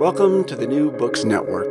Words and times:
Welcome 0.00 0.44
to 0.44 0.56
the 0.56 0.66
New 0.66 0.90
Books 0.90 1.26
Network. 1.26 1.68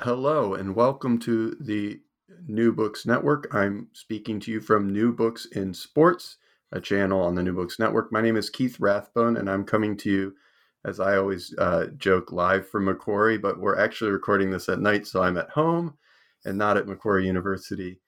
Hello, 0.00 0.54
and 0.54 0.74
welcome 0.74 1.20
to 1.20 1.56
the 1.60 2.00
New 2.48 2.72
Books 2.72 3.06
Network. 3.06 3.46
I'm 3.54 3.86
speaking 3.92 4.40
to 4.40 4.50
you 4.50 4.60
from 4.60 4.92
New 4.92 5.12
Books 5.12 5.46
in 5.46 5.72
Sports, 5.72 6.38
a 6.72 6.80
channel 6.80 7.22
on 7.22 7.36
the 7.36 7.44
New 7.44 7.52
Books 7.52 7.78
Network. 7.78 8.10
My 8.10 8.20
name 8.20 8.36
is 8.36 8.50
Keith 8.50 8.80
Rathbone, 8.80 9.36
and 9.36 9.48
I'm 9.48 9.62
coming 9.62 9.96
to 9.98 10.10
you, 10.10 10.34
as 10.84 10.98
I 10.98 11.16
always 11.16 11.54
uh, 11.58 11.86
joke, 11.96 12.32
live 12.32 12.68
from 12.68 12.86
Macquarie, 12.86 13.38
but 13.38 13.60
we're 13.60 13.78
actually 13.78 14.10
recording 14.10 14.50
this 14.50 14.68
at 14.68 14.80
night, 14.80 15.06
so 15.06 15.22
I'm 15.22 15.38
at 15.38 15.50
home 15.50 15.96
and 16.44 16.58
not 16.58 16.76
at 16.76 16.88
Macquarie 16.88 17.26
University. 17.26 18.00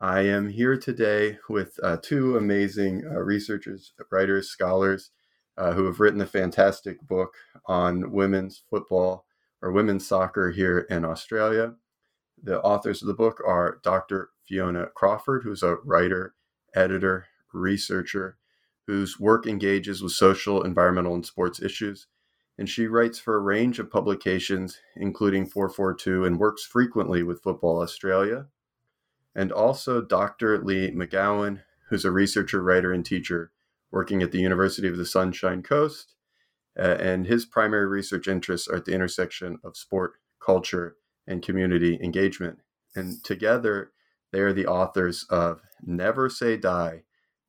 I 0.00 0.22
am 0.22 0.48
here 0.48 0.76
today 0.76 1.38
with 1.48 1.78
uh, 1.84 1.98
two 2.02 2.36
amazing 2.36 3.04
uh, 3.06 3.20
researchers, 3.20 3.92
writers, 4.10 4.48
scholars 4.48 5.12
uh, 5.56 5.72
who 5.72 5.84
have 5.86 6.00
written 6.00 6.20
a 6.20 6.26
fantastic 6.26 7.00
book 7.02 7.34
on 7.66 8.12
women's 8.12 8.62
football 8.70 9.26
or 9.60 9.72
women's 9.72 10.06
soccer 10.06 10.50
here 10.50 10.80
in 10.90 11.04
Australia. 11.04 11.74
The 12.42 12.60
authors 12.62 13.02
of 13.02 13.08
the 13.08 13.14
book 13.14 13.40
are 13.46 13.78
Dr. 13.82 14.30
Fiona 14.46 14.86
Crawford, 14.94 15.44
who's 15.44 15.62
a 15.62 15.76
writer, 15.84 16.34
editor, 16.74 17.26
researcher, 17.52 18.36
whose 18.86 19.20
work 19.20 19.46
engages 19.46 20.02
with 20.02 20.12
social, 20.12 20.62
environmental, 20.62 21.14
and 21.14 21.24
sports 21.24 21.62
issues. 21.62 22.08
And 22.58 22.68
she 22.68 22.86
writes 22.86 23.18
for 23.18 23.36
a 23.36 23.40
range 23.40 23.78
of 23.78 23.90
publications, 23.90 24.78
including 24.96 25.46
442, 25.46 26.24
and 26.24 26.38
works 26.38 26.64
frequently 26.64 27.22
with 27.22 27.42
Football 27.42 27.80
Australia. 27.80 28.46
And 29.34 29.52
also 29.52 30.02
Dr. 30.02 30.62
Lee 30.62 30.90
McGowan, 30.90 31.62
who's 31.88 32.04
a 32.04 32.10
researcher, 32.10 32.62
writer, 32.62 32.92
and 32.92 33.04
teacher 33.04 33.52
working 33.92 34.22
at 34.22 34.32
the 34.32 34.40
University 34.40 34.88
of 34.88 34.96
the 34.96 35.06
Sunshine 35.06 35.62
Coast. 35.62 36.14
Uh, 36.78 36.96
and 36.98 37.26
his 37.26 37.44
primary 37.44 37.86
research 37.86 38.26
interests 38.26 38.66
are 38.66 38.76
at 38.76 38.86
the 38.86 38.94
intersection 38.94 39.58
of 39.62 39.76
sport, 39.76 40.14
culture, 40.44 40.96
and 41.26 41.42
community 41.42 41.98
engagement. 42.02 42.58
And 42.96 43.22
together, 43.22 43.92
they 44.32 44.40
are 44.40 44.54
the 44.54 44.66
authors 44.66 45.26
of 45.28 45.60
Never 45.84 46.30
Say 46.30 46.56
Die, 46.56 47.02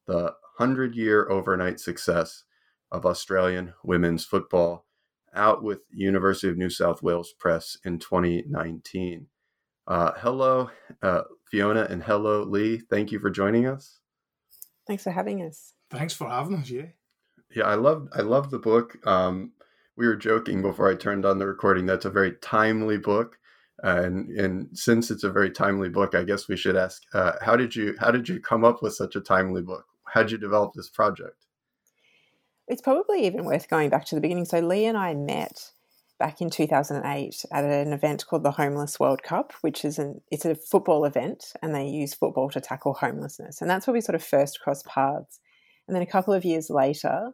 the 0.06 0.36
100 0.58 0.96
year 0.96 1.30
overnight 1.30 1.80
success 1.80 2.44
of 2.92 3.06
Australian 3.06 3.74
women's 3.84 4.26
football, 4.26 4.86
out 5.34 5.64
with 5.64 5.80
University 5.90 6.50
of 6.50 6.58
New 6.58 6.70
South 6.70 7.02
Wales 7.02 7.34
Press 7.40 7.78
in 7.86 8.00
2019. 8.00 9.28
Uh, 9.88 10.12
hello, 10.18 10.70
uh, 11.02 11.22
Fiona, 11.50 11.88
and 11.90 12.04
hello, 12.04 12.44
Lee. 12.44 12.78
Thank 12.78 13.12
you 13.12 13.20
for 13.20 13.30
joining 13.30 13.66
us. 13.66 14.00
Thanks 14.86 15.04
for 15.04 15.12
having 15.12 15.42
us. 15.42 15.74
Thanks 15.94 16.14
for 16.14 16.30
having 16.30 16.58
us. 16.58 16.70
Yeah. 16.70 16.88
Yeah, 17.56 17.66
I 17.66 17.76
love 17.76 18.10
I 18.14 18.22
love 18.22 18.50
the 18.50 18.60
book. 18.60 18.98
Um, 19.06 19.52
we 19.96 20.08
were 20.08 20.16
joking 20.16 20.62
before 20.62 20.90
I 20.90 20.96
turned 20.96 21.26
on 21.26 21.38
the 21.38 21.46
recording. 21.46 21.86
That's 21.86 22.06
a 22.06 22.10
very 22.10 22.34
timely 22.42 22.98
book, 22.98 23.38
and 23.84 24.30
and 24.30 24.76
since 24.78 25.12
it's 25.12 25.24
a 25.24 25.32
very 25.32 25.52
timely 25.52 25.90
book, 25.90 26.16
I 26.16 26.24
guess 26.24 26.48
we 26.48 26.58
should 26.58 26.76
ask 26.76 27.04
uh, 27.14 27.34
how 27.42 27.56
did 27.56 27.76
you 27.76 27.96
how 28.00 28.10
did 28.10 28.28
you 28.28 28.40
come 28.40 28.66
up 28.66 28.82
with 28.82 28.96
such 28.96 29.16
a 29.16 29.22
timely 29.22 29.62
book? 29.62 29.86
How 30.06 30.24
did 30.24 30.32
you 30.32 30.38
develop 30.40 30.74
this 30.74 30.90
project? 30.90 31.46
It's 32.68 32.82
probably 32.82 33.26
even 33.26 33.46
worth 33.46 33.70
going 33.70 33.90
back 33.90 34.06
to 34.06 34.16
the 34.16 34.22
beginning. 34.22 34.46
So 34.46 34.60
Lee 34.60 34.86
and 34.86 34.98
I 34.98 35.14
met 35.14 35.72
back 36.18 36.42
in 36.42 36.50
2008 36.50 37.46
at 37.52 37.64
an 37.66 37.92
event 37.92 38.26
called 38.26 38.44
the 38.44 38.52
Homeless 38.52 39.00
World 39.00 39.22
Cup, 39.22 39.54
which 39.62 39.84
is 39.86 40.00
an 40.00 40.22
it's 40.32 40.46
a 40.46 40.56
football 40.56 41.06
event, 41.06 41.54
and 41.62 41.76
they 41.76 41.86
use 41.86 42.16
football 42.16 42.50
to 42.50 42.62
tackle 42.62 42.96
homelessness, 42.96 43.62
and 43.62 43.70
that's 43.70 43.86
where 43.86 43.94
we 43.94 44.02
sort 44.02 44.16
of 44.16 44.24
first 44.24 44.60
crossed 44.60 44.88
paths. 44.88 45.40
And 45.88 45.96
then 45.96 46.04
a 46.04 46.08
couple 46.08 46.34
of 46.34 46.46
years 46.46 46.70
later, 46.70 47.32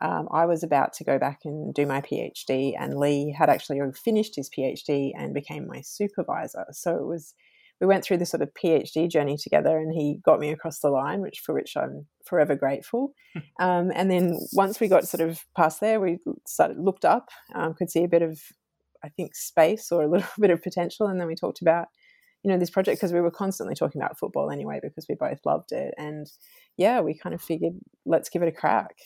um, 0.00 0.28
I 0.32 0.46
was 0.46 0.62
about 0.62 0.92
to 0.94 1.04
go 1.04 1.18
back 1.18 1.40
and 1.44 1.72
do 1.72 1.86
my 1.86 2.00
PhD, 2.00 2.74
and 2.78 2.98
Lee 2.98 3.34
had 3.36 3.48
actually 3.48 3.80
finished 3.94 4.34
his 4.36 4.50
PhD 4.50 5.12
and 5.16 5.34
became 5.34 5.66
my 5.66 5.80
supervisor. 5.82 6.66
So 6.72 6.96
it 6.96 7.06
was 7.06 7.34
we 7.80 7.86
went 7.86 8.04
through 8.04 8.18
this 8.18 8.30
sort 8.30 8.42
of 8.42 8.54
PhD 8.54 9.10
journey 9.10 9.36
together, 9.36 9.76
and 9.76 9.92
he 9.92 10.20
got 10.24 10.40
me 10.40 10.50
across 10.50 10.80
the 10.80 10.90
line, 10.90 11.20
which 11.20 11.40
for 11.44 11.52
which 11.52 11.76
I'm 11.76 12.06
forever 12.24 12.54
grateful. 12.54 13.12
um, 13.60 13.92
and 13.94 14.10
then 14.10 14.38
once 14.52 14.80
we 14.80 14.88
got 14.88 15.06
sort 15.06 15.20
of 15.20 15.44
past 15.56 15.80
there, 15.80 16.00
we 16.00 16.18
started 16.46 16.78
looked 16.78 17.04
up, 17.04 17.28
um, 17.54 17.74
could 17.74 17.90
see 17.90 18.04
a 18.04 18.08
bit 18.08 18.22
of 18.22 18.40
I 19.04 19.08
think 19.08 19.34
space 19.34 19.90
or 19.90 20.02
a 20.02 20.08
little 20.08 20.28
bit 20.40 20.50
of 20.50 20.62
potential, 20.62 21.06
and 21.06 21.20
then 21.20 21.28
we 21.28 21.34
talked 21.34 21.60
about 21.60 21.88
you 22.42 22.50
know 22.50 22.58
this 22.58 22.70
project 22.70 22.98
because 22.98 23.12
we 23.12 23.20
were 23.20 23.30
constantly 23.30 23.74
talking 23.74 24.00
about 24.00 24.18
football 24.18 24.50
anyway 24.50 24.80
because 24.82 25.06
we 25.08 25.14
both 25.14 25.38
loved 25.44 25.70
it 25.70 25.94
and 25.96 26.26
yeah 26.76 27.00
we 27.00 27.14
kind 27.14 27.34
of 27.34 27.42
figured 27.42 27.74
let's 28.04 28.28
give 28.28 28.42
it 28.42 28.48
a 28.48 28.52
crack 28.52 28.96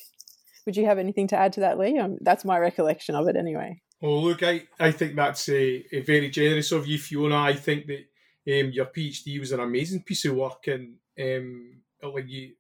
would 0.65 0.77
you 0.77 0.87
have 0.87 0.99
anything 0.99 1.29
to 1.29 1.37
add 1.37 1.53
to 1.53 1.61
that 1.61 1.79
lee 1.79 1.99
um, 1.99 2.19
that's 2.21 2.45
my 2.45 2.59
recollection 2.59 3.15
of 3.15 3.29
it 3.29 3.37
anyway 3.37 3.81
Well, 4.01 4.23
look, 4.23 4.43
I, 4.43 4.65
I 4.79 4.91
think 4.91 5.17
that's 5.17 5.49
uh, 5.49 5.81
very 6.05 6.29
generous 6.29 6.71
of 6.73 6.87
you, 6.87 6.99
Fiona. 6.99 7.39
I 7.39 7.55
think 7.55 7.87
that 7.87 8.05
um, 8.61 8.71
your 8.71 8.87
PhD 8.87 9.41
was 9.41 9.53
an 9.53 9.61
amazing 9.61 10.03
piece 10.03 10.25
of 10.27 10.35
work, 10.35 10.67
and 10.67 10.97
um, 11.19 11.81
like 12.03 12.29
you, 12.29 12.53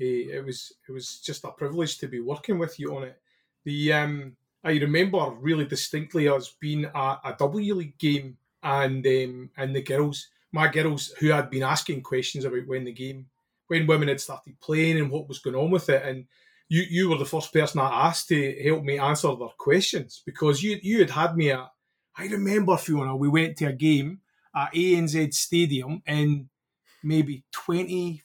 uh, 0.00 0.38
it 0.38 0.44
was 0.44 0.72
it 0.88 0.92
was 0.92 1.20
just 1.20 1.44
a 1.44 1.50
privilege 1.50 1.98
to 1.98 2.08
be 2.08 2.20
working 2.20 2.58
with 2.58 2.78
you 2.78 2.96
on 2.96 3.04
it. 3.04 3.20
The 3.64 3.92
um, 3.92 4.36
I 4.62 4.72
remember 4.72 5.34
really 5.40 5.64
distinctly 5.64 6.28
us 6.28 6.54
being 6.60 6.84
at 6.84 7.18
a 7.24 7.34
W 7.38 7.74
League 7.74 7.98
game, 7.98 8.36
and 8.62 9.04
um, 9.04 9.50
and 9.56 9.74
the 9.74 9.82
girls, 9.82 10.28
my 10.52 10.68
girls, 10.68 11.12
who 11.18 11.28
had 11.28 11.50
been 11.50 11.64
asking 11.64 12.02
questions 12.02 12.44
about 12.44 12.68
when 12.68 12.84
the 12.84 12.92
game, 12.92 13.26
when 13.68 13.86
women 13.86 14.08
had 14.08 14.20
started 14.20 14.60
playing 14.60 14.98
and 14.98 15.10
what 15.10 15.28
was 15.28 15.38
going 15.38 15.56
on 15.56 15.70
with 15.70 15.88
it, 15.88 16.04
and 16.04 16.26
you 16.68 16.82
you 16.88 17.10
were 17.10 17.18
the 17.18 17.24
first 17.24 17.52
person 17.52 17.80
I 17.80 18.08
asked 18.08 18.28
to 18.28 18.62
help 18.62 18.82
me 18.82 18.98
answer 18.98 19.34
their 19.36 19.48
questions 19.58 20.22
because 20.24 20.62
you 20.62 20.78
you 20.82 21.00
had 21.00 21.10
had 21.10 21.36
me 21.36 21.50
at. 21.50 21.70
I 22.16 22.26
remember 22.26 22.76
Fiona, 22.76 23.16
we 23.16 23.28
went 23.28 23.56
to 23.56 23.66
a 23.66 23.72
game 23.72 24.20
at 24.54 24.72
ANZ 24.72 25.34
Stadium 25.34 26.00
in 26.06 26.48
maybe 27.02 27.44
20 27.50 28.22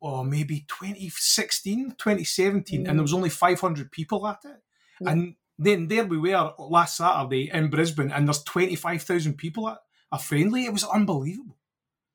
or 0.00 0.24
maybe 0.24 0.64
2016, 0.68 1.96
2017, 1.98 2.86
and 2.86 2.98
there 2.98 3.02
was 3.02 3.12
mm. 3.12 3.16
only 3.16 3.28
500 3.28 3.90
people 3.90 4.26
at 4.26 4.38
it. 4.44 4.62
And 5.00 5.34
then 5.58 5.88
there 5.88 6.04
we 6.04 6.18
were 6.18 6.52
last 6.58 6.96
Saturday 6.96 7.50
in 7.52 7.68
Brisbane, 7.70 8.12
and 8.12 8.28
there's 8.28 8.42
25,000 8.44 9.34
people 9.34 9.68
at 9.68 9.78
a 10.12 10.18
friendly. 10.18 10.66
It 10.66 10.72
was 10.72 10.84
unbelievable. 10.84 11.56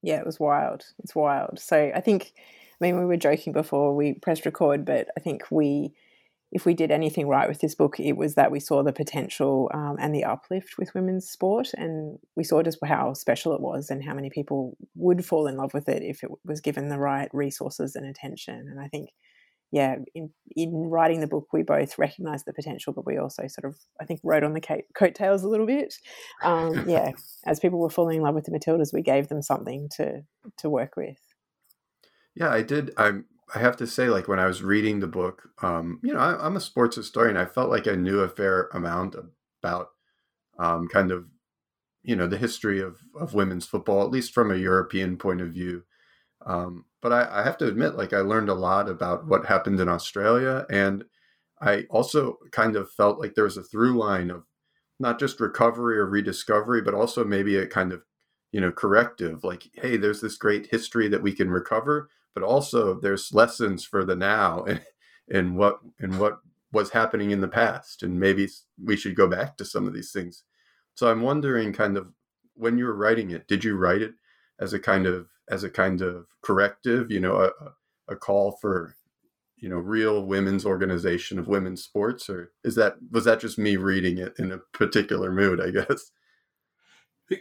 Yeah 0.02 0.18
it 0.18 0.26
was 0.26 0.40
wild 0.40 0.84
it's 1.04 1.16
wild 1.16 1.60
so 1.60 1.92
i 1.96 2.02
think 2.02 2.34
i 2.36 2.86
mean 2.86 2.98
we 3.00 3.06
were 3.06 3.18
joking 3.18 3.54
before 3.54 3.96
we 3.96 4.14
pressed 4.14 4.46
record 4.46 4.86
but 4.86 5.08
i 5.18 5.20
think 5.20 5.44
we 5.52 5.94
if 6.52 6.66
we 6.66 6.74
did 6.74 6.92
anything 6.92 7.28
right 7.28 7.48
with 7.48 7.62
this 7.62 7.76
book, 7.76 8.00
it 8.00 8.18
was 8.18 8.36
that 8.36 8.52
we 8.52 8.60
saw 8.60 8.84
the 8.84 8.92
potential 8.92 9.72
um, 9.74 9.96
and 10.00 10.14
the 10.14 10.26
uplift 10.26 10.78
with 10.78 10.94
women's 10.94 11.28
sport, 11.28 11.70
and 11.76 12.20
we 12.36 12.44
saw 12.44 12.62
just 12.62 12.78
how 12.84 13.14
special 13.14 13.54
it 13.54 13.62
was 13.62 13.90
and 13.90 14.04
how 14.04 14.14
many 14.14 14.30
people 14.30 14.76
would 14.96 15.24
fall 15.24 15.48
in 15.48 15.56
love 15.56 15.74
with 15.74 15.88
it 15.88 16.04
if 16.04 16.24
it 16.24 16.30
was 16.44 16.60
given 16.60 16.90
the 16.90 17.00
right 17.00 17.30
resources 17.32 17.96
and 17.96 18.06
attention. 18.06 18.68
And 18.70 18.82
I 18.82 18.88
think, 18.88 19.12
yeah, 19.72 19.96
in, 20.14 20.32
in 20.56 20.74
writing 20.74 21.22
the 21.22 21.28
book, 21.28 21.48
we 21.54 21.64
both 21.64 21.98
recognized 21.98 22.46
the 22.46 22.54
potential, 22.54 22.94
but 22.94 23.06
we 23.06 23.18
also 23.18 23.48
sort 23.48 23.66
of, 23.66 23.78
I 24.02 24.06
think, 24.06 24.20
rode 24.24 24.44
on 24.44 24.54
the 24.54 24.84
coattails 24.94 25.44
a 25.44 25.48
little 25.48 25.66
bit. 25.66 25.96
Um, 26.44 26.86
yeah, 26.90 27.12
as 27.46 27.60
people 27.60 27.80
were 27.80 27.90
falling 27.90 28.18
in 28.18 28.24
love 28.24 28.36
with 28.36 28.46
the 28.46 28.52
Matildas, 28.52 28.94
we 28.94 29.02
gave 29.02 29.30
them 29.30 29.42
something 29.42 29.90
to 29.98 30.24
to 30.58 30.70
work 30.70 30.96
with. 30.98 31.18
Yeah, 32.36 32.50
I 32.50 32.62
did. 32.62 32.92
I'm 32.98 33.26
I 33.54 33.60
have 33.60 33.78
to 33.78 33.88
say, 33.88 34.10
like 34.10 34.28
when 34.28 34.40
I 34.40 34.46
was 34.46 34.64
reading 34.64 35.00
the 35.00 35.08
book, 35.08 35.50
um, 35.62 36.00
you 36.04 36.14
know, 36.14 36.20
I, 36.20 36.46
am 36.46 36.56
a 36.56 36.62
sports 36.62 36.96
historian. 36.96 37.38
I 37.38 37.46
felt 37.46 37.70
like 37.70 37.88
I 37.88 37.96
knew 37.96 38.20
a 38.20 38.30
fair 38.30 38.70
amount 38.74 39.16
about 39.62 39.90
um, 40.58 40.88
kind 40.88 41.12
of, 41.12 41.26
you 42.04 42.16
know, 42.16 42.28
the 42.28 42.38
history 42.38 42.80
of, 42.82 43.00
of 43.20 43.34
women's 43.34 43.66
football, 43.66 44.04
at 44.04 44.12
least 44.12 44.34
from 44.34 44.52
a 44.52 44.58
European 44.58 45.18
point 45.18 45.42
of 45.42 45.50
view. 45.50 45.84
Um, 46.46 46.86
but 47.02 47.12
I, 47.12 47.42
I, 47.42 47.44
have 47.44 47.58
to 47.60 47.68
admit, 47.68 47.96
like 47.96 48.14
I 48.14 48.20
learned 48.20 48.50
a 48.50 48.56
lot 48.56 48.90
about 48.90 49.28
what 49.28 49.46
happened 49.46 49.80
in 49.80 49.90
Australia, 49.90 50.66
and 50.70 51.04
I 51.62 51.84
also 51.90 52.38
kind 52.52 52.76
of 52.76 52.92
felt 52.92 53.20
like 53.20 53.36
there 53.36 53.44
was 53.44 53.58
a 53.58 53.64
through 53.64 53.98
line 53.98 54.32
of 54.32 54.46
not 55.00 55.20
just 55.20 55.40
recovery 55.40 55.98
or 55.98 56.08
rediscovery, 56.08 56.82
but 56.82 56.94
also 56.94 57.24
maybe 57.24 57.58
a 57.58 57.68
kind 57.68 57.92
of, 57.92 58.04
you 58.52 58.62
know, 58.62 58.72
corrective. 58.72 59.44
Like, 59.44 59.70
hey, 59.74 59.98
there's 59.98 60.22
this 60.22 60.38
great 60.38 60.68
history 60.68 61.08
that 61.10 61.22
we 61.22 61.34
can 61.34 61.50
recover 61.50 62.10
but 62.34 62.44
also 62.44 63.00
there's 63.00 63.34
lessons 63.34 63.84
for 63.84 64.04
the 64.04 64.16
now 64.16 64.64
and, 64.64 64.82
and 65.30 65.56
what 65.56 65.80
and 66.00 66.20
what 66.20 66.40
was 66.72 66.92
happening 66.92 67.32
in 67.32 67.42
the 67.42 67.48
past 67.48 68.04
and 68.04 68.20
maybe 68.20 68.48
we 68.82 68.96
should 68.96 69.16
go 69.16 69.28
back 69.28 69.58
to 69.58 69.66
some 69.66 69.88
of 69.88 69.94
these 69.94 70.12
things 70.12 70.44
so 70.96 71.10
i'm 71.10 71.22
wondering 71.22 71.74
kind 71.74 71.98
of 71.98 72.08
when 72.56 72.78
you 72.78 72.86
were 72.86 72.96
writing 72.96 73.32
it 73.32 73.48
did 73.48 73.64
you 73.64 73.76
write 73.76 74.02
it 74.02 74.14
as 74.62 74.74
a 74.74 74.80
kind 74.80 75.06
of 75.06 75.28
as 75.50 75.64
a 75.64 75.70
kind 75.70 76.02
of 76.02 76.28
corrective 76.42 77.12
you 77.12 77.20
know 77.20 77.36
a, 77.38 78.14
a 78.14 78.16
call 78.16 78.58
for 78.62 78.96
you 79.58 79.68
know 79.68 79.78
real 79.78 80.24
women's 80.26 80.66
organization 80.66 81.38
of 81.38 81.48
women's 81.48 81.84
sports 81.84 82.30
or 82.30 82.52
is 82.64 82.76
that 82.76 82.96
was 83.12 83.26
that 83.26 83.40
just 83.40 83.58
me 83.58 83.76
reading 83.76 84.18
it 84.18 84.34
in 84.38 84.52
a 84.52 84.60
particular 84.74 85.32
mood 85.32 85.60
i 85.60 85.72
guess 85.72 86.12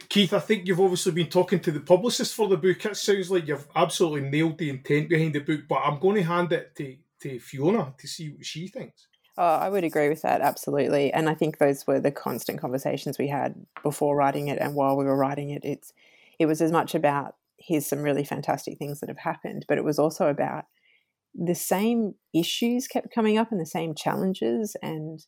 Keith, 0.09 0.33
I 0.33 0.39
think 0.39 0.67
you've 0.67 0.79
obviously 0.79 1.11
been 1.11 1.27
talking 1.27 1.59
to 1.59 1.71
the 1.71 1.79
publicist 1.79 2.33
for 2.33 2.47
the 2.47 2.57
book. 2.57 2.85
It 2.85 2.95
sounds 2.95 3.29
like 3.29 3.47
you've 3.47 3.67
absolutely 3.75 4.29
nailed 4.29 4.57
the 4.57 4.69
intent 4.69 5.09
behind 5.09 5.35
the 5.35 5.39
book, 5.39 5.61
but 5.67 5.81
I'm 5.83 5.99
going 5.99 6.15
to 6.15 6.23
hand 6.23 6.53
it 6.53 6.73
to, 6.77 6.95
to 7.23 7.39
Fiona 7.39 7.93
to 7.97 8.07
see 8.07 8.29
what 8.29 8.45
she 8.45 8.67
thinks. 8.67 9.07
Oh, 9.37 9.43
I 9.43 9.69
would 9.69 9.83
agree 9.83 10.09
with 10.09 10.21
that, 10.21 10.41
absolutely. 10.41 11.11
And 11.11 11.27
I 11.27 11.33
think 11.33 11.57
those 11.57 11.85
were 11.87 11.99
the 11.99 12.11
constant 12.11 12.59
conversations 12.59 13.17
we 13.17 13.27
had 13.27 13.55
before 13.83 14.15
writing 14.15 14.47
it 14.47 14.59
and 14.59 14.75
while 14.75 14.95
we 14.95 15.05
were 15.05 15.17
writing 15.17 15.49
it. 15.49 15.65
It's 15.65 15.93
it 16.41 16.47
was 16.47 16.61
as 16.61 16.71
much 16.71 16.95
about 16.95 17.35
here's 17.59 17.85
some 17.85 18.01
really 18.01 18.23
fantastic 18.23 18.79
things 18.79 18.99
that 18.99 19.09
have 19.09 19.19
happened, 19.19 19.65
but 19.67 19.77
it 19.77 19.83
was 19.83 19.99
also 19.99 20.27
about 20.27 20.65
the 21.35 21.53
same 21.53 22.15
issues 22.33 22.87
kept 22.87 23.13
coming 23.13 23.37
up 23.37 23.51
and 23.51 23.61
the 23.61 23.65
same 23.65 23.93
challenges 23.95 24.75
and 24.81 25.19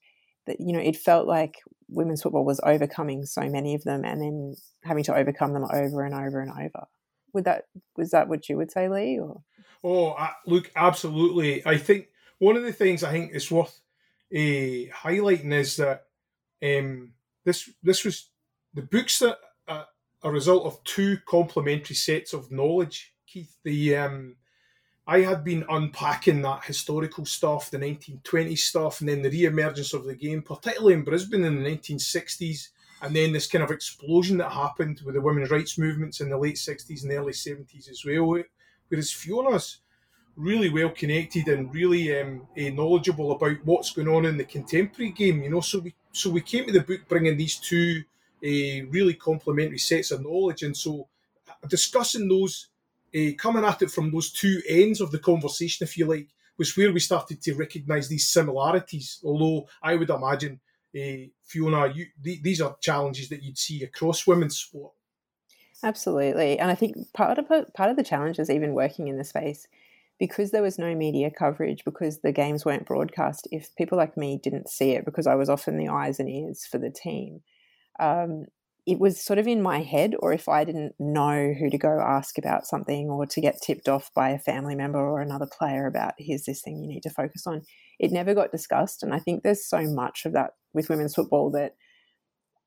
that 0.48 0.58
you 0.60 0.74
know 0.74 0.80
it 0.80 0.98
felt 0.98 1.28
like 1.28 1.60
women's 1.88 2.24
football 2.24 2.44
was 2.44 2.60
overcoming 2.64 3.24
so 3.24 3.48
many 3.48 3.76
of 3.76 3.84
them 3.84 4.04
and 4.04 4.22
then 4.22 4.56
having 4.84 5.04
to 5.04 5.16
overcome 5.16 5.54
them 5.54 5.66
over 5.72 6.04
and 6.04 6.16
over 6.16 6.42
and 6.42 6.52
over. 6.52 6.88
Would 7.34 7.46
that 7.46 7.66
was 7.96 8.10
that 8.10 8.28
what 8.28 8.50
you 8.50 8.58
would 8.58 8.72
say, 8.72 8.90
Lee? 8.90 9.20
Or 9.20 9.44
oh, 9.84 10.10
uh, 10.12 10.32
look, 10.48 10.72
absolutely. 10.76 11.66
I 11.66 11.78
think 11.78 12.08
one 12.40 12.58
of 12.58 12.64
the 12.64 12.74
things 12.74 13.04
I 13.04 13.12
think 13.12 13.34
is 13.34 13.52
worth 13.52 13.80
uh, 14.34 14.90
highlighting 15.04 15.54
is 15.54 15.78
that 15.78 16.06
um, 16.64 17.14
this 17.46 17.70
this 17.84 18.04
was 18.04 18.30
the 18.74 18.82
books 18.82 19.20
that 19.20 19.38
a 20.24 20.32
result 20.32 20.66
of 20.66 20.84
two 20.84 21.18
complementary 21.26 21.96
sets 21.96 22.34
of 22.34 22.52
knowledge. 22.52 23.14
Keith, 23.28 23.58
the 23.64 23.96
um, 23.96 24.36
I 25.06 25.22
had 25.22 25.44
been 25.44 25.66
unpacking 25.70 26.42
that 26.44 26.64
historical 26.64 27.26
stuff, 27.26 27.70
the 27.70 27.78
1920s 27.78 28.60
stuff, 28.60 29.02
and 29.02 29.10
then 29.10 29.22
the 29.22 29.30
re-emergence 29.30 29.94
of 29.94 30.06
the 30.06 30.16
game, 30.16 30.42
particularly 30.42 30.94
in 30.94 31.04
Brisbane 31.04 31.44
in 31.44 31.62
the 31.62 31.70
1960s, 31.70 32.70
and 33.02 33.14
then 33.14 33.34
this 33.34 33.48
kind 33.48 33.64
of 33.64 33.72
explosion 33.72 34.38
that 34.38 34.52
happened 34.52 35.02
with 35.06 35.16
the 35.16 35.22
women's 35.22 35.52
rights 35.52 35.78
movements 35.78 36.22
in 36.22 36.30
the 36.30 36.38
late 36.38 36.56
60s 36.56 37.04
and 37.04 37.12
early 37.12 37.34
70s 37.34 37.90
as 37.90 38.06
well. 38.06 38.42
Whereas 38.88 39.12
Fiona's 39.12 39.80
really 40.38 40.70
well 40.70 40.90
connected 40.90 41.50
and 41.50 41.74
really 41.74 42.18
um, 42.20 42.48
uh, 42.58 42.70
knowledgeable 42.70 43.34
about 43.34 43.58
what's 43.66 43.92
going 43.92 44.08
on 44.08 44.26
in 44.26 44.38
the 44.38 44.46
contemporary 44.46 45.12
game. 45.12 45.44
You 45.44 45.50
know, 45.50 45.62
so 45.62 45.80
we 45.80 45.94
so 46.12 46.30
we 46.30 46.42
came 46.42 46.66
to 46.66 46.72
the 46.72 46.82
book 46.82 47.02
bringing 47.08 47.38
these 47.38 47.58
two 47.58 48.04
uh, 48.44 48.86
really 48.90 49.14
complementary 49.14 49.78
sets 49.78 50.12
of 50.12 50.22
knowledge, 50.22 50.64
and 50.64 50.76
so 50.76 51.08
discussing 51.68 52.28
those 52.28 52.70
uh, 53.16 53.32
coming 53.38 53.64
at 53.64 53.82
it 53.82 53.92
from 53.92 54.12
those 54.12 54.32
two 54.32 54.62
ends 54.68 55.00
of 55.02 55.12
the 55.12 55.20
conversation, 55.20 55.84
if 55.84 55.98
you 55.98 56.06
like, 56.06 56.28
was 56.58 56.76
where 56.76 56.92
we 56.92 57.00
started 57.00 57.42
to 57.42 57.54
recognise 57.54 58.08
these 58.08 58.28
similarities. 58.28 59.20
Although 59.24 59.68
I 59.82 59.96
would 59.96 60.10
imagine, 60.10 60.60
uh, 60.96 61.30
Fiona, 61.44 61.92
you, 61.94 62.08
th- 62.24 62.42
these 62.42 62.62
are 62.62 62.78
challenges 62.80 63.30
that 63.30 63.44
you'd 63.44 63.58
see 63.58 63.84
across 63.84 64.28
women's 64.28 64.58
sport. 64.58 64.94
Absolutely, 65.84 66.60
and 66.60 66.72
I 66.72 66.76
think 66.76 66.96
part 67.14 67.38
of 67.38 67.48
part 67.48 67.90
of 67.90 67.98
the 67.98 68.04
challenge 68.04 68.40
is 68.40 68.50
even 68.50 68.74
working 68.74 69.08
in 69.08 69.18
the 69.18 69.24
space 69.24 69.68
because 70.20 70.52
there 70.52 70.62
was 70.62 70.80
no 70.80 70.96
media 70.96 71.30
coverage, 71.30 71.84
because 71.84 72.20
the 72.20 72.32
games 72.32 72.64
weren't 72.64 72.86
broadcast. 72.86 73.48
If 73.52 73.76
people 73.76 73.98
like 73.98 74.16
me 74.16 74.40
didn't 74.42 74.70
see 74.70 74.92
it, 74.92 75.06
because 75.06 75.28
I 75.28 75.36
was 75.36 75.50
often 75.50 75.78
the 75.78 75.90
eyes 75.90 76.20
and 76.20 76.30
ears 76.30 76.66
for 76.66 76.78
the 76.78 76.90
team, 76.90 77.42
um, 78.00 78.46
it 78.86 79.00
was 79.00 79.22
sort 79.22 79.40
of 79.40 79.48
in 79.48 79.62
my 79.62 79.82
head, 79.82 80.14
or 80.20 80.34
if 80.34 80.50
I 80.50 80.64
didn't 80.66 80.96
know 81.00 81.54
who 81.58 81.70
to 81.70 81.78
go 81.78 82.00
ask 82.02 82.38
about 82.38 82.66
something 82.66 83.10
or 83.10 83.26
to 83.26 83.42
get 83.42 83.62
tipped 83.62 83.88
off 83.88 84.12
by 84.14 84.30
a 84.30 84.40
family 84.40 84.76
member 84.76 85.00
or 85.00 85.22
another 85.22 85.48
player 85.48 85.88
about 85.88 86.14
here's 86.18 86.44
this 86.44 86.62
thing 86.62 86.78
you 86.78 86.88
need 86.88 87.04
to 87.04 87.10
focus 87.10 87.48
on, 87.48 87.62
it 88.00 88.12
never 88.12 88.34
got 88.34 88.52
discussed. 88.52 89.02
And 89.02 89.14
I 89.14 89.20
think 89.20 89.44
there's 89.44 89.66
so 89.66 89.84
much 89.84 90.26
of 90.26 90.34
that 90.34 90.52
with 90.74 90.90
women's 90.90 91.16
football 91.16 91.50
that, 91.52 91.76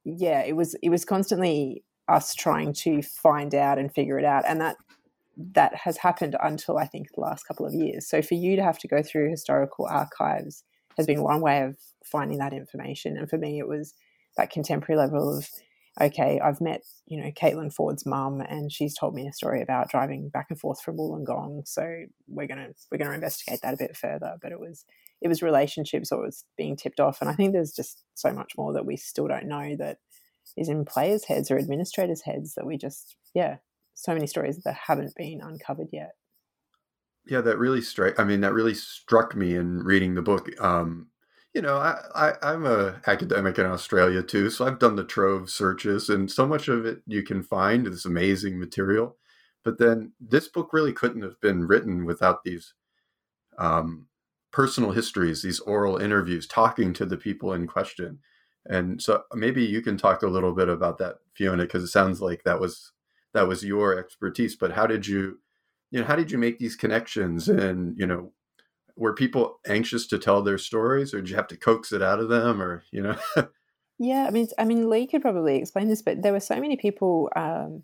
yeah, 0.05 0.41
it 0.41 0.57
was 0.57 0.75
it 0.83 0.89
was 0.89 1.05
constantly 1.05 1.85
us 2.09 2.35
trying 2.35 2.73
to 2.73 3.03
find 3.03 3.55
out 3.55 3.79
and 3.79 3.93
figure 3.93 4.19
it 4.19 4.25
out, 4.25 4.45
and 4.47 4.61
that 4.61 4.77
that 5.37 5.75
has 5.75 5.99
happened 5.99 6.35
until 6.43 6.79
I 6.79 6.87
think 6.87 7.09
the 7.15 7.21
last 7.21 7.45
couple 7.45 7.67
of 7.67 7.75
years. 7.75 8.09
So 8.09 8.23
for 8.23 8.35
you 8.35 8.57
to 8.57 8.63
have 8.63 8.79
to 8.79 8.89
go 8.89 9.03
through 9.03 9.31
historical 9.31 9.87
archives 9.87 10.65
has 10.97 11.07
been 11.07 11.23
one 11.23 11.43
way 11.43 11.61
of 11.61 11.77
finding 12.05 12.39
that 12.39 12.55
information, 12.55 13.19
and 13.19 13.29
for 13.29 13.37
me, 13.37 13.59
it 13.59 13.69
was 13.69 13.93
that 14.37 14.51
contemporary 14.51 14.99
level 14.99 15.39
of 15.39 15.49
okay, 16.01 16.39
I've 16.41 16.61
met, 16.61 16.83
you 17.07 17.23
know, 17.23 17.31
Caitlin 17.31 17.73
Foord's 17.73 18.05
mum 18.05 18.43
and 18.43 18.71
she's 18.71 18.95
told 18.95 19.15
me 19.15 19.27
a 19.27 19.33
story 19.33 19.63
about 19.63 19.89
driving 19.89 20.29
back 20.29 20.47
and 20.51 20.61
forth 20.61 20.81
from 20.83 20.99
Wollongong. 20.99 21.67
So 21.67 22.05
we're 22.29 22.47
gonna 22.47 22.69
we're 22.91 22.99
gonna 22.99 23.13
investigate 23.13 23.61
that 23.63 23.75
a 23.75 23.79
bit 23.79 23.97
further. 23.97 24.37
But 24.43 24.53
it 24.53 24.61
was 24.61 24.85
it 25.23 25.29
was 25.29 25.43
relationships 25.43 26.13
or 26.13 26.23
it 26.23 26.27
was 26.27 26.45
being 26.57 26.77
tipped 26.77 27.01
off. 27.01 27.21
And 27.21 27.31
I 27.31 27.35
think 27.35 27.53
there's 27.53 27.73
just 27.73 28.05
so 28.15 28.31
much 28.33 28.53
more 28.59 28.73
that 28.75 28.87
we 28.87 28.97
still 28.97 29.27
don't 29.27 29.47
know 29.47 29.75
that 29.77 29.99
is 30.57 30.69
in 30.69 30.85
players' 30.85 31.25
heads 31.25 31.51
or 31.51 31.59
administrators' 31.59 32.23
heads 32.23 32.55
that 32.55 32.67
we 32.67 32.77
just 32.77 33.17
yeah, 33.35 33.57
so 33.95 34.13
many 34.13 34.27
stories 34.27 34.63
that 34.65 34.75
haven't 34.75 35.15
been 35.17 35.41
uncovered 35.43 35.89
yet. 35.93 36.13
Yeah, 37.27 37.41
that 37.41 37.59
really 37.59 37.81
strike. 37.81 38.21
I 38.21 38.25
mean, 38.25 38.41
that 38.43 38.53
really 38.53 38.75
struck 38.75 39.35
me 39.35 39.57
in 39.57 39.83
reading 39.83 40.15
the 40.15 40.23
book. 40.23 40.49
Um, 40.61 41.09
you 41.57 41.63
know, 41.63 41.79
I, 41.79 42.35
I 42.43 42.53
am 42.53 42.67
a 42.67 43.01
academic 43.07 43.59
in 43.59 43.65
Australia 43.65 44.23
too, 44.23 44.51
so 44.51 44.67
I've 44.67 44.79
done 44.79 44.95
the 44.95 45.05
trove 45.05 45.49
searches, 45.49 46.11
and 46.11 46.31
so 46.31 46.47
much 46.47 46.69
of 46.69 46.85
it 46.85 46.99
you 47.07 47.23
can 47.23 47.43
find 47.43 47.87
this 47.87 48.05
amazing 48.05 48.61
material. 48.61 49.17
But 49.65 49.79
then 49.79 50.13
this 50.21 50.49
book 50.49 50.75
really 50.75 50.93
couldn't 50.93 51.23
have 51.23 51.41
been 51.41 51.67
written 51.67 52.05
without 52.05 52.45
these 52.45 52.75
um, 53.57 54.07
personal 54.53 54.91
histories, 54.93 55.43
these 55.43 55.61
oral 55.61 55.97
interviews, 55.97 56.47
talking 56.47 56.93
to 56.93 57.07
the 57.07 57.17
people 57.17 57.55
in 57.55 57.67
question. 57.67 58.19
And 58.67 59.01
so 59.01 59.23
maybe 59.33 59.65
you 59.65 59.81
can 59.81 59.97
talk 59.97 60.23
a 60.23 60.29
little 60.29 60.53
bit 60.53 60.69
about 60.69 60.99
that, 60.99 61.17
Fiona, 61.33 61.63
because 61.63 61.85
it 61.85 61.89
sounds 61.89 62.21
like 62.21 62.45
that 62.45 62.61
was 62.61 62.93
that 63.33 63.49
was 63.49 63.65
your 63.65 63.99
expertise. 63.99 64.57
But 64.57 64.73
how 64.73 64.87
did 64.87 65.07
you, 65.07 65.39
you 65.91 66.01
know, 66.01 66.07
how 66.07 66.17
did 66.17 66.31
you 66.31 66.37
make 66.37 66.59
these 66.59 66.77
connections? 66.77 67.49
And 67.49 67.97
you 67.97 68.07
know, 68.07 68.33
were 68.97 69.15
people 69.15 69.61
anxious 69.67 70.07
to 70.09 70.19
tell 70.19 70.43
their 70.43 70.59
stories 70.59 71.13
or 71.13 71.21
did 71.21 71.31
you 71.31 71.37
have 71.37 71.49
to 71.49 71.57
coax 71.57 71.93
it 71.93 72.03
out 72.03 72.21
of 72.21 72.29
them 72.29 72.61
or 72.61 72.85
you 72.91 73.03
know? 73.03 73.17
Yeah 73.99 74.27
i 74.27 74.31
mean 74.31 74.47
i 74.59 74.65
mean 74.65 74.91
lee 74.91 75.07
could 75.07 75.23
probably 75.23 75.57
explain 75.57 75.89
this 75.89 76.03
but 76.03 76.23
there 76.23 76.35
were 76.35 76.41
so 76.41 76.61
many 76.61 76.77
people 76.77 77.31
um, 77.35 77.83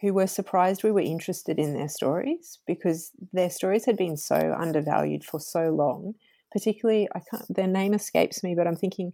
who 0.00 0.12
were 0.12 0.26
surprised 0.26 0.82
we 0.82 0.90
were 0.90 1.00
interested 1.00 1.56
in 1.56 1.72
their 1.72 1.88
stories 1.88 2.58
because 2.66 3.12
their 3.32 3.48
stories 3.48 3.84
had 3.84 3.96
been 3.96 4.16
so 4.16 4.56
undervalued 4.58 5.24
for 5.24 5.38
so 5.38 5.70
long. 5.70 6.14
Particularly 6.52 7.08
i 7.14 7.20
can't 7.30 7.44
their 7.48 7.68
name 7.68 7.94
escapes 7.94 8.42
me 8.42 8.56
but 8.56 8.66
i'm 8.66 8.74
thinking 8.74 9.12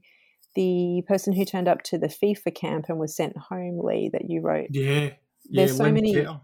the 0.54 1.04
person 1.06 1.32
who 1.32 1.44
turned 1.44 1.68
up 1.68 1.82
to 1.84 1.98
the 1.98 2.08
fifa 2.08 2.52
camp 2.54 2.86
and 2.88 2.98
was 2.98 3.14
sent 3.14 3.36
home 3.36 3.78
lee 3.80 4.10
that 4.12 4.28
you 4.28 4.40
wrote. 4.40 4.68
Yeah. 4.70 5.10
There's 5.50 5.70
yeah, 5.70 5.76
so 5.76 5.92
many 5.92 6.14
yeah. 6.14 6.36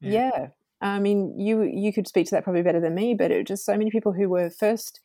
yeah 0.00 0.48
I 0.80 0.98
mean, 0.98 1.38
you 1.38 1.62
you 1.62 1.92
could 1.92 2.08
speak 2.08 2.26
to 2.26 2.34
that 2.34 2.44
probably 2.44 2.62
better 2.62 2.80
than 2.80 2.94
me, 2.94 3.14
but 3.14 3.30
it 3.30 3.38
was 3.38 3.46
just 3.46 3.66
so 3.66 3.76
many 3.76 3.90
people 3.90 4.12
who 4.12 4.28
were 4.28 4.50
first 4.50 5.00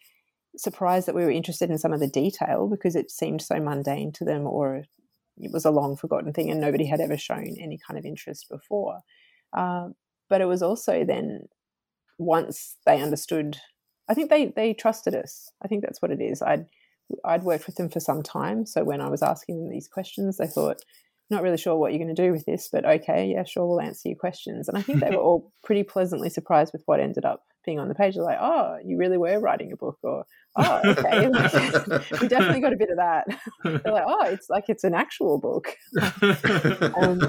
surprised 0.58 1.08
that 1.08 1.15
we 1.15 1.24
were 1.24 1.32
interested 1.32 1.70
in 1.70 1.77
some 1.77 1.94
of 1.94 2.00
the 2.00 2.08
detail 2.08 2.67
because 2.67 2.96
it 2.96 3.12
seemed 3.12 3.41
so 3.41 3.60
mundane 3.60 4.12
to 4.13 4.24
them 4.24 4.48
or 4.48 4.84
it 5.38 5.51
was 5.51 5.65
a 5.65 5.72
long 5.72 5.98
forgotten 5.98 6.32
thing 6.34 6.50
and 6.50 6.62
nobody 6.62 6.86
had 6.86 7.01
ever 7.01 7.17
shown 7.17 7.55
any 7.60 7.77
kind 7.86 7.98
of 7.98 8.05
interest 8.05 8.48
before. 8.50 9.00
Uh, 9.51 9.89
but 10.29 10.41
it 10.41 10.46
was 10.46 10.62
also 10.62 11.03
then 11.03 11.48
once 12.17 12.77
they 12.86 13.01
understood, 13.01 13.58
I 14.08 14.13
think 14.13 14.29
they, 14.29 14.46
they 14.46 14.74
trusted 14.74 15.13
us. 15.13 15.51
I 15.62 15.67
think 15.67 15.84
that's 15.84 16.01
what 16.01 16.12
it 16.12 16.22
is. 16.22 16.41
I'd, 16.41 16.65
I'd 17.24 17.44
worked 17.44 17.65
with 17.65 17.75
them 17.75 17.89
for 17.89 18.00
some 18.00 18.24
time. 18.24 18.65
So 18.65 18.84
when 18.84 19.01
I 19.01 19.10
was 19.10 19.22
asking 19.22 19.58
them 19.58 19.70
these 19.70 19.88
questions, 19.88 20.38
they 20.38 20.48
thought, 20.48 20.82
not 21.29 21.41
really 21.41 21.58
sure 21.58 21.75
what 21.75 21.91
you're 21.91 22.03
going 22.03 22.15
to 22.15 22.25
do 22.25 22.32
with 22.32 22.46
this, 22.46 22.70
but 22.72 22.86
okay, 22.86 23.27
yeah, 23.27 23.44
sure, 23.44 23.65
we'll 23.65 23.82
answer 23.82 24.10
your 24.10 24.17
questions. 24.17 24.67
And 24.67 24.77
I 24.77 24.82
think 24.82 25.00
they 25.00 25.10
were 25.10 25.22
all 25.22 25.51
pretty 25.63 25.84
pleasantly 25.84 26.29
surprised 26.29 26.72
with 26.72 26.84
what 26.86 27.00
ended 27.00 27.25
up 27.25 27.44
being 27.65 27.79
on 27.79 27.88
the 27.88 27.96
page. 27.96 28.13
They're 28.13 28.24
like, 28.24 28.38
oh, 28.39 28.77
you 28.86 28.98
really 28.98 29.17
were 29.17 29.39
writing 29.39 29.72
a 29.72 29.75
book, 29.75 29.98
or 30.03 30.25
oh, 30.55 30.82
okay, 30.86 31.27
we 32.22 32.27
definitely 32.27 32.62
got 32.62 32.74
a 32.74 32.77
bit 32.77 32.91
of 32.91 32.98
that. 32.98 33.25
They're 33.63 33.94
like, 33.94 34.05
oh, 34.08 34.25
it's 34.25 34.50
like 34.50 34.65
it's 34.67 34.84
an 34.84 34.94
actual 34.94 35.39
book. 35.39 35.75
um, 36.00 37.20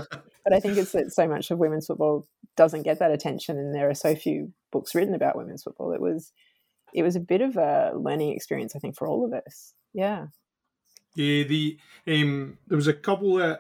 but 0.45 0.53
I 0.53 0.61
think 0.61 0.77
it's 0.77 0.93
that 0.93 1.13
so 1.13 1.27
much 1.27 1.51
of 1.51 1.59
women's 1.59 1.87
football 1.87 2.27
doesn't 2.57 2.83
get 2.83 2.99
that 2.99 3.11
attention, 3.11 3.59
and 3.59 3.75
there 3.75 3.89
are 3.89 3.95
so 3.95 4.15
few 4.15 4.53
books 4.73 4.95
written 4.95 5.15
about 5.15 5.37
women's 5.37 5.63
football. 5.63 5.93
It 5.93 6.03
was, 6.03 6.33
it 6.93 7.03
was 7.03 7.17
a 7.17 7.21
bit 7.21 7.41
of 7.41 7.57
a 7.57 7.93
learning 7.97 8.33
experience, 8.33 8.77
I 8.77 8.79
think, 8.79 8.95
for 8.95 9.09
all 9.09 9.25
of 9.25 9.33
us. 9.33 9.73
Yeah. 9.95 10.27
Yeah, 11.17 11.45
the 11.45 11.79
um, 12.07 12.59
there 12.67 12.77
was 12.77 12.89
a 12.89 12.93
couple 12.93 13.41
of 13.41 13.59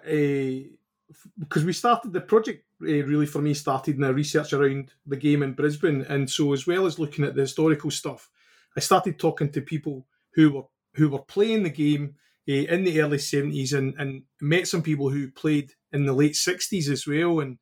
because 1.39 1.63
uh, 1.63 1.67
we 1.67 1.73
started 1.73 2.13
the 2.13 2.21
project 2.21 2.65
uh, 2.83 3.03
really 3.05 3.25
for 3.27 3.41
me 3.41 3.55
started 3.55 3.97
in 3.97 4.05
a 4.05 4.13
research 4.13 4.53
around 4.53 4.93
the 5.07 5.17
game 5.17 5.43
in 5.43 5.55
Brisbane, 5.55 6.03
and 6.03 6.29
so 6.31 6.53
as 6.53 6.67
well 6.67 6.85
as 6.85 6.99
looking 6.99 7.25
at 7.25 7.35
the 7.35 7.41
historical 7.41 7.91
stuff, 7.91 8.29
I 8.77 8.81
started 8.81 9.19
talking 9.19 9.51
to 9.53 9.63
people 9.63 10.07
who 10.35 10.51
were 10.53 10.65
who 10.97 11.09
were 11.09 11.23
playing 11.23 11.63
the 11.63 11.71
game 11.71 12.17
uh, 12.47 12.53
in 12.53 12.85
the 12.85 13.01
early 13.01 13.19
seventies, 13.19 13.73
and 13.73 13.95
and 13.99 14.25
met 14.43 14.69
some 14.69 14.83
people 14.83 15.09
who 15.09 15.31
played 15.31 15.73
in 15.93 16.05
the 16.05 16.13
late 16.13 16.37
sixties 16.37 16.91
as 16.91 17.07
well, 17.07 17.41
and 17.41 17.59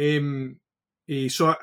um, 0.00 0.56
uh, 1.10 1.28
so 1.28 1.48
I, 1.48 1.56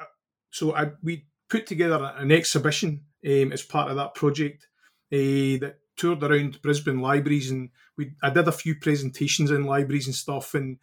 so 0.51 0.75
I 0.75 0.91
we 1.01 1.25
put 1.49 1.65
together 1.65 2.13
an 2.15 2.31
exhibition 2.31 3.05
um, 3.25 3.51
as 3.51 3.63
part 3.63 3.89
of 3.89 3.97
that 3.97 4.13
project 4.13 4.67
uh, 5.11 5.57
that 5.59 5.79
toured 6.01 6.23
around 6.23 6.61
Brisbane 6.61 6.99
libraries 6.99 7.51
and 7.51 7.69
we 7.97 8.11
I 8.23 8.31
did 8.31 8.47
a 8.47 8.51
few 8.51 8.75
presentations 8.75 9.51
in 9.51 9.65
libraries 9.65 10.07
and 10.07 10.15
stuff 10.15 10.55
and 10.55 10.77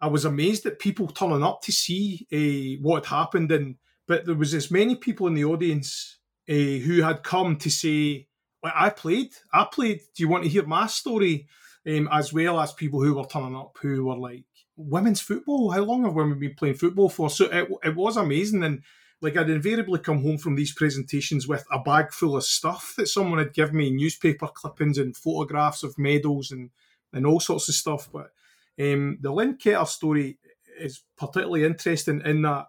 I 0.00 0.08
was 0.08 0.24
amazed 0.24 0.64
at 0.66 0.78
people 0.78 1.06
turning 1.08 1.42
up 1.42 1.60
to 1.62 1.72
see 1.72 2.26
uh, 2.32 2.82
what 2.82 3.04
had 3.04 3.16
happened 3.16 3.52
and 3.52 3.76
but 4.06 4.26
there 4.26 4.34
was 4.34 4.54
as 4.54 4.70
many 4.70 4.96
people 4.96 5.26
in 5.26 5.34
the 5.34 5.44
audience 5.44 6.18
uh, 6.48 6.52
who 6.52 7.02
had 7.02 7.22
come 7.22 7.56
to 7.56 7.70
say 7.70 8.26
well, 8.62 8.72
I 8.74 8.88
played. 8.88 9.34
I 9.52 9.66
played. 9.70 10.00
Do 10.16 10.22
you 10.22 10.28
want 10.28 10.44
to 10.44 10.48
hear 10.48 10.64
my 10.64 10.86
story? 10.86 11.46
Um, 11.86 12.08
as 12.10 12.32
well 12.32 12.58
as 12.58 12.72
people 12.72 13.02
who 13.02 13.12
were 13.12 13.26
turning 13.26 13.54
up 13.54 13.76
who 13.82 14.06
were 14.06 14.16
like 14.16 14.44
women's 14.76 15.20
football? 15.20 15.70
How 15.70 15.82
long 15.82 16.04
have 16.04 16.14
women 16.14 16.38
been 16.38 16.54
playing 16.54 16.76
football 16.76 17.10
for? 17.10 17.28
So 17.28 17.44
it, 17.44 17.68
it 17.84 17.94
was 17.94 18.16
amazing 18.16 18.64
and 18.64 18.82
like 19.24 19.38
I'd 19.38 19.48
invariably 19.48 20.00
come 20.00 20.22
home 20.22 20.36
from 20.36 20.54
these 20.54 20.74
presentations 20.74 21.48
with 21.48 21.64
a 21.72 21.78
bag 21.78 22.12
full 22.12 22.36
of 22.36 22.44
stuff 22.44 22.92
that 22.98 23.08
someone 23.08 23.38
had 23.38 23.54
given 23.54 23.76
me, 23.76 23.90
newspaper 23.90 24.46
clippings 24.46 24.98
and 24.98 25.16
photographs 25.16 25.82
of 25.82 25.98
medals 25.98 26.50
and 26.50 26.70
and 27.14 27.26
all 27.26 27.40
sorts 27.40 27.68
of 27.70 27.74
stuff. 27.74 28.08
But 28.12 28.32
um, 28.78 29.16
the 29.22 29.32
Lynn 29.32 29.56
Ketter 29.56 29.88
story 29.88 30.38
is 30.78 31.02
particularly 31.16 31.64
interesting 31.64 32.20
in 32.22 32.42
that 32.42 32.66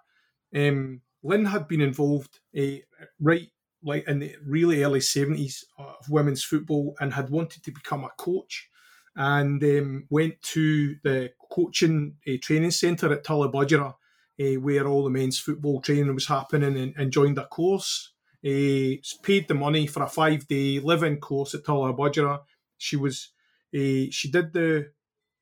um, 0.56 1.02
Lynn 1.24 1.44
had 1.44 1.68
been 1.68 1.82
involved 1.82 2.40
uh, 2.58 2.78
right 3.20 3.50
like 3.84 4.08
in 4.08 4.20
the 4.20 4.36
really 4.46 4.82
early 4.82 5.02
seventies 5.02 5.66
of 5.78 6.10
women's 6.10 6.44
football 6.44 6.96
and 7.02 7.14
had 7.14 7.30
wanted 7.30 7.64
to 7.64 7.72
become 7.72 8.06
a 8.06 8.10
coach 8.18 8.70
and 9.18 9.62
um, 9.62 10.06
went 10.10 10.42
to 10.42 10.96
the 11.04 11.32
coaching 11.52 12.16
uh, 12.26 12.34
training 12.42 12.72
centre 12.72 13.12
at 13.12 13.26
Tallebudgera 13.26 13.94
uh, 14.40 14.60
where 14.60 14.88
all 14.88 15.04
the 15.04 15.10
men's 15.10 15.40
football 15.40 15.82
training 15.82 16.14
was 16.14 16.28
happening 16.28 16.78
and, 16.78 16.94
and 16.98 17.12
joined 17.12 17.38
a 17.38 17.46
course. 17.48 18.12
Uh, 18.46 19.02
paid 19.24 19.48
the 19.48 19.56
money 19.56 19.88
for 19.88 20.04
a 20.04 20.08
five 20.08 20.48
day 20.48 20.80
living 20.80 21.18
course 21.18 21.56
at 21.56 21.64
Tallebudgera. 21.64 22.42
She 22.78 22.96
was 22.96 23.32
uh, 23.74 24.08
she 24.12 24.30
did 24.32 24.54
the 24.54 24.92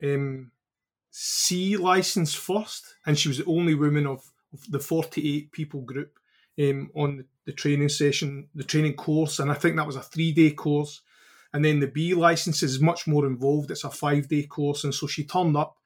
um, 0.04 0.52
C 1.12 1.78
license 1.78 2.34
first, 2.34 2.96
and 3.06 3.18
she 3.18 3.28
was 3.28 3.40
the 3.40 3.46
only 3.46 3.76
woman 3.76 4.08
of, 4.08 4.32
of 4.52 4.72
the 4.72 4.80
48 4.80 5.52
people 5.52 5.82
group 5.82 6.18
um, 6.60 6.90
on 6.96 7.26
the, 7.46 7.52
training 7.52 7.90
session, 7.90 8.48
the 8.56 8.64
training 8.64 8.96
course, 8.96 9.40
and 9.40 9.52
I 9.52 9.56
think 9.56 9.76
that 9.76 9.86
was 9.86 9.96
a 9.96 10.02
three 10.02 10.32
day 10.32 10.52
course. 10.52 11.02
And 11.54 11.64
then 11.64 11.80
the 11.80 11.88
B 11.88 12.16
license 12.16 12.64
is 12.64 12.82
much 12.82 13.06
more 13.06 13.28
involved; 13.28 13.70
it's 13.70 13.84
a 13.84 13.92
five 13.92 14.28
day 14.28 14.44
course, 14.44 14.84
and 14.84 14.94
so 14.94 15.08
she 15.08 15.24
turned 15.24 15.56
up 15.56 15.78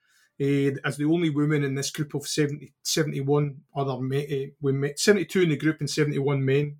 uh, 0.41 0.77
as 0.85 0.97
the 0.97 1.05
only 1.05 1.29
woman 1.29 1.63
in 1.63 1.75
this 1.75 1.89
group 1.89 2.13
of 2.13 2.27
70, 2.27 2.73
71 2.83 3.57
other 3.75 3.93
uh, 3.93 4.47
women, 4.61 4.93
72 4.95 5.41
in 5.41 5.49
the 5.49 5.57
group 5.57 5.79
and 5.79 5.89
71 5.89 6.43
men. 6.43 6.77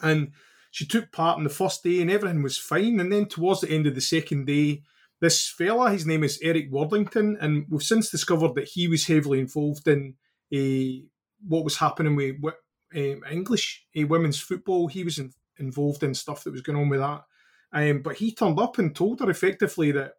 And 0.00 0.32
she 0.70 0.86
took 0.86 1.10
part 1.10 1.38
in 1.38 1.44
the 1.44 1.50
first 1.50 1.82
day 1.82 2.00
and 2.00 2.10
everything 2.10 2.42
was 2.42 2.56
fine. 2.56 3.00
And 3.00 3.12
then 3.12 3.26
towards 3.26 3.62
the 3.62 3.70
end 3.70 3.86
of 3.86 3.94
the 3.94 4.00
second 4.00 4.46
day, 4.46 4.82
this 5.20 5.48
fella, 5.48 5.90
his 5.90 6.06
name 6.06 6.22
is 6.22 6.38
Eric 6.42 6.70
Worthington, 6.70 7.36
and 7.40 7.66
we've 7.68 7.82
since 7.82 8.08
discovered 8.08 8.54
that 8.54 8.68
he 8.68 8.86
was 8.86 9.06
heavily 9.06 9.40
involved 9.40 9.88
in 9.88 10.14
uh, 10.54 11.04
what 11.46 11.64
was 11.64 11.76
happening 11.78 12.14
with 12.14 12.54
um, 12.94 13.22
English 13.28 13.84
uh, 14.00 14.06
women's 14.06 14.38
football. 14.38 14.86
He 14.86 15.02
was 15.02 15.18
in, 15.18 15.32
involved 15.58 16.04
in 16.04 16.14
stuff 16.14 16.44
that 16.44 16.52
was 16.52 16.62
going 16.62 16.78
on 16.78 16.88
with 16.88 17.00
that. 17.00 17.24
Um, 17.72 18.02
but 18.02 18.16
he 18.16 18.32
turned 18.32 18.60
up 18.60 18.78
and 18.78 18.94
told 18.94 19.20
her 19.20 19.28
effectively 19.28 19.90
that 19.92 20.12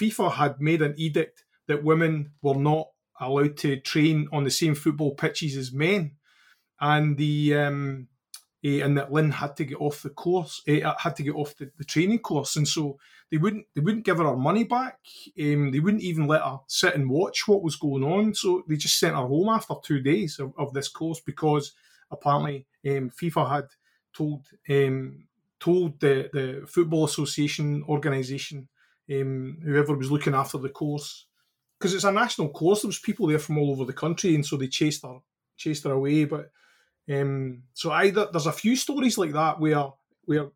FIFA 0.00 0.32
had 0.32 0.60
made 0.60 0.82
an 0.82 0.94
edict 0.96 1.44
that 1.68 1.84
women 1.84 2.32
were 2.42 2.54
not 2.54 2.88
allowed 3.20 3.56
to 3.58 3.76
train 3.80 4.28
on 4.32 4.44
the 4.44 4.50
same 4.50 4.74
football 4.74 5.14
pitches 5.14 5.56
as 5.56 5.72
men, 5.72 6.12
and 6.80 7.16
the 7.16 7.54
um, 7.54 8.08
uh, 8.64 8.68
and 8.68 8.98
that 8.98 9.12
Lynn 9.12 9.30
had 9.30 9.56
to 9.56 9.64
get 9.64 9.80
off 9.80 10.02
the 10.02 10.10
course, 10.10 10.62
uh, 10.68 10.94
had 10.98 11.14
to 11.16 11.22
get 11.22 11.34
off 11.34 11.56
the, 11.56 11.70
the, 11.78 11.84
training 11.84 12.18
course, 12.18 12.56
and 12.56 12.66
so 12.66 12.98
they 13.30 13.36
wouldn't 13.36 13.66
they 13.74 13.80
wouldn't 13.80 14.04
give 14.04 14.18
her 14.18 14.24
her 14.24 14.36
money 14.36 14.64
back. 14.64 14.98
Um, 15.40 15.70
they 15.70 15.80
wouldn't 15.80 16.02
even 16.02 16.26
let 16.26 16.42
her 16.42 16.58
sit 16.66 16.94
and 16.94 17.08
watch 17.08 17.46
what 17.46 17.62
was 17.62 17.76
going 17.76 18.02
on. 18.02 18.34
So 18.34 18.64
they 18.66 18.76
just 18.76 18.98
sent 18.98 19.14
her 19.14 19.26
home 19.26 19.48
after 19.48 19.74
two 19.82 20.00
days 20.00 20.38
of, 20.40 20.52
of 20.58 20.72
this 20.72 20.88
course 20.88 21.20
because 21.20 21.72
apparently 22.10 22.66
um, 22.86 23.10
FIFA 23.10 23.48
had 23.48 23.66
told 24.12 24.46
um, 24.68 25.24
told 25.60 26.00
the 26.00 26.28
the 26.32 26.66
football 26.66 27.04
association 27.04 27.84
organisation 27.88 28.68
um, 29.10 29.58
whoever 29.62 29.94
was 29.94 30.10
looking 30.10 30.34
after 30.34 30.58
the 30.58 30.68
course 30.68 31.26
because 31.78 31.94
it's 31.94 32.04
a 32.04 32.12
national 32.12 32.50
course. 32.50 32.82
There 32.82 32.88
was 32.88 32.98
people 32.98 33.26
there 33.26 33.38
from 33.38 33.58
all 33.58 33.70
over 33.70 33.84
the 33.84 33.92
country, 33.92 34.34
and 34.34 34.44
so 34.44 34.56
they 34.56 34.68
chased 34.68 35.02
her 35.02 35.18
chased 35.56 35.84
her 35.84 35.92
away. 35.92 36.24
But 36.24 36.50
um, 37.10 37.64
so 37.74 37.90
either 37.92 38.28
there's 38.30 38.46
a 38.46 38.52
few 38.52 38.76
stories 38.76 39.18
like 39.18 39.32
that 39.32 39.60
where 39.60 39.92
where, 40.24 40.48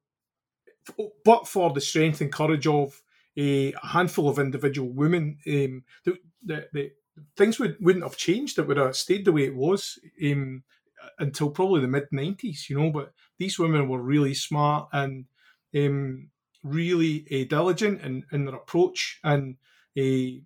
but 1.25 1.47
for 1.47 1.73
the 1.73 1.81
strength 1.81 2.21
and 2.21 2.33
courage 2.33 2.67
of 2.67 3.02
a, 3.37 3.73
a 3.73 3.87
handful 3.87 4.29
of 4.29 4.38
individual 4.38 4.91
women, 4.91 5.38
um, 5.47 5.85
the, 6.05 6.19
the, 6.45 6.69
the 6.73 6.93
things 7.37 7.59
would, 7.59 7.76
wouldn't 7.81 8.05
have 8.05 8.17
changed. 8.17 8.59
It 8.59 8.67
would 8.67 8.76
have 8.76 8.97
stayed 8.97 9.25
the 9.25 9.33
way 9.33 9.45
it 9.45 9.55
was 9.55 9.99
um, 10.25 10.62
until 11.19 11.50
probably 11.50 11.81
the 11.81 11.88
mid 11.88 12.11
'90s, 12.12 12.69
you 12.69 12.79
know. 12.79 12.91
But 12.91 13.12
these 13.38 13.59
women 13.59 13.88
were 13.88 14.02
really 14.02 14.35
smart 14.35 14.88
and 14.93 15.26
um, 15.75 16.31
really 16.62 17.26
uh, 17.31 17.49
diligent 17.49 18.00
in, 18.02 18.25
in 18.33 18.45
their 18.47 18.57
approach 18.57 19.21
and. 19.23 19.57
Uh, 19.97 20.41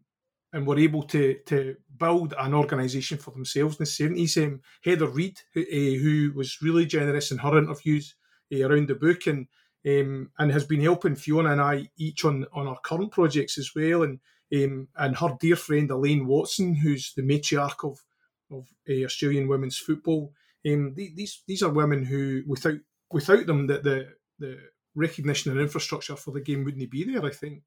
and 0.56 0.66
were 0.66 0.78
able 0.78 1.02
to 1.02 1.34
to 1.44 1.76
build 1.98 2.32
an 2.38 2.54
organisation 2.54 3.18
for 3.18 3.30
themselves 3.30 3.76
in 3.76 3.82
the 3.82 3.86
seventies. 3.86 4.38
Um, 4.38 4.62
Heather 4.82 5.06
Reid, 5.06 5.38
who, 5.52 5.60
uh, 5.60 5.98
who, 6.02 6.32
was 6.34 6.62
really 6.62 6.86
generous 6.86 7.30
in 7.30 7.38
her 7.38 7.58
interviews 7.58 8.14
uh, 8.52 8.66
around 8.66 8.88
the 8.88 8.94
book, 8.94 9.26
and 9.26 9.48
um, 9.86 10.30
and 10.38 10.50
has 10.50 10.64
been 10.64 10.80
helping 10.80 11.14
Fiona 11.14 11.52
and 11.52 11.60
I 11.60 11.90
each 11.98 12.24
on 12.24 12.46
on 12.54 12.66
our 12.66 12.78
current 12.82 13.12
projects 13.12 13.58
as 13.58 13.72
well, 13.76 14.02
and 14.02 14.18
um, 14.54 14.88
and 14.96 15.16
her 15.18 15.36
dear 15.38 15.56
friend 15.56 15.90
Elaine 15.90 16.26
Watson, 16.26 16.74
who's 16.74 17.12
the 17.14 17.22
matriarch 17.22 17.84
of 17.84 18.02
of 18.50 18.66
uh, 18.88 19.04
Australian 19.04 19.48
women's 19.48 19.76
football. 19.76 20.32
Um, 20.66 20.94
these 20.96 21.42
these 21.46 21.62
are 21.62 21.70
women 21.70 22.02
who 22.02 22.44
without 22.46 22.78
without 23.10 23.44
them 23.44 23.66
that 23.66 23.84
the 23.84 24.08
the 24.38 24.58
recognition 24.94 25.52
and 25.52 25.60
infrastructure 25.60 26.16
for 26.16 26.30
the 26.30 26.40
game 26.40 26.64
wouldn't 26.64 26.90
be 26.90 27.04
there. 27.04 27.24
I 27.26 27.30
think. 27.30 27.62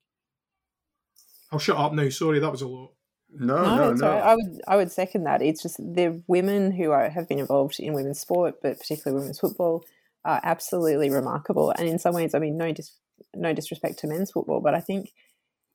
I'll 1.52 1.60
shut 1.60 1.78
up 1.78 1.94
now. 1.94 2.10
Sorry, 2.10 2.40
that 2.40 2.52
was 2.52 2.62
a 2.62 2.68
lot. 2.68 2.92
No, 3.32 3.64
no, 3.64 3.94
no. 3.94 3.94
no. 3.94 4.08
I 4.08 4.36
would, 4.36 4.62
I 4.68 4.76
would 4.76 4.92
second 4.92 5.24
that. 5.26 5.42
It's 5.42 5.62
just 5.62 5.78
the 5.78 6.22
women 6.28 6.72
who 6.72 6.92
are, 6.92 7.10
have 7.10 7.28
been 7.28 7.40
involved 7.40 7.80
in 7.80 7.94
women's 7.94 8.20
sport, 8.20 8.56
but 8.62 8.80
particularly 8.80 9.20
women's 9.20 9.40
football, 9.40 9.84
are 10.26 10.42
absolutely 10.44 11.10
remarkable. 11.10 11.72
And 11.78 11.88
in 11.88 12.00
some 12.00 12.14
ways, 12.16 12.34
I 12.34 12.40
mean, 12.40 12.58
no, 12.58 12.72
dis, 12.72 12.98
no 13.36 13.54
disrespect 13.54 14.00
to 14.00 14.08
men's 14.08 14.32
football, 14.32 14.62
but 14.62 14.74
I 14.74 14.80
think 14.80 15.14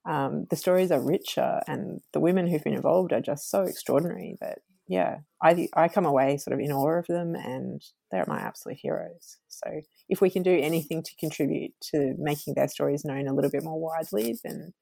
um, 0.05 0.47
the 0.51 0.57
stories 0.57 0.91
are 0.91 1.01
richer, 1.01 1.61
and 1.67 2.01
the 2.13 2.21
women 2.21 2.47
who've 2.47 2.63
been 2.63 2.75
involved 2.75 3.13
are 3.13 3.21
just 3.21 3.51
so 3.51 3.63
extraordinary 3.63 4.37
that 4.41 4.59
yeah, 4.87 5.19
I 5.43 5.69
I 5.75 5.89
come 5.89 6.05
away 6.05 6.37
sort 6.37 6.53
of 6.53 6.61
in 6.61 6.73
awe 6.73 6.99
of 6.99 7.07
them, 7.07 7.35
and 7.35 7.83
they're 8.11 8.27
my 8.29 8.39
absolute 8.39 8.79
heroes. 8.81 9.39
So 9.49 9.81
if 10.09 10.21
we 10.21 10.29
can 10.29 10.43
do 10.43 10.59
anything 10.59 11.03
to 11.03 11.17
contribute 11.17 11.73
to 11.93 12.15
making 12.19 12.55
their 12.55 12.69
stories 12.69 13.05
known 13.05 13.27
a 13.27 13.33
little 13.33 13.51
bit 13.51 13.65
more 13.65 13.81
widely, 13.81 14.39
then 14.45 14.75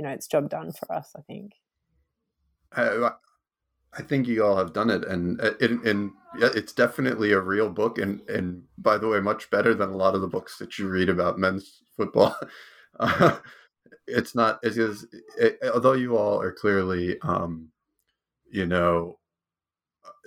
you 0.00 0.06
know 0.06 0.12
it's 0.12 0.26
job 0.26 0.48
done 0.48 0.72
for 0.72 0.90
us. 0.90 1.12
I 1.14 1.20
think. 1.20 1.52
I, 2.72 3.10
I 3.92 4.02
think 4.02 4.26
you 4.26 4.42
all 4.42 4.56
have 4.56 4.72
done 4.72 4.88
it, 4.88 5.04
and 5.04 5.38
and, 5.60 5.86
and 5.86 6.12
it's 6.40 6.72
definitely 6.72 7.32
a 7.32 7.40
real 7.40 7.68
book, 7.68 7.98
and 7.98 8.22
and 8.30 8.62
by 8.78 8.96
the 8.96 9.08
way, 9.08 9.20
much 9.20 9.50
better 9.50 9.74
than 9.74 9.90
a 9.90 9.96
lot 9.96 10.14
of 10.14 10.22
the 10.22 10.26
books 10.26 10.56
that 10.56 10.78
you 10.78 10.88
read 10.88 11.10
about 11.10 11.38
men's 11.38 11.82
football. 11.96 12.34
Uh, 12.98 13.38
it's 14.06 14.34
not 14.34 14.58
it 14.62 14.76
is 14.76 15.06
it, 15.38 15.58
although 15.72 15.94
you 15.94 16.18
all 16.18 16.42
are 16.42 16.52
clearly 16.52 17.18
um, 17.22 17.68
you 18.50 18.66
know 18.66 19.18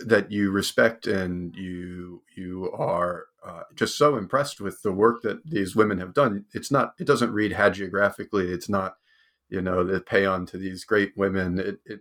that 0.05 0.31
you 0.31 0.49
respect 0.49 1.05
and 1.05 1.55
you 1.55 2.23
you 2.35 2.71
are 2.71 3.25
uh, 3.45 3.63
just 3.75 3.95
so 3.97 4.15
impressed 4.15 4.61
with 4.61 4.81
the 4.81 4.93
work 4.93 5.21
that 5.21 5.45
these 5.45 5.75
women 5.75 5.99
have 5.99 6.15
done. 6.15 6.45
It's 6.53 6.71
not 6.71 6.93
it 6.99 7.05
doesn't 7.05 7.33
read 7.33 7.51
hagiographically. 7.51 8.49
It's 8.49 8.69
not 8.69 8.95
you 9.49 9.61
know 9.61 9.83
the 9.83 10.01
pay 10.01 10.25
on 10.25 10.45
to 10.47 10.57
these 10.57 10.83
great 10.85 11.13
women. 11.15 11.59
It, 11.59 11.79
it 11.85 11.99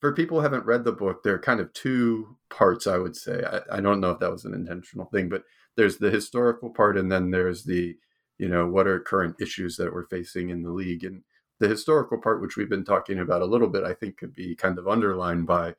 for 0.00 0.12
people 0.12 0.38
who 0.38 0.42
haven't 0.42 0.64
read 0.64 0.84
the 0.84 0.92
book, 0.92 1.22
there 1.22 1.34
are 1.34 1.38
kind 1.38 1.60
of 1.60 1.72
two 1.74 2.36
parts. 2.48 2.86
I 2.86 2.98
would 2.98 3.16
say 3.16 3.42
I, 3.44 3.78
I 3.78 3.80
don't 3.80 4.00
know 4.00 4.10
if 4.10 4.18
that 4.20 4.32
was 4.32 4.44
an 4.44 4.54
intentional 4.54 5.06
thing, 5.06 5.28
but 5.28 5.44
there's 5.76 5.98
the 5.98 6.10
historical 6.10 6.70
part, 6.70 6.96
and 6.96 7.10
then 7.10 7.30
there's 7.30 7.64
the 7.64 7.96
you 8.40 8.48
know 8.48 8.66
what 8.66 8.86
are 8.88 8.98
current 8.98 9.36
issues 9.38 9.76
that 9.76 9.92
we're 9.92 10.06
facing 10.06 10.48
in 10.48 10.62
the 10.62 10.70
league 10.70 11.04
and 11.04 11.22
the 11.60 11.68
historical 11.68 12.16
part 12.16 12.40
which 12.40 12.56
we've 12.56 12.70
been 12.70 12.84
talking 12.84 13.18
about 13.18 13.42
a 13.42 13.46
little 13.46 13.68
bit 13.68 13.84
i 13.84 13.92
think 13.92 14.16
could 14.16 14.34
be 14.34 14.56
kind 14.56 14.78
of 14.78 14.88
underlined 14.88 15.46
by 15.46 15.74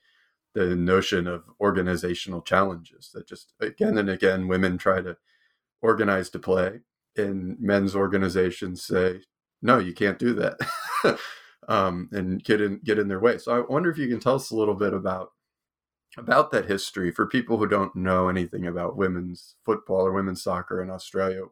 the 0.53 0.75
notion 0.75 1.25
of 1.25 1.43
organizational 1.59 2.41
challenges 2.41 3.09
that 3.13 3.27
just 3.27 3.53
again 3.59 3.97
and 3.97 4.11
again 4.11 4.47
women 4.47 4.77
try 4.77 5.01
to 5.01 5.17
organize 5.81 6.29
to 6.29 6.37
play 6.37 6.79
and 7.17 7.59
men's 7.59 7.95
organizations 7.95 8.83
say 8.85 9.19
no 9.61 9.79
you 9.79 9.93
can't 9.93 10.19
do 10.19 10.33
that 10.33 10.57
um, 11.67 12.09
and 12.11 12.43
get 12.43 12.61
in 12.61 12.79
get 12.83 12.99
in 12.99 13.07
their 13.07 13.19
way 13.19 13.37
so 13.37 13.57
i 13.57 13.71
wonder 13.71 13.89
if 13.89 13.97
you 13.97 14.07
can 14.07 14.19
tell 14.19 14.35
us 14.35 14.51
a 14.51 14.55
little 14.55 14.75
bit 14.75 14.93
about 14.93 15.31
about 16.17 16.51
that 16.51 16.65
history 16.65 17.11
for 17.11 17.25
people 17.25 17.57
who 17.57 17.67
don't 17.67 17.95
know 17.95 18.27
anything 18.27 18.67
about 18.67 18.97
women's 18.97 19.55
football 19.65 20.05
or 20.05 20.11
women's 20.11 20.43
soccer 20.43 20.81
in 20.81 20.89
australia 20.89 21.43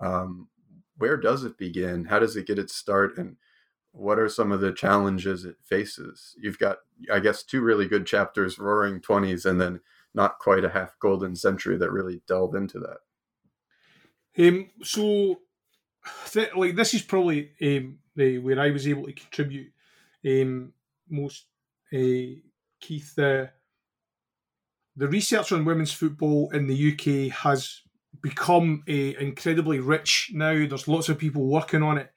um, 0.00 0.48
where 0.96 1.16
does 1.16 1.44
it 1.44 1.58
begin? 1.58 2.04
How 2.04 2.18
does 2.18 2.36
it 2.36 2.46
get 2.46 2.58
its 2.58 2.74
start? 2.74 3.18
And 3.18 3.36
what 3.92 4.18
are 4.18 4.28
some 4.28 4.52
of 4.52 4.60
the 4.60 4.72
challenges 4.72 5.44
it 5.44 5.56
faces? 5.62 6.34
You've 6.38 6.58
got, 6.58 6.78
I 7.12 7.20
guess, 7.20 7.42
two 7.42 7.60
really 7.60 7.88
good 7.88 8.06
chapters, 8.06 8.58
Roaring 8.58 9.00
Twenties, 9.00 9.44
and 9.44 9.60
then 9.60 9.80
not 10.14 10.38
quite 10.38 10.64
a 10.64 10.70
half 10.70 10.98
golden 11.00 11.34
century 11.34 11.76
that 11.78 11.90
really 11.90 12.22
delve 12.26 12.54
into 12.54 12.78
that. 12.80 12.98
Um, 14.46 14.70
so, 14.82 15.40
th- 16.30 16.54
like 16.54 16.76
this 16.76 16.94
is 16.94 17.02
probably 17.02 17.50
um, 17.62 17.98
where 18.14 18.60
I 18.60 18.70
was 18.70 18.86
able 18.86 19.04
to 19.04 19.12
contribute 19.12 19.72
um, 20.26 20.72
most. 21.08 21.46
Uh, 21.92 22.40
Keith, 22.80 23.14
the 23.14 23.50
the 24.96 25.08
research 25.08 25.52
on 25.52 25.64
women's 25.64 25.92
football 25.92 26.50
in 26.52 26.66
the 26.66 26.92
UK 26.92 27.32
has 27.32 27.82
become 28.20 28.82
uh, 28.88 28.92
incredibly 28.92 29.80
rich 29.80 30.30
now. 30.32 30.66
There's 30.66 30.88
lots 30.88 31.08
of 31.08 31.18
people 31.18 31.46
working 31.46 31.82
on 31.82 31.98
it, 31.98 32.10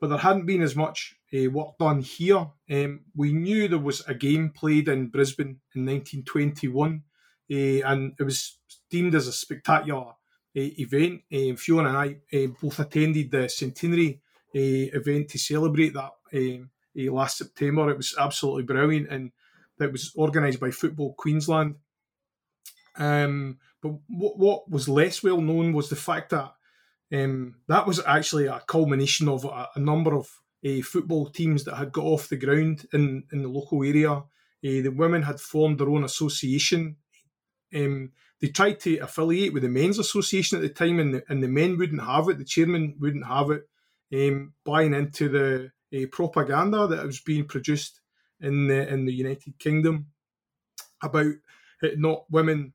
but 0.00 0.08
there 0.08 0.18
hadn't 0.18 0.46
been 0.46 0.62
as 0.62 0.74
much 0.74 1.16
uh, 1.34 1.50
work 1.50 1.78
done 1.78 2.00
here. 2.00 2.46
Um, 2.70 3.00
we 3.14 3.32
knew 3.32 3.68
there 3.68 3.78
was 3.78 4.02
a 4.06 4.14
game 4.14 4.50
played 4.54 4.88
in 4.88 5.08
Brisbane 5.08 5.60
in 5.74 5.84
1921, 5.86 7.02
uh, 7.50 7.54
and 7.54 8.14
it 8.18 8.22
was 8.22 8.58
deemed 8.90 9.14
as 9.14 9.26
a 9.26 9.32
spectacular 9.32 10.12
event. 10.54 11.22
Fiona 11.58 11.88
and 11.88 11.98
I 11.98 12.46
both 12.60 12.78
attended 12.78 13.30
the 13.30 13.48
centenary 13.48 14.20
event 14.52 15.28
to 15.30 15.38
celebrate 15.38 15.94
that 15.94 16.12
last 16.96 17.38
September. 17.38 17.90
It 17.90 17.96
was 17.96 18.14
absolutely 18.18 18.62
brilliant, 18.62 19.08
and 19.10 19.32
it 19.80 19.90
was 19.90 20.12
organised 20.16 20.60
by 20.60 20.70
Football 20.70 21.14
Queensland. 21.14 21.76
Um, 22.96 23.58
but 23.82 23.92
what, 24.08 24.38
what 24.38 24.70
was 24.70 24.88
less 24.88 25.22
well 25.22 25.40
known 25.40 25.72
was 25.72 25.88
the 25.88 25.96
fact 25.96 26.30
that 26.30 26.54
um, 27.12 27.56
that 27.68 27.86
was 27.86 28.00
actually 28.06 28.46
a 28.46 28.62
culmination 28.66 29.28
of 29.28 29.44
a, 29.44 29.68
a 29.74 29.80
number 29.80 30.14
of 30.14 30.28
uh, 30.66 30.80
football 30.82 31.28
teams 31.28 31.64
that 31.64 31.76
had 31.76 31.92
got 31.92 32.04
off 32.04 32.28
the 32.28 32.36
ground 32.36 32.86
in, 32.92 33.24
in 33.32 33.42
the 33.42 33.48
local 33.48 33.82
area. 33.84 34.10
Uh, 34.12 34.22
the 34.62 34.88
women 34.88 35.22
had 35.22 35.40
formed 35.40 35.78
their 35.78 35.90
own 35.90 36.04
association. 36.04 36.96
Um, 37.74 38.12
they 38.44 38.50
tried 38.50 38.78
to 38.80 38.98
affiliate 38.98 39.54
with 39.54 39.62
the 39.62 39.70
men's 39.70 39.98
association 39.98 40.58
at 40.58 40.62
the 40.62 40.68
time, 40.68 40.98
and 40.98 41.14
the, 41.14 41.24
and 41.30 41.42
the 41.42 41.48
men 41.48 41.78
wouldn't 41.78 42.02
have 42.02 42.28
it. 42.28 42.36
The 42.36 42.44
chairman 42.44 42.94
wouldn't 43.00 43.26
have 43.26 43.50
it, 43.50 43.66
um, 44.12 44.52
buying 44.66 44.92
into 44.92 45.30
the 45.30 45.70
uh, 45.96 46.06
propaganda 46.12 46.86
that 46.86 47.06
was 47.06 47.20
being 47.20 47.46
produced 47.46 48.02
in 48.40 48.66
the 48.66 48.86
in 48.92 49.06
the 49.06 49.14
United 49.14 49.58
Kingdom 49.58 50.08
about 51.02 51.32
it 51.80 51.98
not 51.98 52.30
women 52.30 52.74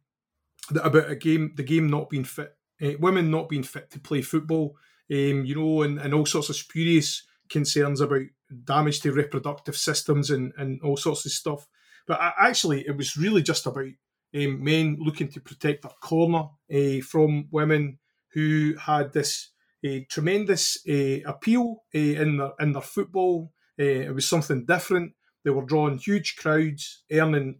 about 0.71 1.11
a 1.11 1.15
game, 1.15 1.53
the 1.55 1.61
game 1.61 1.87
not 1.87 2.09
being 2.09 2.23
fit, 2.23 2.55
uh, 2.81 2.93
women 2.99 3.29
not 3.29 3.47
being 3.47 3.61
fit 3.61 3.91
to 3.91 3.99
play 3.99 4.23
football, 4.23 4.75
um, 5.11 5.45
you 5.45 5.53
know, 5.53 5.83
and, 5.83 5.99
and 5.99 6.15
all 6.15 6.25
sorts 6.25 6.49
of 6.49 6.55
spurious 6.55 7.27
concerns 7.47 8.01
about 8.01 8.23
damage 8.63 9.01
to 9.01 9.11
reproductive 9.11 9.77
systems 9.77 10.31
and, 10.31 10.51
and 10.57 10.81
all 10.81 10.97
sorts 10.97 11.27
of 11.27 11.31
stuff. 11.31 11.67
But 12.07 12.19
actually, 12.39 12.87
it 12.87 12.97
was 12.97 13.15
really 13.15 13.43
just 13.43 13.67
about 13.67 13.85
um, 14.35 14.63
men 14.63 14.97
looking 14.99 15.29
to 15.29 15.39
protect 15.39 15.83
their 15.83 15.91
corner 16.01 16.49
uh, 16.73 17.01
from 17.03 17.47
women 17.51 17.99
who 18.33 18.75
had 18.79 19.13
this 19.13 19.49
uh, 19.85 19.99
tremendous 20.09 20.77
uh, 20.87 21.19
appeal 21.25 21.83
in 21.93 22.37
their 22.37 22.51
in 22.59 22.73
their 22.73 22.81
football. 22.81 23.51
it 23.77 24.13
was 24.13 24.27
something 24.27 24.65
different. 24.65 25.13
They 25.43 25.51
were 25.51 25.65
drawing 25.65 25.97
huge 25.97 26.35
crowds, 26.35 27.03
earning 27.11 27.55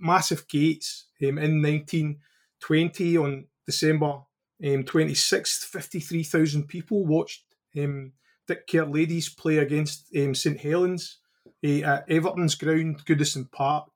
massive 0.00 0.48
gates 0.48 1.06
um, 1.22 1.38
in 1.38 1.62
19 1.62 2.18
20 2.60 3.16
on 3.16 3.46
December 3.66 4.22
um, 4.62 4.84
26th, 4.84 5.64
53,000 5.64 6.68
people 6.68 7.06
watched 7.06 7.44
um, 7.78 8.12
Dick 8.46 8.66
Kerr 8.66 8.84
ladies 8.84 9.28
play 9.28 9.58
against 9.58 10.08
um, 10.16 10.34
St 10.34 10.60
Helens 10.60 11.18
at 11.64 12.08
Everton's 12.08 12.54
ground, 12.54 13.04
Goodison 13.06 13.50
Park. 13.50 13.89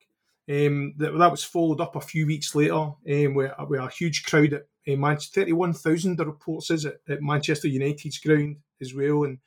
Um, 0.49 0.95
that, 0.99 1.17
that 1.17 1.31
was 1.31 1.43
followed 1.43 1.81
up 1.81 1.97
a 1.97 2.03
few 2.03 2.27
weeks 2.27 2.55
later 2.55 2.75
um, 2.75 3.35
with, 3.35 3.51
with 3.67 3.81
a 3.81 3.89
huge 3.89 4.25
crowd 4.25 4.53
at 4.53 4.67
uh, 4.87 4.97
Manchester, 4.97 5.41
31,000 5.41 6.19
the 6.19 6.27
report 6.27 6.65
says 6.65 6.85
at, 6.85 6.97
at, 7.09 7.23
Manchester 7.23 7.69
United's 7.69 8.19
ground 8.19 8.57
as 8.79 8.95
well. 8.95 9.25
And 9.25 9.39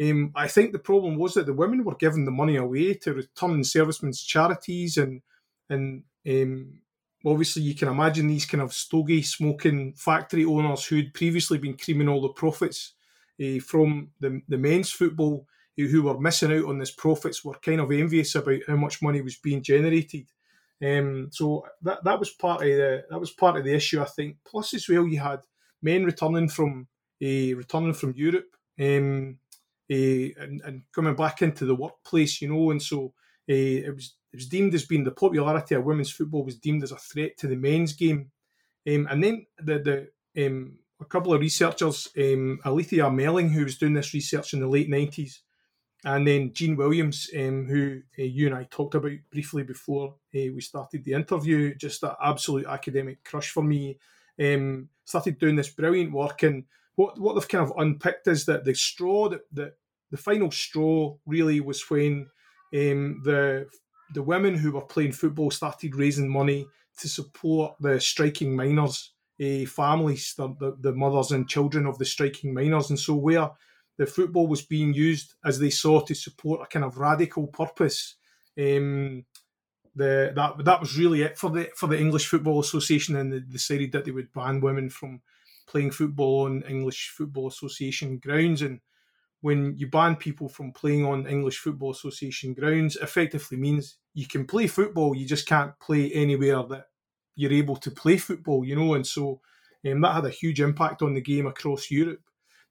um, 0.00 0.30
I 0.36 0.46
think 0.46 0.72
the 0.72 0.78
problem 0.78 1.16
was 1.16 1.34
that 1.34 1.46
the 1.46 1.52
women 1.52 1.82
were 1.82 1.96
giving 1.96 2.24
the 2.24 2.30
money 2.30 2.56
away 2.56 2.94
to 2.94 3.14
returning 3.14 3.64
servicemen's 3.64 4.22
charities 4.22 4.96
and 4.98 5.22
and 5.68 6.04
um, 6.28 6.78
obviously 7.24 7.62
you 7.62 7.74
can 7.74 7.88
imagine 7.88 8.28
these 8.28 8.46
kind 8.46 8.62
of 8.62 8.72
stogie 8.72 9.22
smoking 9.22 9.94
factory 9.94 10.44
owners 10.44 10.84
who'd 10.84 11.14
previously 11.14 11.58
been 11.58 11.76
creaming 11.76 12.08
all 12.08 12.20
the 12.20 12.28
profits 12.28 12.92
uh, 13.42 13.58
from 13.58 14.10
the, 14.20 14.40
the 14.48 14.58
men's 14.58 14.92
football 14.92 15.46
who 15.76 16.04
were 16.04 16.18
missing 16.18 16.52
out 16.52 16.64
on 16.66 16.78
this 16.78 16.90
profits 16.90 17.44
were 17.44 17.54
kind 17.54 17.80
of 17.80 17.90
envious 17.90 18.34
about 18.34 18.60
how 18.66 18.76
much 18.76 19.02
money 19.02 19.20
was 19.20 19.36
being 19.36 19.62
generated 19.62 20.26
um, 20.84 21.28
so 21.32 21.64
that 21.82 22.04
that 22.04 22.18
was 22.18 22.30
part 22.30 22.62
of 22.62 22.68
the 22.68 23.04
that 23.08 23.20
was 23.20 23.32
part 23.32 23.56
of 23.56 23.64
the 23.64 23.74
issue 23.74 24.00
I 24.00 24.04
think 24.04 24.36
plus 24.46 24.74
as 24.74 24.88
well 24.88 25.06
you 25.06 25.18
had 25.18 25.40
men 25.82 26.04
returning 26.04 26.48
from 26.48 26.88
uh, 27.22 27.56
returning 27.56 27.94
from 27.94 28.14
Europe 28.14 28.48
um, 28.80 29.38
uh, 29.90 29.94
and, 29.94 30.60
and 30.64 30.82
coming 30.94 31.14
back 31.14 31.42
into 31.42 31.64
the 31.64 31.74
workplace 31.74 32.42
you 32.42 32.52
know 32.52 32.70
and 32.70 32.82
so 32.82 33.14
it 33.48 33.94
was 33.94 34.16
it 34.36 34.40
was 34.40 34.48
deemed 34.48 34.74
as 34.74 34.84
being 34.84 35.02
the 35.02 35.12
popularity 35.12 35.74
of 35.74 35.84
women's 35.84 36.10
football 36.10 36.44
was 36.44 36.58
deemed 36.58 36.82
as 36.82 36.92
a 36.92 36.96
threat 36.96 37.38
to 37.38 37.46
the 37.46 37.56
men's 37.56 37.94
game. 37.94 38.30
Um, 38.86 39.08
and 39.10 39.24
then 39.24 39.46
the, 39.58 40.10
the 40.34 40.46
um, 40.46 40.78
a 41.00 41.06
couple 41.06 41.32
of 41.32 41.40
researchers, 41.40 42.08
um, 42.18 42.60
Alethea 42.66 43.10
Melling, 43.10 43.48
who 43.48 43.64
was 43.64 43.78
doing 43.78 43.94
this 43.94 44.12
research 44.12 44.52
in 44.52 44.60
the 44.60 44.68
late 44.68 44.90
90s, 44.90 45.38
and 46.04 46.26
then 46.26 46.52
Jean 46.52 46.76
Williams, 46.76 47.30
um, 47.36 47.66
who 47.66 48.00
uh, 48.18 48.22
you 48.22 48.46
and 48.46 48.54
I 48.54 48.64
talked 48.70 48.94
about 48.94 49.12
briefly 49.30 49.62
before 49.62 50.14
uh, 50.34 50.52
we 50.54 50.60
started 50.60 51.04
the 51.04 51.14
interview, 51.14 51.74
just 51.74 52.02
an 52.02 52.12
absolute 52.22 52.66
academic 52.66 53.24
crush 53.24 53.50
for 53.50 53.62
me, 53.62 53.98
um, 54.40 54.88
started 55.04 55.38
doing 55.38 55.56
this 55.56 55.70
brilliant 55.70 56.12
work. 56.12 56.42
And 56.42 56.64
what, 56.94 57.18
what 57.18 57.34
they've 57.34 57.48
kind 57.48 57.64
of 57.64 57.76
unpicked 57.78 58.28
is 58.28 58.44
that 58.46 58.64
the 58.64 58.74
straw, 58.74 59.28
that 59.30 59.42
the, 59.52 59.72
the 60.10 60.16
final 60.16 60.50
straw 60.50 61.16
really 61.26 61.60
was 61.60 61.82
when 61.90 62.28
um, 62.74 63.22
the 63.24 63.66
the 64.14 64.22
women 64.22 64.54
who 64.54 64.70
were 64.70 64.82
playing 64.82 65.10
football 65.10 65.50
started 65.50 65.96
raising 65.96 66.28
money 66.28 66.64
to 66.98 67.08
support 67.08 67.74
the 67.80 68.00
striking 68.00 68.54
miners 68.54 69.12
uh, 69.40 69.66
families, 69.66 70.34
the, 70.36 70.48
the, 70.60 70.76
the, 70.80 70.92
mothers 70.92 71.32
and 71.32 71.48
children 71.48 71.86
of 71.86 71.98
the 71.98 72.04
striking 72.04 72.54
miners. 72.54 72.88
And 72.88 72.98
so, 72.98 73.14
where 73.14 73.50
the 73.98 74.06
football 74.06 74.46
was 74.46 74.62
being 74.62 74.92
used 74.92 75.34
as 75.44 75.58
they 75.58 75.70
saw 75.70 76.00
to 76.00 76.14
support 76.14 76.62
a 76.62 76.66
kind 76.66 76.84
of 76.84 76.98
radical 76.98 77.46
purpose, 77.46 78.16
um, 78.58 79.24
the 79.94 80.32
that 80.34 80.64
that 80.64 80.80
was 80.80 80.98
really 80.98 81.22
it 81.22 81.38
for 81.38 81.50
the 81.50 81.70
for 81.74 81.86
the 81.86 81.98
English 81.98 82.26
Football 82.26 82.60
Association, 82.60 83.16
and 83.16 83.32
they 83.32 83.40
decided 83.40 83.92
that 83.92 84.04
they 84.04 84.10
would 84.10 84.32
ban 84.32 84.60
women 84.60 84.90
from 84.90 85.22
playing 85.66 85.90
football 85.90 86.44
on 86.44 86.62
English 86.68 87.12
Football 87.16 87.48
Association 87.48 88.18
grounds. 88.18 88.62
And 88.62 88.80
when 89.40 89.76
you 89.76 89.88
ban 89.88 90.16
people 90.16 90.48
from 90.48 90.72
playing 90.72 91.04
on 91.04 91.26
English 91.26 91.58
Football 91.58 91.92
Association 91.92 92.54
grounds, 92.54 92.96
effectively 92.96 93.56
means 93.56 93.96
you 94.14 94.26
can 94.26 94.46
play 94.46 94.66
football, 94.66 95.16
you 95.16 95.26
just 95.26 95.46
can't 95.46 95.78
play 95.80 96.10
anywhere 96.12 96.62
that 96.64 96.86
you're 97.34 97.52
able 97.52 97.76
to 97.76 97.90
play 97.90 98.16
football, 98.16 98.64
you 98.64 98.76
know. 98.76 98.94
And 98.94 99.06
so 99.06 99.40
um, 99.90 100.00
that 100.00 100.14
had 100.14 100.24
a 100.24 100.30
huge 100.30 100.60
impact 100.60 101.02
on 101.02 101.14
the 101.14 101.20
game 101.20 101.46
across 101.46 101.90
Europe. 101.90 102.20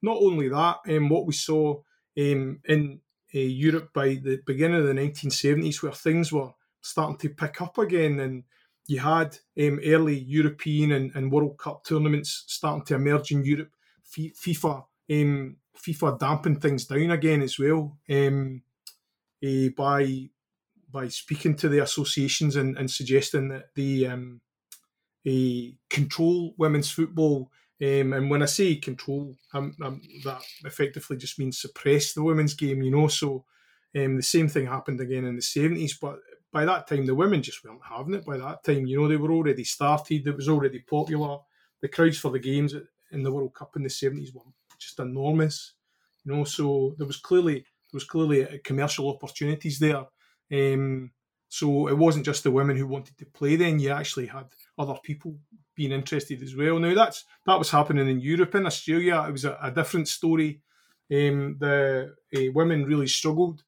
Not 0.06 0.18
only 0.18 0.50
that, 0.50 0.78
um, 0.88 1.10
what 1.10 1.26
we 1.26 1.34
saw 1.34 1.82
um, 2.18 2.60
in 2.66 3.00
uh, 3.34 3.40
Europe 3.40 3.90
by 3.92 4.10
the 4.10 4.40
beginning 4.46 4.82
of 4.82 4.86
the 4.86 4.94
1970s, 4.94 5.82
where 5.82 5.92
things 5.92 6.32
were 6.32 6.52
starting 6.82 7.18
to 7.18 7.30
pick 7.30 7.60
up 7.60 7.80
again, 7.80 8.20
and 8.20 8.44
you 8.88 9.00
had 9.00 9.38
um, 9.60 9.80
early 9.84 10.20
European 10.20 10.92
and, 10.92 11.12
and, 11.16 11.32
World 11.32 11.58
Cup 11.58 11.84
tournaments 11.84 12.44
starting 12.48 12.86
to 12.86 12.96
emerge 12.96 13.32
in 13.32 13.44
Europe. 13.44 13.72
FIFA 14.08 14.86
um, 15.12 15.58
FIFA 15.76 16.20
dampened 16.20 16.62
things 16.62 16.86
down 16.86 17.12
again 17.12 17.42
as 17.42 17.58
well 17.58 17.98
um, 18.10 18.62
uh, 19.44 19.70
by 19.76 20.30
by 20.92 21.08
speaking 21.08 21.56
to 21.56 21.68
the 21.68 21.80
associations 21.80 22.56
and, 22.56 22.78
and 22.78 22.90
suggesting 22.90 23.50
that 23.50 23.66
they 23.76 24.06
um, 24.06 24.40
uh, 25.28 25.74
control 25.90 26.54
women's 26.58 26.92
football. 26.92 27.52
Um, 27.82 28.14
and 28.14 28.30
when 28.30 28.42
I 28.42 28.46
say 28.46 28.76
control, 28.78 29.36
that 29.54 30.42
effectively 30.64 31.18
just 31.18 31.38
means 31.38 31.60
suppress 31.60 32.14
the 32.14 32.24
women's 32.24 32.54
game, 32.54 32.82
you 32.82 32.92
know. 32.92 33.08
So 33.08 33.46
um, 33.96 34.16
the 34.16 34.24
same 34.24 34.48
thing 34.48 34.68
happened 34.68 35.02
again 35.02 35.26
in 35.26 35.36
the 35.36 35.42
70s, 35.42 35.94
but 36.00 36.20
by 36.56 36.64
that 36.64 36.88
time, 36.88 37.06
the 37.06 37.16
women 37.16 37.42
just 37.42 37.64
weren't 37.66 37.82
having 37.84 38.14
it. 38.14 38.26
By 38.26 38.38
that 38.38 38.64
time, 38.64 38.86
you 38.86 38.98
know, 38.98 39.10
they 39.10 39.18
were 39.18 39.32
already 39.32 39.66
started. 39.66 40.26
It 40.26 40.36
was 40.38 40.48
already 40.48 40.80
popular. 40.80 41.40
The 41.82 41.90
crowds 41.90 42.18
for 42.18 42.32
the 42.32 42.40
games 42.40 42.74
in 43.12 43.24
the 43.24 43.32
World 43.32 43.54
Cup 43.54 43.76
in 43.76 43.84
the 43.84 43.90
seventies 43.90 44.34
were 44.34 44.42
just 44.80 45.00
enormous. 45.00 45.74
You 46.24 46.34
know, 46.34 46.44
so 46.46 46.96
there 46.98 47.08
was 47.08 47.18
clearly 47.18 47.56
there 47.56 47.98
was 47.98 48.06
clearly 48.06 48.62
commercial 48.64 49.10
opportunities 49.10 49.80
there. 49.80 50.06
Um, 50.52 51.12
so 51.50 51.88
it 51.88 51.98
wasn't 51.98 52.26
just 52.26 52.44
the 52.44 52.52
women 52.52 52.78
who 52.78 52.88
wanted 52.88 53.18
to 53.18 53.26
play. 53.26 53.58
Then 53.58 53.80
you 53.80 53.90
actually 53.90 54.28
had 54.28 54.48
other 54.78 54.96
people 55.04 55.38
being 55.76 55.92
interested 55.92 56.42
as 56.42 56.56
well. 56.56 56.80
Now 56.80 56.94
that's 56.94 57.26
that 57.46 57.60
was 57.60 57.72
happening 57.72 58.08
in 58.10 58.20
Europe. 58.20 58.56
In 58.56 58.66
Australia, 58.66 59.26
it 59.28 59.32
was 59.32 59.46
a, 59.46 59.58
a 59.62 59.72
different 59.72 60.08
story. 60.08 60.62
Um, 61.12 61.58
the 61.60 62.16
uh, 62.36 62.52
women 62.54 62.86
really 62.86 63.08
struggled 63.08 63.64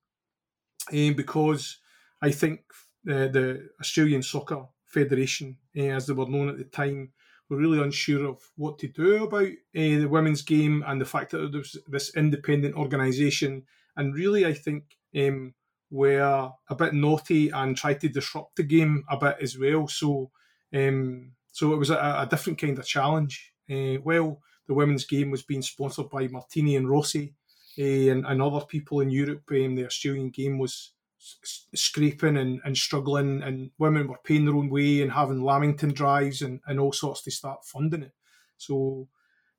um, 0.92 1.14
because 1.14 1.78
I 2.22 2.32
think 2.32 2.62
uh, 3.10 3.28
the 3.28 3.70
Australian 3.80 4.24
Soccer 4.24 4.66
Federation, 4.86 5.58
uh, 5.78 5.82
as 5.82 6.08
they 6.08 6.14
were 6.14 6.28
known 6.28 6.50
at 6.50 6.58
the 6.58 6.64
time, 6.64 7.12
were 7.50 7.58
really 7.58 7.82
unsure 7.82 8.26
of 8.26 8.42
what 8.56 8.80
to 8.80 8.88
do 8.88 9.24
about 9.24 9.48
uh, 9.48 9.52
the 9.74 10.06
women's 10.06 10.42
game 10.42 10.84
and 10.88 11.00
the 11.00 11.06
fact 11.06 11.32
that 11.32 11.52
there 11.52 11.60
was 11.60 11.78
this 11.88 12.16
independent 12.16 12.76
organisation. 12.76 13.64
And 13.96 14.14
really, 14.14 14.46
I 14.46 14.54
think 14.54 14.84
um, 15.18 15.54
were 15.90 16.52
a 16.70 16.76
bit 16.76 16.94
naughty 16.94 17.50
and 17.50 17.78
tried 17.78 18.02
to 18.02 18.10
disrupt 18.10 18.58
the 18.58 18.64
game 18.64 19.04
a 19.10 19.18
bit 19.18 19.38
as 19.42 19.58
well. 19.58 19.88
So, 19.88 20.32
um, 20.76 21.32
so 21.52 21.74
it 21.74 21.78
was 21.78 21.90
a, 21.90 21.96
a, 21.96 22.28
different 22.30 22.60
kind 22.60 22.78
of 22.78 22.86
challenge. 22.86 23.54
Uh, 23.72 24.00
well, 24.04 24.42
the 24.68 24.74
women's 24.74 25.06
game 25.06 25.32
was 25.32 25.44
being 25.44 25.62
sponsored 25.62 26.10
by 26.10 26.28
Martini 26.28 26.76
and 26.76 26.90
Rossi 26.90 27.34
uh, 27.80 27.84
and, 27.84 28.26
and, 28.26 28.42
other 28.42 28.66
people 28.66 29.00
in 29.00 29.10
Europe. 29.10 29.44
Um, 29.52 29.76
the 29.76 29.86
Australian 29.86 30.30
game 30.30 30.60
was 30.60 30.92
scraping 31.20 32.38
and, 32.38 32.60
and 32.64 32.78
struggling, 32.78 33.42
and 33.42 33.72
women 33.78 34.08
were 34.08 34.20
paying 34.24 34.46
their 34.46 34.56
own 34.56 34.70
way 34.70 35.02
and 35.02 35.12
having 35.12 35.42
Lamington 35.42 35.94
drives 35.94 36.42
and, 36.42 36.60
and 36.68 36.80
all 36.80 36.92
sorts 36.92 37.24
to 37.24 37.32
start 37.32 37.66
funding 37.66 38.04
it. 38.04 38.14
So, 38.58 39.08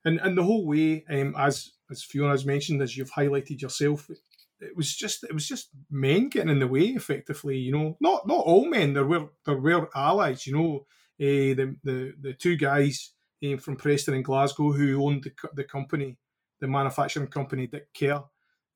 and 0.05 0.19
and 0.21 0.37
the 0.37 0.43
whole 0.43 0.65
way, 0.65 1.05
um, 1.09 1.35
as 1.37 1.71
as 1.91 2.05
has 2.13 2.45
mentioned, 2.45 2.81
as 2.81 2.95
you've 2.95 3.11
highlighted 3.11 3.61
yourself, 3.61 4.09
it, 4.09 4.19
it 4.61 4.75
was 4.75 4.95
just 4.95 5.23
it 5.23 5.33
was 5.33 5.47
just 5.47 5.69
men 5.89 6.29
getting 6.29 6.49
in 6.49 6.59
the 6.59 6.67
way 6.67 6.87
effectively. 6.87 7.57
You 7.57 7.71
know, 7.71 7.97
not 7.99 8.27
not 8.27 8.45
all 8.45 8.69
men. 8.69 8.93
There 8.93 9.05
were 9.05 9.29
there 9.45 9.57
were 9.57 9.89
allies. 9.95 10.45
You 10.45 10.55
know, 10.55 10.85
uh, 11.19 11.55
the 11.55 11.75
the 11.83 12.13
the 12.21 12.33
two 12.33 12.55
guys 12.55 13.11
uh, 13.43 13.57
from 13.57 13.75
Preston 13.75 14.13
and 14.13 14.25
Glasgow 14.25 14.71
who 14.71 15.03
owned 15.05 15.23
the 15.23 15.49
the 15.53 15.63
company, 15.63 16.17
the 16.59 16.67
manufacturing 16.67 17.27
company 17.27 17.67
Dick 17.67 17.87
Kerr. 17.97 18.23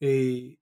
Uh, 0.04 0.56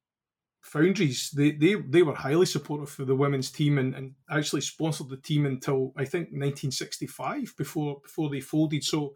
Foundries, 0.64 1.32
they, 1.32 1.52
they 1.54 1.74
they 1.74 2.04
were 2.04 2.14
highly 2.14 2.46
supportive 2.46 2.90
for 2.90 3.04
the 3.04 3.16
women's 3.16 3.50
team 3.50 3.80
and, 3.80 3.96
and 3.96 4.14
actually 4.30 4.62
sponsored 4.62 5.10
the 5.10 5.18
team 5.18 5.48
until 5.48 5.92
I 5.98 6.06
think 6.06 6.28
1965 6.28 7.56
before 7.58 8.00
before 8.04 8.30
they 8.30 8.42
folded. 8.42 8.84
So, 8.84 9.16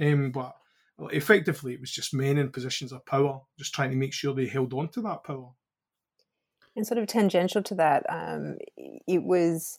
um, 0.00 0.32
but 0.32 0.56
effectively, 1.12 1.74
it 1.74 1.80
was 1.80 1.92
just 1.92 2.12
men 2.12 2.38
in 2.38 2.50
positions 2.50 2.90
of 2.90 3.06
power, 3.06 3.40
just 3.56 3.72
trying 3.72 3.90
to 3.90 3.96
make 3.96 4.12
sure 4.12 4.34
they 4.34 4.48
held 4.48 4.74
on 4.74 4.88
to 4.88 5.02
that 5.02 5.22
power. 5.22 5.50
And 6.74 6.84
sort 6.84 6.98
of 6.98 7.06
tangential 7.06 7.62
to 7.62 7.74
that, 7.76 8.04
um, 8.08 8.58
it 9.06 9.22
was 9.22 9.78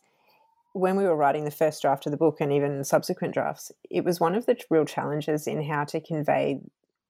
when 0.80 0.96
we 0.96 1.04
were 1.04 1.16
writing 1.16 1.46
the 1.46 1.52
first 1.52 1.82
draft 1.82 2.06
of 2.06 2.12
the 2.12 2.18
book 2.18 2.38
and 2.40 2.52
even 2.52 2.84
subsequent 2.84 3.34
drafts, 3.34 3.72
it 3.90 4.04
was 4.04 4.20
one 4.20 4.36
of 4.36 4.46
the 4.46 4.58
real 4.70 4.86
challenges 4.86 5.48
in 5.48 5.64
how 5.64 5.84
to 5.86 6.00
convey 6.00 6.60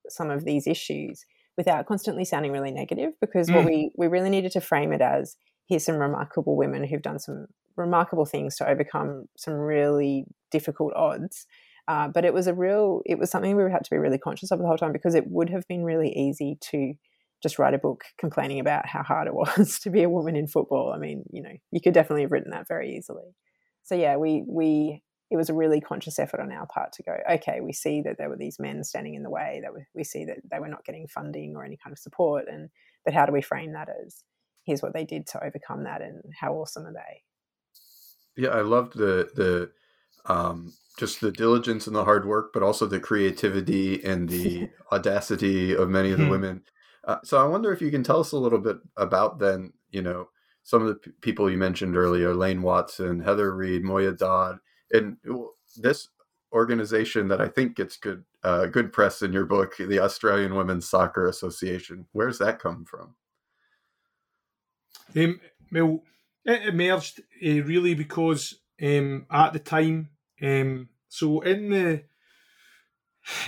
some 0.09 0.29
of 0.29 0.45
these 0.45 0.67
issues 0.67 1.25
without 1.57 1.85
constantly 1.85 2.25
sounding 2.25 2.51
really 2.51 2.71
negative 2.71 3.11
because 3.19 3.49
mm. 3.49 3.55
what 3.55 3.65
we 3.65 3.91
we 3.97 4.07
really 4.07 4.29
needed 4.29 4.51
to 4.51 4.61
frame 4.61 4.93
it 4.93 5.01
as 5.01 5.35
here's 5.67 5.85
some 5.85 5.97
remarkable 5.97 6.55
women 6.55 6.83
who've 6.83 7.01
done 7.01 7.19
some 7.19 7.47
remarkable 7.75 8.25
things 8.25 8.55
to 8.57 8.67
overcome 8.67 9.25
some 9.37 9.53
really 9.53 10.25
difficult 10.51 10.93
odds. 10.95 11.45
Uh, 11.87 12.07
but 12.07 12.23
it 12.23 12.33
was 12.33 12.47
a 12.47 12.53
real 12.53 13.01
it 13.05 13.17
was 13.17 13.29
something 13.29 13.55
we 13.55 13.71
had 13.71 13.83
to 13.83 13.89
be 13.89 13.97
really 13.97 14.17
conscious 14.17 14.51
of 14.51 14.59
the 14.59 14.65
whole 14.65 14.77
time 14.77 14.93
because 14.93 15.15
it 15.15 15.27
would 15.27 15.49
have 15.49 15.67
been 15.67 15.83
really 15.83 16.11
easy 16.15 16.57
to 16.61 16.93
just 17.41 17.57
write 17.57 17.73
a 17.73 17.79
book 17.79 18.03
complaining 18.17 18.59
about 18.59 18.85
how 18.85 19.01
hard 19.01 19.27
it 19.27 19.33
was 19.57 19.79
to 19.79 19.89
be 19.89 20.03
a 20.03 20.09
woman 20.09 20.35
in 20.35 20.47
football. 20.47 20.93
I 20.93 20.99
mean 20.99 21.23
you 21.31 21.41
know 21.41 21.53
you 21.71 21.81
could 21.81 21.93
definitely 21.93 22.23
have 22.23 22.31
written 22.31 22.51
that 22.51 22.67
very 22.67 22.95
easily 22.95 23.35
so 23.89 23.95
yeah 23.95 24.15
we 24.15 24.43
we 24.47 25.01
it 25.31 25.37
was 25.37 25.49
a 25.49 25.53
really 25.53 25.79
conscious 25.79 26.17
effort 26.17 26.39
on 26.39 26.51
our 26.51 26.65
part 26.65 26.91
to 26.93 27.03
go, 27.03 27.15
okay, 27.31 27.61
we 27.61 27.71
see 27.71 28.01
that 28.01 28.17
there 28.17 28.29
were 28.29 28.37
these 28.37 28.57
men 28.59 28.83
standing 28.83 29.13
in 29.13 29.21
the 29.21 29.29
way, 29.29 29.59
that 29.61 29.71
we 29.93 30.03
see 30.03 30.25
that 30.25 30.37
they 30.49 30.59
were 30.59 30.67
not 30.67 30.83
getting 30.85 31.07
funding 31.07 31.55
or 31.55 31.63
any 31.63 31.77
kind 31.77 31.93
of 31.93 31.99
support, 31.99 32.45
and 32.51 32.69
but 33.05 33.13
how 33.13 33.25
do 33.25 33.31
we 33.31 33.41
frame 33.41 33.73
that 33.73 33.89
as 33.89 34.23
here's 34.65 34.81
what 34.81 34.93
they 34.93 35.05
did 35.05 35.27
to 35.27 35.43
overcome 35.43 35.83
that, 35.83 36.01
and 36.01 36.21
how 36.39 36.53
awesome 36.53 36.85
are 36.85 36.93
they? 36.93 38.41
Yeah, 38.43 38.49
I 38.49 38.61
loved 38.61 38.97
the 38.97 39.29
the 39.35 39.71
um, 40.25 40.73
just 40.97 41.21
the 41.21 41.31
diligence 41.31 41.85
and 41.85 41.95
the 41.95 42.05
hard 42.05 42.25
work, 42.25 42.51
but 42.51 42.63
also 42.63 42.87
the 42.87 42.99
creativity 42.99 44.03
and 44.03 44.27
the 44.29 44.69
audacity 44.91 45.75
of 45.75 45.89
many 45.89 46.11
of 46.11 46.17
the 46.17 46.25
hmm. 46.25 46.31
women. 46.31 46.63
Uh, 47.03 47.17
so 47.23 47.37
I 47.37 47.47
wonder 47.47 47.71
if 47.71 47.81
you 47.81 47.91
can 47.91 48.03
tell 48.03 48.19
us 48.19 48.31
a 48.31 48.37
little 48.37 48.59
bit 48.59 48.77
about 48.97 49.39
then, 49.39 49.73
you 49.91 50.01
know, 50.01 50.29
some 50.63 50.81
of 50.81 50.87
the 50.87 50.95
p- 50.95 51.11
people 51.21 51.49
you 51.49 51.57
mentioned 51.57 51.97
earlier, 51.97 52.31
Elaine 52.31 52.61
Watson, 52.61 53.21
Heather 53.21 53.55
Reid, 53.55 53.83
Moya 53.83 54.11
Dodd 54.11 54.59
and 54.91 55.17
this 55.77 56.09
organization 56.51 57.27
that 57.27 57.41
I 57.41 57.47
think 57.47 57.75
gets 57.75 57.97
good 57.97 58.23
uh, 58.43 58.67
good 58.67 58.93
press 58.93 59.21
in 59.21 59.33
your 59.33 59.45
book, 59.45 59.75
the 59.77 59.99
Australian 59.99 60.55
Women's 60.55 60.89
Soccer 60.89 61.27
Association. 61.27 62.07
Where's 62.13 62.39
that 62.39 62.59
come 62.59 62.85
from? 62.85 63.15
Um, 65.15 65.41
well, 65.71 66.03
it 66.45 66.69
emerged 66.69 67.19
uh, 67.19 67.63
really 67.63 67.95
because 67.95 68.55
um, 68.81 69.25
at 69.29 69.51
the 69.53 69.59
time, 69.59 70.09
um, 70.41 70.87
so 71.09 71.41
in 71.41 71.69
the 71.69 72.03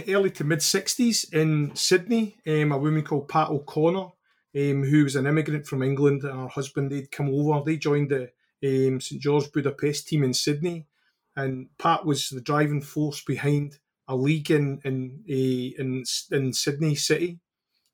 early 0.09 0.29
to 0.31 0.43
mid 0.43 0.59
60s 0.59 1.33
in 1.33 1.73
Sydney, 1.73 2.37
um, 2.45 2.73
a 2.73 2.77
woman 2.77 3.03
called 3.03 3.29
Pat 3.29 3.49
O'Connor, 3.49 4.09
um, 4.55 4.83
who 4.83 5.03
was 5.03 5.15
an 5.15 5.27
immigrant 5.27 5.65
from 5.65 5.83
England, 5.83 6.23
and 6.23 6.39
her 6.39 6.47
husband, 6.47 6.91
they'd 6.91 7.11
come 7.11 7.29
over, 7.29 7.63
they 7.63 7.77
joined 7.77 8.09
the 8.09 8.31
um, 8.63 9.01
St 9.01 9.21
George 9.21 9.51
Budapest 9.51 10.07
team 10.07 10.23
in 10.23 10.33
Sydney 10.33 10.87
and 11.35 11.67
Pat 11.77 12.05
was 12.05 12.29
the 12.29 12.41
driving 12.41 12.81
force 12.81 13.23
behind 13.23 13.79
a 14.07 14.15
league 14.15 14.51
in 14.51 14.79
in 14.83 15.23
in, 15.27 16.03
in 16.31 16.53
Sydney 16.53 16.95
City. 16.95 17.39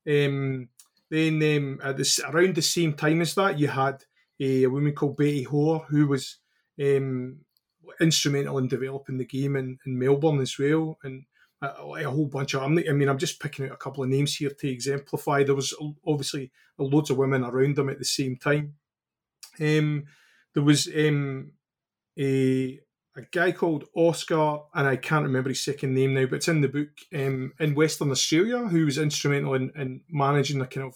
Um, 0.07 0.69
then 1.09 1.41
um, 1.41 1.79
at 1.83 1.97
this, 1.97 2.19
around 2.19 2.55
the 2.55 2.61
same 2.61 2.93
time 2.93 3.21
as 3.21 3.35
that, 3.35 3.59
you 3.59 3.67
had 3.67 4.03
a, 4.39 4.63
a 4.63 4.69
woman 4.69 4.93
called 4.93 5.17
Betty 5.17 5.43
Hoare 5.43 5.85
who 5.87 6.07
was 6.07 6.37
um, 6.81 7.37
instrumental 8.01 8.57
in 8.57 8.67
developing 8.67 9.17
the 9.17 9.25
game 9.25 9.55
in, 9.55 9.79
in 9.85 9.97
Melbourne 9.97 10.41
as 10.41 10.57
well, 10.59 10.97
and 11.03 11.25
a, 11.61 11.67
a 11.67 12.03
whole 12.09 12.27
bunch 12.27 12.53
of. 12.53 12.63
I 12.63 12.67
mean, 12.67 13.09
I'm 13.09 13.17
just 13.17 13.39
picking 13.39 13.65
out 13.65 13.71
a 13.71 13.77
couple 13.77 14.03
of 14.03 14.09
names 14.09 14.35
here 14.35 14.49
to 14.49 14.69
exemplify. 14.69 15.43
There 15.43 15.55
was 15.55 15.73
obviously 16.05 16.51
loads 16.77 17.09
of 17.09 17.17
women 17.17 17.43
around 17.43 17.75
them 17.75 17.89
at 17.89 17.99
the 17.99 18.05
same 18.05 18.37
time. 18.37 18.75
Um, 19.59 20.05
there 20.53 20.63
was 20.63 20.87
um, 20.87 21.53
a 22.19 22.79
a 23.17 23.21
guy 23.31 23.51
called 23.51 23.85
Oscar, 23.95 24.59
and 24.75 24.87
I 24.87 24.95
can't 24.95 25.23
remember 25.25 25.49
his 25.49 25.63
second 25.63 25.95
name 25.95 26.13
now, 26.13 26.27
but 26.27 26.35
it's 26.35 26.47
in 26.47 26.61
the 26.61 26.67
book 26.67 26.89
um, 27.15 27.51
in 27.59 27.73
Western 27.73 28.11
Australia, 28.11 28.59
who 28.59 28.85
was 28.85 28.99
instrumental 28.99 29.55
in, 29.55 29.71
in 29.75 30.01
managing 30.07 30.59
the 30.59 30.67
kind 30.67 30.87
of 30.87 30.95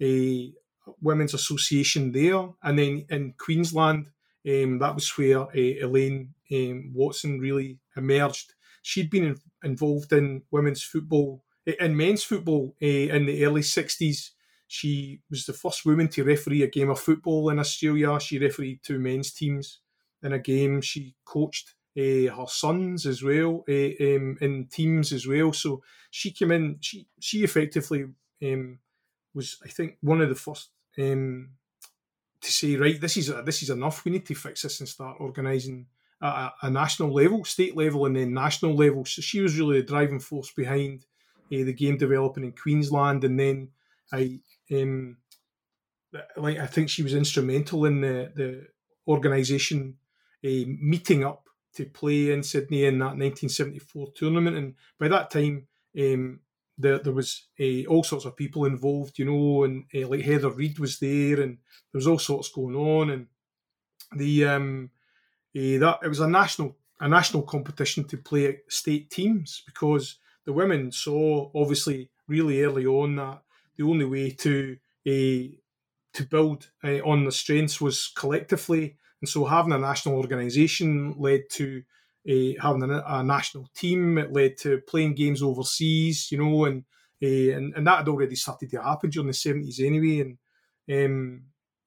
a 0.00 0.52
women's 1.00 1.34
association 1.34 2.12
there. 2.12 2.48
And 2.62 2.78
then 2.78 3.06
in 3.10 3.34
Queensland, 3.36 4.10
um, 4.48 4.78
that 4.78 4.94
was 4.94 5.10
where 5.18 5.40
uh, 5.40 5.50
Elaine 5.54 6.34
um, 6.52 6.92
Watson 6.94 7.40
really 7.40 7.80
emerged. 7.96 8.54
She'd 8.88 9.10
been 9.10 9.24
in, 9.24 9.36
involved 9.62 10.14
in 10.14 10.44
women's 10.50 10.82
football, 10.82 11.44
in 11.66 11.94
men's 11.94 12.24
football 12.24 12.74
uh, 12.82 12.86
in 12.86 13.26
the 13.26 13.44
early 13.44 13.60
60s. 13.60 14.30
She 14.66 15.20
was 15.28 15.44
the 15.44 15.52
first 15.52 15.84
woman 15.84 16.08
to 16.08 16.24
referee 16.24 16.62
a 16.62 16.68
game 16.68 16.88
of 16.88 16.98
football 16.98 17.50
in 17.50 17.58
Australia. 17.58 18.18
She 18.18 18.38
refereed 18.38 18.80
two 18.82 18.98
men's 18.98 19.30
teams 19.34 19.80
in 20.22 20.32
a 20.32 20.38
game. 20.38 20.80
She 20.80 21.14
coached 21.26 21.74
uh, 21.98 22.34
her 22.34 22.46
sons 22.46 23.04
as 23.04 23.22
well 23.22 23.62
uh, 23.68 23.92
um, 24.00 24.38
in 24.40 24.68
teams 24.72 25.12
as 25.12 25.26
well. 25.26 25.52
So 25.52 25.82
she 26.10 26.30
came 26.30 26.52
in. 26.52 26.78
She 26.80 27.08
she 27.20 27.44
effectively 27.44 28.06
um, 28.42 28.78
was, 29.34 29.58
I 29.62 29.68
think, 29.68 29.98
one 30.00 30.22
of 30.22 30.30
the 30.30 30.34
first 30.34 30.70
um, 30.98 31.50
to 32.40 32.50
say, 32.50 32.76
right, 32.76 32.98
this 32.98 33.18
is 33.18 33.30
this 33.44 33.62
is 33.62 33.68
enough. 33.68 34.02
We 34.06 34.12
need 34.12 34.24
to 34.28 34.34
fix 34.34 34.62
this 34.62 34.80
and 34.80 34.88
start 34.88 35.18
organising 35.20 35.88
at 36.22 36.52
a, 36.62 36.66
a, 36.66 36.70
national 36.70 37.12
level, 37.12 37.44
state 37.44 37.76
level, 37.76 38.06
and 38.06 38.16
then 38.16 38.34
national 38.34 38.74
level. 38.74 39.04
So 39.04 39.22
she 39.22 39.40
was 39.40 39.58
really 39.58 39.80
the 39.80 39.86
driving 39.86 40.20
force 40.20 40.52
behind 40.52 41.04
uh, 41.52 41.64
the 41.64 41.72
game 41.72 41.96
developing 41.96 42.44
in 42.44 42.52
Queensland, 42.52 43.24
and 43.24 43.38
then 43.38 43.68
I. 44.12 44.40
Um, 44.72 45.18
like 46.36 46.58
I 46.58 46.66
think 46.66 46.88
she 46.88 47.02
was 47.02 47.14
instrumental 47.14 47.84
in 47.84 48.00
the 48.00 48.32
the 48.34 48.66
organisation 49.06 49.96
uh, 50.44 50.64
meeting 50.80 51.24
up 51.24 51.48
to 51.74 51.84
play 51.84 52.30
in 52.30 52.42
Sydney 52.42 52.84
in 52.84 52.98
that 52.98 53.16
1974 53.16 54.12
tournament. 54.14 54.56
And 54.56 54.74
by 54.98 55.08
that 55.08 55.30
time, 55.30 55.66
um, 55.98 56.40
there, 56.76 56.98
there 56.98 57.12
was 57.12 57.46
uh, 57.60 57.84
all 57.88 58.04
sorts 58.04 58.24
of 58.24 58.36
people 58.36 58.64
involved, 58.64 59.18
you 59.18 59.24
know, 59.24 59.64
and 59.64 59.84
uh, 59.94 60.08
like 60.08 60.22
Heather 60.22 60.50
Reid 60.50 60.78
was 60.78 60.98
there, 60.98 61.40
and 61.40 61.58
there 61.92 61.98
was 61.98 62.06
all 62.06 62.18
sorts 62.18 62.50
going 62.50 62.76
on, 62.76 63.10
and 63.10 63.26
the 64.16 64.44
um, 64.44 64.90
uh, 65.56 65.78
that 65.78 65.98
it 66.02 66.08
was 66.08 66.20
a 66.20 66.28
national 66.28 66.76
a 67.00 67.08
national 67.08 67.42
competition 67.42 68.04
to 68.04 68.16
play 68.16 68.58
state 68.68 69.08
teams 69.10 69.62
because 69.66 70.16
the 70.44 70.52
women 70.52 70.90
saw 70.90 71.50
obviously 71.54 72.10
really 72.26 72.62
early 72.62 72.86
on 72.86 73.16
that 73.16 73.40
the 73.76 73.84
only 73.84 74.04
way 74.04 74.30
to 74.30 74.76
to 75.04 76.26
build 76.28 76.70
on 76.84 77.24
the 77.24 77.32
strengths 77.32 77.80
was 77.80 78.12
collectively 78.16 78.96
and 79.20 79.28
so 79.28 79.44
having 79.44 79.72
a 79.72 79.78
national 79.78 80.16
organisation 80.16 81.14
led 81.18 81.42
to 81.50 81.82
uh, 82.28 82.52
having 82.60 82.82
a, 82.82 83.02
a, 83.06 83.22
national 83.22 83.68
team. 83.74 84.18
It 84.18 84.32
led 84.32 84.56
to 84.58 84.80
playing 84.82 85.14
games 85.14 85.42
overseas, 85.42 86.30
you 86.30 86.38
know, 86.38 86.66
and 86.66 86.84
uh, 87.22 87.56
and, 87.56 87.74
and 87.74 87.86
that 87.86 87.98
had 87.98 88.08
already 88.08 88.36
started 88.36 88.70
to 88.70 88.82
happen 88.82 89.10
during 89.10 89.28
the 89.28 89.32
seventies 89.32 89.80
anyway. 89.80 90.20
And 90.88 91.06
um, 91.06 91.42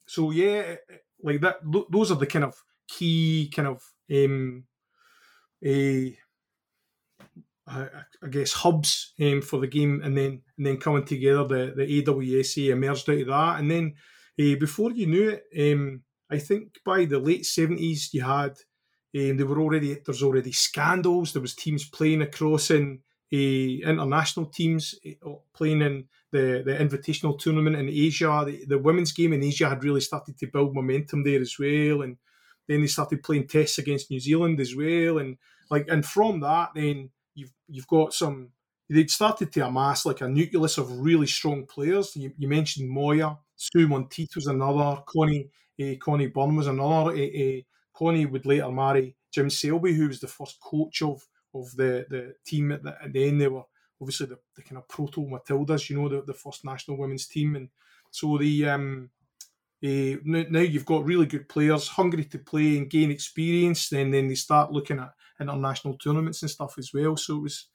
so 0.06 0.32
yeah, 0.32 0.76
like 1.24 1.42
that. 1.42 1.58
Those 1.90 2.12
are 2.12 2.16
the 2.16 2.26
kind 2.26 2.46
of 2.46 2.56
key 2.88 3.52
kind 3.56 3.68
of 3.68 3.82
um, 4.12 4.64
uh, 5.66 6.12
I, 7.68 7.88
I 8.24 8.28
guess 8.30 8.54
hubs 8.54 9.14
um, 9.22 9.42
for 9.42 9.60
the 9.60 9.68
game, 9.68 10.02
and 10.04 10.18
then 10.18 10.42
and 10.58 10.66
then 10.66 10.78
coming 10.78 11.06
together, 11.06 11.46
the 11.46 11.74
the 11.76 12.04
AWSA 12.04 12.70
emerged 12.72 13.10
out 13.10 13.20
of 13.20 13.28
that, 13.28 13.60
and 13.60 13.72
then 13.72 13.94
uh, 14.40 14.56
before 14.60 14.92
you 14.92 15.08
knew 15.08 15.30
it. 15.30 15.74
Um, 15.74 16.04
I 16.32 16.40
think 16.40 16.80
by 16.86 17.06
the 17.06 17.20
late 17.20 17.46
seventies, 17.46 18.10
you 18.14 18.22
had 18.22 18.52
um, 19.16 19.38
there 19.38 19.46
were 19.46 19.60
already 19.60 19.98
there's 20.06 20.24
already 20.24 20.54
scandals. 20.54 21.34
There 21.34 21.42
was 21.42 21.56
teams 21.56 21.90
playing 21.90 22.22
across 22.22 22.72
in 22.72 23.00
uh, 23.34 23.38
international 23.38 24.46
teams 24.46 24.96
uh, 25.06 25.30
playing 25.54 25.82
in 25.82 26.06
the 26.32 26.64
the 26.66 26.72
invitational 26.72 27.38
tournament 27.38 27.76
in 27.76 27.90
Asia. 27.90 28.44
The, 28.46 28.66
the, 28.66 28.80
women's 28.80 29.12
game 29.12 29.34
in 29.34 29.44
Asia 29.44 29.68
had 29.68 29.84
really 29.84 30.02
started 30.02 30.38
to 30.38 30.48
build 30.48 30.74
momentum 30.74 31.24
there 31.24 31.42
as 31.42 31.58
well, 31.60 32.02
and 32.02 32.16
then 32.68 32.82
they 32.82 32.88
started 32.88 33.24
playing 33.24 33.48
tests 33.48 33.78
against 33.78 34.12
New 34.12 34.20
Zealand 34.20 34.60
as 34.60 34.76
well, 34.76 35.18
and 35.20 35.38
like 35.70 35.88
and 35.90 36.06
from 36.06 36.40
that, 36.42 36.70
then 36.76 37.10
you've 37.36 37.54
you've 37.68 37.88
got 37.88 38.14
some. 38.14 38.50
They'd 38.90 39.10
started 39.10 39.54
to 39.54 39.66
amass 39.68 40.06
like 40.06 40.20
a 40.20 40.28
nucleus 40.28 40.78
of 40.78 41.00
really 41.00 41.28
strong 41.28 41.66
players. 41.66 42.14
You, 42.18 42.34
you 42.38 42.50
mentioned 42.50 42.90
Moya, 42.90 43.38
Sue 43.56 43.88
Monteith 43.88 44.36
was 44.36 44.48
another, 44.48 45.02
Connie 45.06 45.50
uh, 45.82 45.96
Connie 46.00 46.28
Byrne 46.28 46.58
was 46.58 46.68
another. 46.68 47.12
Uh, 47.12 47.62
Connie 47.94 48.26
would 48.26 48.46
later 48.46 48.72
marry 48.72 49.16
Jim 49.32 49.50
Selby, 49.50 49.94
who 49.94 50.08
was 50.08 50.20
the 50.20 50.28
first 50.28 50.60
coach 50.60 51.02
of 51.02 51.26
of 51.54 51.76
the, 51.76 52.06
the 52.10 52.36
team 52.46 52.72
at 52.72 52.84
the. 52.84 52.96
They 53.12 53.48
were 53.48 53.64
obviously 54.02 54.28
the, 54.28 54.40
the 54.56 54.64
kind 54.64 54.78
of 54.78 54.88
proto 54.88 55.22
Matildas, 55.22 55.90
you 55.90 55.98
know, 55.98 56.10
the, 56.10 56.24
the 56.24 56.34
first 56.34 56.66
national 56.66 56.98
women's 56.98 57.28
team. 57.28 57.56
And 57.56 57.70
so 58.10 58.38
the 58.38 58.68
um, 58.68 59.12
uh, 59.84 60.18
now 60.24 60.60
you've 60.60 60.86
got 60.86 61.06
really 61.06 61.26
good 61.26 61.50
players 61.50 61.88
hungry 61.88 62.26
to 62.26 62.38
play 62.38 62.78
and 62.78 62.90
gain 62.90 63.10
experience. 63.10 63.90
Then 63.90 64.12
then 64.12 64.28
they 64.28 64.36
start 64.36 64.72
looking 64.72 65.00
at 65.00 65.14
international 65.40 65.98
tournaments 65.98 66.42
and 66.44 66.52
stuff 66.52 66.76
as 66.78 66.92
well. 66.94 67.18
So 67.18 67.38
it 67.38 67.42
was 67.42 67.68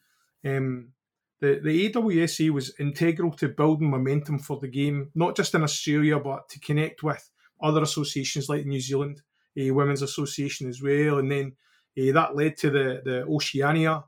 um, 0.45 0.93
the 1.41 1.61
the 1.63 1.91
AWSA 1.91 2.51
was 2.51 2.75
integral 2.79 3.33
to 3.33 3.49
building 3.49 3.91
momentum 3.91 4.39
for 4.39 4.59
the 4.61 4.69
game, 4.69 5.11
not 5.15 5.37
just 5.37 5.55
in 5.55 5.63
Australia 5.63 6.21
but 6.21 6.49
to 6.51 6.61
connect 6.61 7.03
with 7.03 7.29
other 7.61 7.83
associations 7.83 8.49
like 8.49 8.63
the 8.63 8.69
New 8.69 8.81
Zealand 8.81 9.23
uh, 9.59 9.75
Women's 9.75 10.03
Association 10.03 10.69
as 10.69 10.81
well, 10.81 11.19
and 11.19 11.31
then 11.31 11.57
uh, 11.99 12.13
that 12.13 12.37
led 12.37 12.57
to 12.59 12.71
the 12.71 13.03
the 13.05 13.25
Oceania 13.27 14.05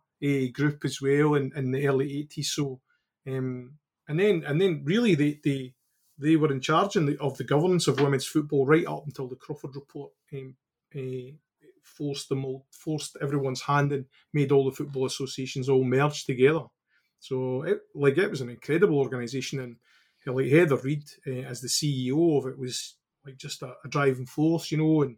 group 0.52 0.84
as 0.84 1.00
well 1.00 1.34
in, 1.34 1.52
in 1.56 1.72
the 1.72 1.86
early 1.88 2.18
eighties. 2.18 2.52
So, 2.52 2.80
um, 3.26 3.72
and 4.08 4.20
then 4.20 4.44
and 4.46 4.60
then 4.60 4.82
really 4.84 5.14
the 5.16 5.40
they 5.42 5.74
they 6.18 6.36
were 6.36 6.52
in 6.52 6.60
charge 6.60 6.96
in 6.96 7.06
the, 7.06 7.18
of 7.20 7.36
the 7.38 7.44
governance 7.44 7.86
of 7.86 8.00
women's 8.00 8.26
football 8.26 8.66
right 8.66 8.86
up 8.86 9.04
until 9.06 9.28
the 9.28 9.36
Crawford 9.36 9.74
report 9.74 10.12
um, 10.32 10.54
forced 11.82 12.28
them 12.28 12.44
all, 12.44 12.66
forced 12.70 13.16
everyone's 13.20 13.62
hand 13.62 13.92
and 13.92 14.04
made 14.32 14.52
all 14.52 14.64
the 14.64 14.76
football 14.76 15.06
associations 15.06 15.68
all 15.68 15.84
merge 15.84 16.24
together. 16.24 16.64
So, 17.20 17.62
it, 17.62 17.80
like 17.94 18.18
it 18.18 18.30
was 18.30 18.40
an 18.40 18.50
incredible 18.50 18.98
organisation, 18.98 19.60
and 19.60 19.76
like 20.26 20.50
Heather 20.50 20.76
Reid 20.76 21.04
uh, 21.26 21.46
as 21.48 21.60
the 21.60 21.68
CEO 21.68 22.38
of 22.38 22.46
it 22.46 22.58
was 22.58 22.96
like 23.24 23.36
just 23.36 23.62
a, 23.62 23.74
a 23.84 23.88
driving 23.88 24.26
force, 24.26 24.70
you 24.70 24.78
know. 24.78 25.02
And 25.02 25.16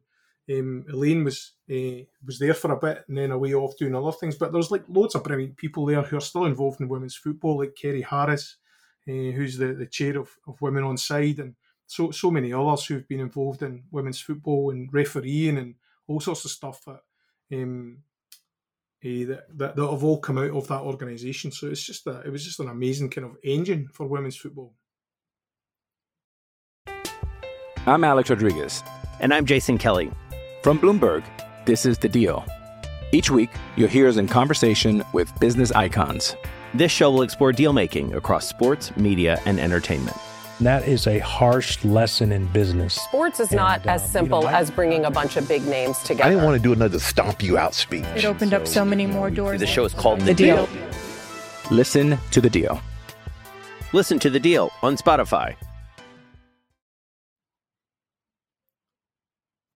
um, 0.50 0.84
Elaine 0.88 1.24
was 1.24 1.52
uh, 1.70 2.04
was 2.24 2.38
there 2.38 2.54
for 2.54 2.72
a 2.72 2.78
bit 2.78 3.04
and 3.08 3.18
then 3.18 3.32
away 3.32 3.54
off 3.54 3.76
doing 3.76 3.94
other 3.94 4.12
things. 4.12 4.36
But 4.36 4.52
there's 4.52 4.70
like 4.70 4.84
loads 4.88 5.14
of 5.14 5.24
brilliant 5.24 5.56
people 5.56 5.84
there 5.84 6.02
who 6.02 6.16
are 6.16 6.20
still 6.20 6.46
involved 6.46 6.80
in 6.80 6.88
women's 6.88 7.16
football, 7.16 7.58
like 7.58 7.74
Kerry 7.74 8.02
Harris, 8.02 8.56
uh, 9.08 9.32
who's 9.32 9.56
the, 9.58 9.74
the 9.74 9.86
chair 9.86 10.18
of, 10.18 10.30
of 10.46 10.60
Women 10.60 10.84
on 10.84 10.96
Side, 10.96 11.38
and 11.38 11.54
so 11.86 12.10
so 12.10 12.30
many 12.30 12.52
others 12.52 12.86
who've 12.86 13.08
been 13.08 13.20
involved 13.20 13.62
in 13.62 13.84
women's 13.90 14.20
football 14.20 14.70
and 14.70 14.92
refereeing 14.92 15.58
and 15.58 15.74
all 16.06 16.20
sorts 16.20 16.44
of 16.44 16.50
stuff 16.50 16.80
that 16.86 17.00
um, 17.52 17.98
uh, 19.04 19.26
that, 19.26 19.44
that, 19.56 19.76
that 19.76 19.90
have 19.90 20.04
all 20.04 20.18
come 20.18 20.38
out 20.38 20.50
of 20.50 20.68
that 20.68 20.82
organisation. 20.82 21.50
So 21.50 21.68
it's 21.68 21.84
just 21.84 22.06
a, 22.06 22.20
it 22.20 22.30
was 22.30 22.44
just 22.44 22.60
an 22.60 22.68
amazing 22.68 23.10
kind 23.10 23.26
of 23.26 23.36
engine 23.42 23.88
for 23.92 24.06
women's 24.06 24.36
football. 24.36 24.74
I'm 27.86 28.04
Alex 28.04 28.28
Rodriguez. 28.28 28.82
And 29.20 29.32
I'm 29.32 29.46
Jason 29.46 29.78
Kelly. 29.78 30.10
From 30.62 30.78
Bloomberg, 30.78 31.24
this 31.64 31.86
is 31.86 31.98
The 31.98 32.08
Deal. 32.08 32.44
Each 33.12 33.30
week, 33.30 33.50
you'll 33.76 33.88
hear 33.88 34.06
us 34.06 34.18
in 34.18 34.28
conversation 34.28 35.02
with 35.12 35.32
business 35.40 35.72
icons. 35.72 36.36
This 36.72 36.92
show 36.92 37.10
will 37.10 37.22
explore 37.22 37.52
deal 37.52 37.72
making 37.72 38.14
across 38.14 38.46
sports, 38.48 38.96
media, 38.96 39.40
and 39.44 39.58
entertainment. 39.58 40.16
That 40.60 40.86
is 40.86 41.06
a 41.08 41.18
harsh 41.18 41.84
lesson 41.84 42.30
in 42.30 42.46
business. 42.46 42.94
Sports 42.94 43.40
is 43.40 43.48
and, 43.48 43.56
not 43.56 43.84
as 43.86 44.08
simple 44.08 44.40
you 44.40 44.44
know, 44.44 44.52
as 44.52 44.70
bringing 44.70 45.04
a 45.04 45.10
bunch 45.10 45.36
of 45.36 45.48
big 45.48 45.64
names 45.66 45.98
together. 45.98 46.24
I 46.24 46.28
didn't 46.30 46.44
want 46.44 46.56
to 46.58 46.62
do 46.62 46.72
another 46.72 47.00
stomp 47.00 47.42
you 47.42 47.58
out 47.58 47.74
speech. 47.74 48.04
It 48.14 48.24
opened 48.24 48.52
so, 48.52 48.56
up 48.58 48.68
so 48.68 48.84
many 48.84 49.06
more 49.06 49.30
doors. 49.30 49.58
The 49.58 49.66
show 49.66 49.84
is 49.84 49.94
called 49.94 50.20
The, 50.20 50.26
the 50.26 50.34
deal. 50.34 50.66
deal. 50.66 50.82
Listen 51.72 52.18
to 52.30 52.40
the 52.40 52.50
deal. 52.50 52.80
Listen 53.92 54.20
to 54.20 54.30
the 54.30 54.38
deal 54.38 54.70
on 54.82 54.96
Spotify. 54.96 55.56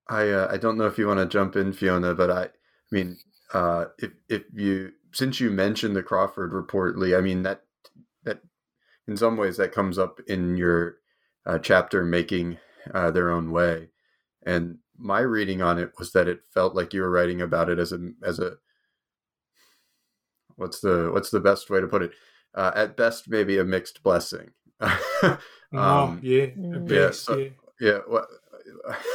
I 0.09 0.29
uh, 0.29 0.49
I 0.53 0.59
don't 0.59 0.77
know 0.77 0.87
if 0.87 0.99
you 0.99 1.09
want 1.09 1.19
to 1.19 1.27
jump 1.27 1.57
in, 1.57 1.73
Fiona, 1.73 2.15
but 2.15 2.31
I, 2.31 2.43
I 2.45 2.49
mean, 2.93 3.17
uh, 3.53 3.87
if 3.99 4.13
if 4.29 4.43
you 4.53 4.93
since 5.15 5.41
you 5.41 5.51
mentioned 5.51 5.95
the 5.95 6.03
Crawford 6.03 6.53
report, 6.53 6.99
Lee, 6.99 7.15
I 7.15 7.21
mean 7.21 7.43
that 7.45 7.63
that 8.25 8.41
in 9.07 9.17
some 9.17 9.37
ways 9.37 9.57
that 9.57 9.73
comes 9.73 9.99
up 9.99 10.21
in 10.27 10.57
your 10.57 10.97
uh, 11.47 11.59
chapter, 11.59 12.05
making 12.05 12.59
uh, 12.93 13.11
their 13.11 13.31
own 13.31 13.51
way, 13.51 13.89
and 14.45 14.79
my 14.99 15.21
reading 15.21 15.63
on 15.63 15.79
it 15.79 15.93
was 15.99 16.13
that 16.13 16.29
it 16.29 16.41
felt 16.53 16.75
like 16.75 16.93
you 16.93 17.01
were 17.01 17.11
writing 17.11 17.41
about 17.41 17.71
it 17.71 17.79
as 17.79 17.93
a 17.93 18.11
as 18.23 18.39
a 18.39 18.57
what's 20.57 20.81
the 20.81 21.11
what's 21.13 21.31
the 21.31 21.41
best 21.41 21.71
way 21.71 21.81
to 21.81 21.87
put 21.87 22.03
it? 22.03 22.13
Uh, 22.55 22.73
at 22.75 22.97
best, 22.97 23.29
maybe 23.29 23.59
a 23.59 23.65
mixed 23.65 24.03
blessing. 24.03 24.51
um, 24.81 25.39
oh, 25.73 26.19
yeah, 26.23 26.47
yeah, 26.87 27.11
so, 27.11 27.37
yeah. 27.37 27.49
yeah. 27.81 27.99
What, 28.07 28.27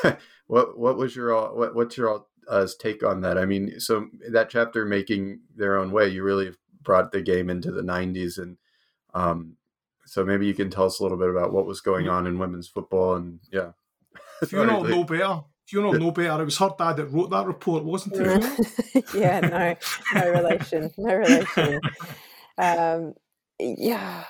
what 0.48 0.78
what 0.78 0.98
was 0.98 1.16
your 1.16 1.54
what 1.56 1.76
what's 1.76 1.98
your 1.98 2.26
uh, 2.50 2.68
take 2.80 3.04
on 3.04 3.22
that? 3.22 3.38
I 3.38 3.46
mean, 3.46 3.80
so 3.80 4.08
that 4.32 4.50
chapter 4.50 4.86
making 4.86 5.42
their 5.56 5.78
own 5.78 5.92
way, 5.92 6.10
you 6.10 6.24
really 6.24 6.52
brought 6.82 7.12
the 7.12 7.22
game 7.22 7.50
into 7.50 7.72
the 7.72 7.82
'90s, 7.82 8.38
and 8.38 8.58
um, 9.14 9.56
so 10.06 10.26
maybe 10.26 10.48
you 10.48 10.54
can 10.54 10.70
tell 10.70 10.86
us 10.86 11.00
a 11.00 11.04
little 11.04 11.18
bit 11.18 11.30
about 11.30 11.54
what 11.54 11.66
was 11.66 11.82
going 11.82 12.10
on 12.10 12.28
in 12.28 12.40
women's 12.40 12.68
football, 12.68 13.16
and 13.16 13.40
yeah. 13.52 13.72
Fiona 14.48 14.80
will 14.80 14.84
know 14.86 15.04
better. 15.04 15.42
Fiona 15.68 16.00
know 16.00 16.12
better. 16.12 16.42
It 16.42 16.46
was 16.46 16.58
her 16.58 16.74
dad 16.78 16.98
that 16.98 17.08
wrote 17.08 17.30
that 17.30 17.46
report, 17.46 17.84
wasn't 17.84 18.16
it? 18.18 19.06
yeah, 19.14 19.40
no, 19.42 19.76
no 20.20 20.32
relation, 20.32 20.92
no 20.98 21.16
relation. 21.16 21.82
Um, 22.62 23.14
yeah, 23.58 24.26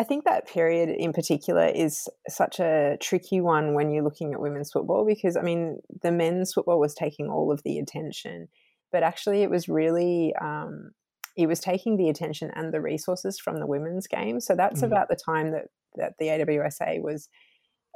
I 0.00 0.04
think 0.04 0.24
that 0.24 0.46
period 0.46 0.90
in 0.90 1.12
particular 1.12 1.66
is 1.66 2.08
such 2.28 2.60
a 2.60 2.96
tricky 3.00 3.40
one 3.40 3.74
when 3.74 3.90
you're 3.90 4.04
looking 4.04 4.32
at 4.32 4.40
women's 4.40 4.70
football 4.70 5.04
because, 5.04 5.36
I 5.36 5.42
mean, 5.42 5.78
the 6.02 6.12
men's 6.12 6.52
football 6.52 6.78
was 6.78 6.94
taking 6.94 7.28
all 7.28 7.50
of 7.50 7.62
the 7.64 7.78
attention, 7.78 8.48
but 8.92 9.02
actually 9.02 9.42
it 9.42 9.50
was 9.50 9.68
really. 9.68 10.34
Um, 10.40 10.92
it 11.36 11.46
was 11.46 11.60
taking 11.60 11.96
the 11.96 12.08
attention 12.08 12.50
and 12.56 12.74
the 12.74 12.80
resources 12.80 13.38
from 13.38 13.60
the 13.60 13.66
women's 13.66 14.08
game. 14.08 14.40
So 14.40 14.56
that's 14.56 14.80
mm. 14.80 14.86
about 14.86 15.08
the 15.08 15.14
time 15.14 15.52
that, 15.52 15.66
that 15.94 16.14
the 16.18 16.26
AWSA 16.26 17.00
was 17.00 17.28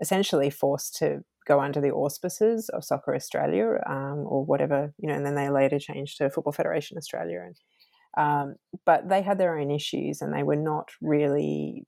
essentially 0.00 0.48
forced 0.48 0.94
to 0.98 1.24
go 1.44 1.60
under 1.60 1.80
the 1.80 1.90
auspices 1.90 2.68
of 2.68 2.84
Soccer 2.84 3.16
Australia 3.16 3.80
um, 3.84 4.24
or 4.28 4.44
whatever, 4.44 4.94
you 4.96 5.08
know, 5.08 5.14
and 5.14 5.26
then 5.26 5.34
they 5.34 5.50
later 5.50 5.80
changed 5.80 6.18
to 6.18 6.30
Football 6.30 6.52
Federation 6.52 6.96
Australia. 6.96 7.40
And 7.44 7.56
um, 8.16 8.56
but 8.84 9.08
they 9.08 9.22
had 9.22 9.38
their 9.38 9.58
own 9.58 9.70
issues, 9.70 10.20
and 10.20 10.34
they 10.34 10.42
were 10.42 10.56
not 10.56 10.90
really 11.00 11.86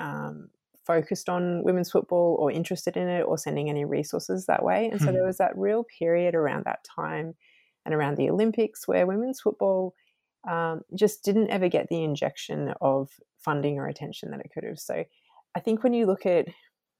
um, 0.00 0.48
focused 0.86 1.28
on 1.28 1.62
women's 1.62 1.90
football 1.90 2.36
or 2.40 2.50
interested 2.50 2.96
in 2.96 3.08
it 3.08 3.22
or 3.22 3.38
sending 3.38 3.68
any 3.68 3.84
resources 3.84 4.46
that 4.46 4.64
way. 4.64 4.88
And 4.90 5.00
so 5.00 5.08
hmm. 5.08 5.14
there 5.14 5.26
was 5.26 5.38
that 5.38 5.56
real 5.56 5.84
period 5.98 6.34
around 6.34 6.64
that 6.64 6.84
time 6.84 7.34
and 7.84 7.94
around 7.94 8.16
the 8.16 8.30
Olympics 8.30 8.88
where 8.88 9.06
women's 9.06 9.40
football 9.40 9.94
um, 10.48 10.80
just 10.94 11.22
didn't 11.22 11.50
ever 11.50 11.68
get 11.68 11.88
the 11.88 12.02
injection 12.02 12.72
of 12.80 13.10
funding 13.38 13.78
or 13.78 13.86
attention 13.86 14.30
that 14.30 14.40
it 14.40 14.50
could 14.52 14.64
have. 14.64 14.78
So 14.78 15.04
I 15.54 15.60
think 15.60 15.82
when 15.82 15.92
you 15.92 16.06
look 16.06 16.26
at 16.26 16.46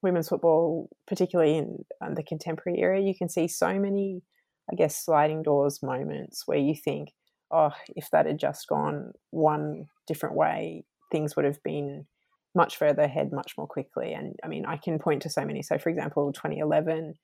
women's 0.02 0.28
football, 0.28 0.88
particularly 1.06 1.56
in 1.56 1.84
um, 2.00 2.14
the 2.14 2.22
contemporary 2.22 2.80
era, 2.80 3.00
you 3.00 3.14
can 3.14 3.28
see 3.28 3.48
so 3.48 3.78
many, 3.78 4.22
I 4.70 4.74
guess, 4.74 4.96
sliding 4.96 5.42
doors 5.42 5.82
moments 5.82 6.42
where 6.46 6.58
you 6.58 6.74
think, 6.74 7.12
oh, 7.50 7.72
if 7.96 8.10
that 8.10 8.26
had 8.26 8.38
just 8.38 8.68
gone 8.68 9.12
one 9.30 9.86
different 10.06 10.36
way, 10.36 10.84
things 11.10 11.34
would 11.36 11.44
have 11.44 11.62
been 11.62 12.06
much 12.54 12.76
further 12.76 13.02
ahead 13.02 13.32
much 13.32 13.54
more 13.56 13.66
quickly. 13.66 14.12
And 14.12 14.34
I 14.44 14.48
mean, 14.48 14.66
I 14.66 14.76
can 14.76 14.98
point 14.98 15.22
to 15.22 15.30
so 15.30 15.44
many. 15.44 15.62
So, 15.62 15.78
for 15.78 15.88
example, 15.88 16.32
2011, 16.32 17.14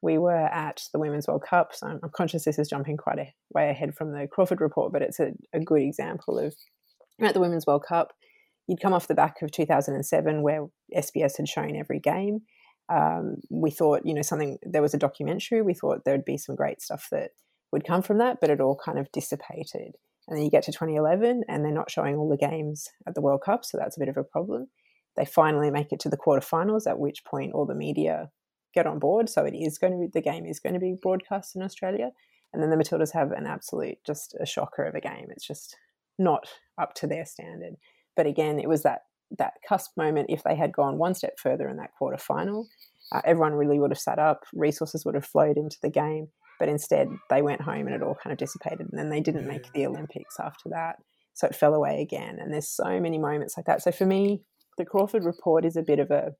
we 0.00 0.18
were 0.18 0.34
at 0.34 0.82
the 0.92 0.98
Women's 0.98 1.28
World 1.28 1.44
Cup. 1.48 1.70
So 1.72 1.86
I'm, 1.86 2.00
I'm 2.02 2.10
conscious 2.10 2.44
this 2.44 2.58
is 2.58 2.68
jumping 2.68 2.96
quite 2.96 3.18
a 3.18 3.32
way 3.54 3.70
ahead 3.70 3.94
from 3.94 4.12
the 4.12 4.26
Crawford 4.26 4.60
report, 4.60 4.92
but 4.92 5.02
it's 5.02 5.20
a, 5.20 5.32
a 5.52 5.60
good 5.60 5.82
example 5.82 6.38
of 6.38 6.54
at 7.20 7.34
the 7.34 7.40
Women's 7.40 7.66
World 7.66 7.84
Cup 7.88 8.12
you'd 8.66 8.80
come 8.80 8.92
off 8.92 9.08
the 9.08 9.14
back 9.14 9.42
of 9.42 9.50
2007 9.50 10.42
where 10.42 10.66
SBS 10.94 11.36
had 11.36 11.48
shown 11.48 11.76
every 11.76 11.98
game. 11.98 12.40
Um, 12.88 13.36
we 13.50 13.70
thought, 13.70 14.02
you 14.04 14.14
know, 14.14 14.22
something, 14.22 14.58
there 14.62 14.82
was 14.82 14.94
a 14.94 14.98
documentary. 14.98 15.62
We 15.62 15.74
thought 15.74 16.04
there'd 16.04 16.24
be 16.24 16.36
some 16.36 16.56
great 16.56 16.82
stuff 16.82 17.08
that 17.10 17.30
would 17.72 17.86
come 17.86 18.02
from 18.02 18.18
that, 18.18 18.38
but 18.40 18.50
it 18.50 18.60
all 18.60 18.78
kind 18.82 18.98
of 18.98 19.10
dissipated. 19.12 19.96
And 20.28 20.36
then 20.36 20.44
you 20.44 20.50
get 20.50 20.62
to 20.64 20.72
2011 20.72 21.44
and 21.48 21.64
they're 21.64 21.72
not 21.72 21.90
showing 21.90 22.16
all 22.16 22.28
the 22.28 22.36
games 22.36 22.88
at 23.06 23.14
the 23.14 23.20
World 23.20 23.42
Cup. 23.44 23.64
So 23.64 23.76
that's 23.78 23.96
a 23.96 24.00
bit 24.00 24.08
of 24.08 24.16
a 24.16 24.24
problem. 24.24 24.68
They 25.16 25.24
finally 25.24 25.70
make 25.70 25.92
it 25.92 26.00
to 26.00 26.08
the 26.08 26.16
quarterfinals, 26.16 26.86
at 26.86 26.98
which 26.98 27.24
point 27.24 27.52
all 27.52 27.66
the 27.66 27.74
media 27.74 28.30
get 28.74 28.86
on 28.86 28.98
board. 28.98 29.28
So 29.28 29.44
it 29.44 29.54
is 29.54 29.78
going 29.78 29.92
to 29.92 29.98
be, 29.98 30.06
the 30.12 30.22
game 30.22 30.46
is 30.46 30.60
going 30.60 30.74
to 30.74 30.80
be 30.80 30.96
broadcast 31.00 31.56
in 31.56 31.62
Australia. 31.62 32.10
And 32.52 32.62
then 32.62 32.70
the 32.70 32.76
Matildas 32.76 33.12
have 33.12 33.32
an 33.32 33.46
absolute, 33.46 33.98
just 34.06 34.34
a 34.40 34.46
shocker 34.46 34.84
of 34.84 34.94
a 34.94 35.00
game. 35.00 35.26
It's 35.30 35.46
just 35.46 35.76
not 36.18 36.48
up 36.78 36.94
to 36.94 37.06
their 37.06 37.24
standard. 37.24 37.74
But 38.16 38.26
again, 38.26 38.58
it 38.58 38.68
was 38.68 38.82
that 38.82 39.00
that 39.38 39.54
cusp 39.66 39.96
moment. 39.96 40.26
If 40.28 40.42
they 40.42 40.54
had 40.54 40.72
gone 40.72 40.98
one 40.98 41.14
step 41.14 41.38
further 41.38 41.68
in 41.68 41.78
that 41.78 41.92
quarter 41.98 42.18
final, 42.18 42.68
uh, 43.10 43.22
everyone 43.24 43.54
really 43.54 43.78
would 43.78 43.90
have 43.90 43.98
sat 43.98 44.18
up. 44.18 44.44
Resources 44.52 45.04
would 45.04 45.14
have 45.14 45.24
flowed 45.24 45.56
into 45.56 45.78
the 45.82 45.90
game. 45.90 46.28
But 46.62 46.68
instead, 46.68 47.08
they 47.28 47.42
went 47.42 47.60
home 47.60 47.88
and 47.88 47.96
it 47.96 48.04
all 48.04 48.16
kind 48.22 48.30
of 48.30 48.38
dissipated. 48.38 48.86
And 48.88 48.96
then 48.96 49.10
they 49.10 49.18
didn't 49.20 49.48
make 49.48 49.72
the 49.72 49.84
Olympics 49.84 50.36
after 50.38 50.68
that. 50.68 50.94
So 51.34 51.48
it 51.48 51.56
fell 51.56 51.74
away 51.74 52.00
again. 52.00 52.38
And 52.38 52.52
there's 52.52 52.68
so 52.68 53.00
many 53.00 53.18
moments 53.18 53.56
like 53.56 53.66
that. 53.66 53.82
So 53.82 53.90
for 53.90 54.06
me, 54.06 54.42
the 54.78 54.84
Crawford 54.84 55.24
report 55.24 55.64
is 55.64 55.74
a 55.74 55.82
bit 55.82 55.98
of 55.98 56.12
a 56.12 56.36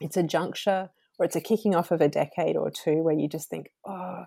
it's 0.00 0.16
a 0.16 0.22
juncture 0.22 0.90
or 1.18 1.26
it's 1.26 1.34
a 1.34 1.40
kicking 1.40 1.74
off 1.74 1.90
of 1.90 2.00
a 2.00 2.08
decade 2.08 2.56
or 2.56 2.70
two 2.70 3.02
where 3.02 3.18
you 3.18 3.28
just 3.28 3.50
think, 3.50 3.72
oh, 3.84 4.26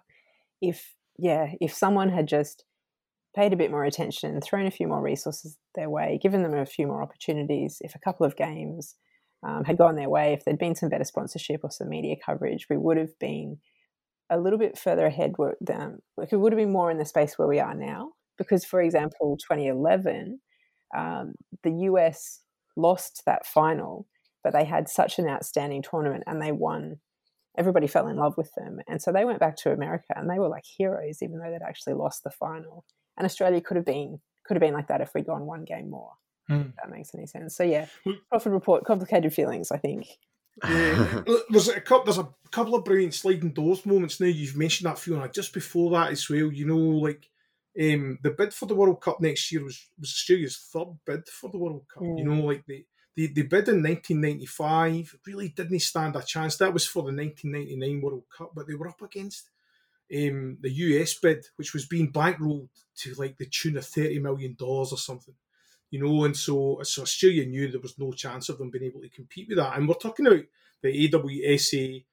if 0.61 0.93
yeah, 1.17 1.51
if 1.61 1.73
someone 1.73 2.09
had 2.09 2.27
just 2.27 2.65
paid 3.33 3.53
a 3.53 3.57
bit 3.57 3.71
more 3.71 3.85
attention, 3.85 4.41
thrown 4.41 4.67
a 4.67 4.71
few 4.71 4.89
more 4.89 5.01
resources 5.01 5.57
their 5.73 5.89
way, 5.89 6.19
given 6.21 6.43
them 6.43 6.53
a 6.53 6.65
few 6.65 6.85
more 6.85 7.01
opportunities, 7.01 7.77
if 7.79 7.95
a 7.95 7.99
couple 7.99 8.25
of 8.25 8.35
games 8.35 8.97
um, 9.41 9.63
had 9.63 9.77
gone 9.77 9.95
their 9.95 10.09
way, 10.09 10.33
if 10.33 10.43
there'd 10.43 10.59
been 10.59 10.75
some 10.75 10.89
better 10.89 11.05
sponsorship 11.05 11.61
or 11.63 11.71
some 11.71 11.87
media 11.87 12.15
coverage, 12.25 12.67
we 12.69 12.75
would 12.75 12.97
have 12.97 13.17
been 13.19 13.59
a 14.33 14.39
little 14.39 14.59
bit 14.59 14.77
further 14.77 15.05
ahead. 15.05 15.33
Than, 15.61 15.99
like 16.17 16.31
it 16.31 16.37
would 16.37 16.51
have 16.51 16.57
been 16.57 16.71
more 16.71 16.91
in 16.91 16.97
the 16.97 17.05
space 17.05 17.37
where 17.37 17.47
we 17.47 17.59
are 17.59 17.75
now. 17.75 18.11
Because, 18.37 18.65
for 18.65 18.81
example, 18.81 19.37
2011, 19.37 20.39
um, 20.97 21.33
the 21.61 21.71
US 21.71 22.41
lost 22.75 23.23
that 23.25 23.45
final, 23.45 24.07
but 24.43 24.53
they 24.53 24.65
had 24.65 24.89
such 24.89 25.19
an 25.19 25.27
outstanding 25.27 25.83
tournament 25.83 26.23
and 26.25 26.41
they 26.41 26.51
won. 26.51 26.97
Everybody 27.57 27.85
fell 27.85 28.07
in 28.07 28.17
love 28.17 28.35
with 28.35 28.51
them. 28.55 28.79
And 28.87 28.99
so 28.99 29.11
they 29.11 29.25
went 29.25 29.39
back 29.39 29.55
to 29.57 29.71
America 29.71 30.13
and 30.15 30.27
they 30.27 30.39
were 30.39 30.49
like 30.49 30.65
heroes, 30.65 31.21
even 31.21 31.37
though 31.37 31.51
they'd 31.51 31.65
actually 31.65 31.93
lost 31.93 32.23
the 32.23 32.31
final 32.31 32.85
and 33.17 33.25
Australia 33.25 33.61
could 33.61 33.77
have 33.77 33.85
been 33.85 34.19
could 34.45 34.55
have 34.55 34.61
been 34.61 34.73
like 34.73 34.87
that 34.87 35.01
if 35.01 35.13
we'd 35.13 35.25
gone 35.25 35.45
one 35.45 35.63
game 35.63 35.89
more. 35.89 36.11
Mm. 36.51 36.73
that 36.75 36.91
makes 36.91 37.15
any 37.15 37.25
sense. 37.25 37.55
So 37.55 37.63
yeah, 37.63 37.85
Crawford 38.29 38.51
report 38.51 38.83
complicated 38.83 39.33
feelings. 39.33 39.71
I 39.71 39.77
think. 39.77 40.07
Yeah, 40.63 41.23
there's 41.49 41.67
a 41.69 41.81
couple. 41.81 42.05
There's 42.05 42.19
a 42.19 42.29
couple 42.51 42.75
of 42.75 42.85
brilliant 42.85 43.13
sliding 43.13 43.51
doors 43.51 43.85
moments. 43.85 44.19
Now 44.19 44.27
you've 44.27 44.55
mentioned 44.55 44.89
that 44.89 44.99
Fiona. 44.99 45.29
Just 45.29 45.53
before 45.53 45.91
that 45.91 46.11
as 46.11 46.29
well, 46.29 46.51
you 46.51 46.65
know, 46.65 46.77
like 46.77 47.29
um, 47.79 48.19
the 48.21 48.31
bid 48.31 48.53
for 48.53 48.65
the 48.67 48.75
World 48.75 49.01
Cup 49.01 49.19
next 49.19 49.51
year 49.51 49.63
was 49.63 49.87
was 49.99 50.09
Australia's 50.09 50.57
third 50.57 50.97
bid 51.05 51.27
for 51.27 51.49
the 51.49 51.57
World 51.57 51.85
Cup. 51.91 52.03
Mm. 52.03 52.17
You 52.19 52.25
know, 52.25 52.45
like 52.45 52.65
they, 52.67 52.85
they 53.17 53.27
they 53.27 53.41
bid 53.43 53.69
in 53.69 53.81
1995, 53.81 55.15
really 55.25 55.49
didn't 55.49 55.79
stand 55.79 56.15
a 56.15 56.21
chance. 56.21 56.57
That 56.57 56.73
was 56.73 56.85
for 56.85 57.01
the 57.03 57.15
1999 57.15 58.01
World 58.01 58.23
Cup, 58.35 58.51
but 58.55 58.67
they 58.67 58.75
were 58.75 58.89
up 58.89 59.01
against 59.01 59.49
um, 60.13 60.57
the 60.61 60.69
US 60.69 61.15
bid, 61.15 61.45
which 61.55 61.73
was 61.73 61.87
being 61.87 62.11
bankrolled 62.11 62.69
to 62.97 63.13
like 63.15 63.37
the 63.37 63.47
tune 63.47 63.77
of 63.77 63.85
thirty 63.85 64.19
million 64.19 64.55
dollars 64.57 64.91
or 64.91 64.97
something, 64.97 65.35
you 65.93 66.03
know, 66.03 66.23
and 66.23 66.35
so 66.35 66.79
so 66.81 67.03
Australia 67.03 67.45
knew 67.45 67.69
there 67.69 67.79
was 67.79 67.99
no 67.99 68.11
chance 68.13 68.49
of 68.49 68.57
them 68.57 68.71
being 68.71 68.85
able 68.85 68.99
to 69.01 69.09
compete 69.09 69.47
with 69.47 69.59
that. 69.59 69.77
And 69.77 69.87
we're 69.87 69.93
talking 69.93 70.25
about 70.25 70.43
the 70.81 71.07
AWSA 71.07 72.03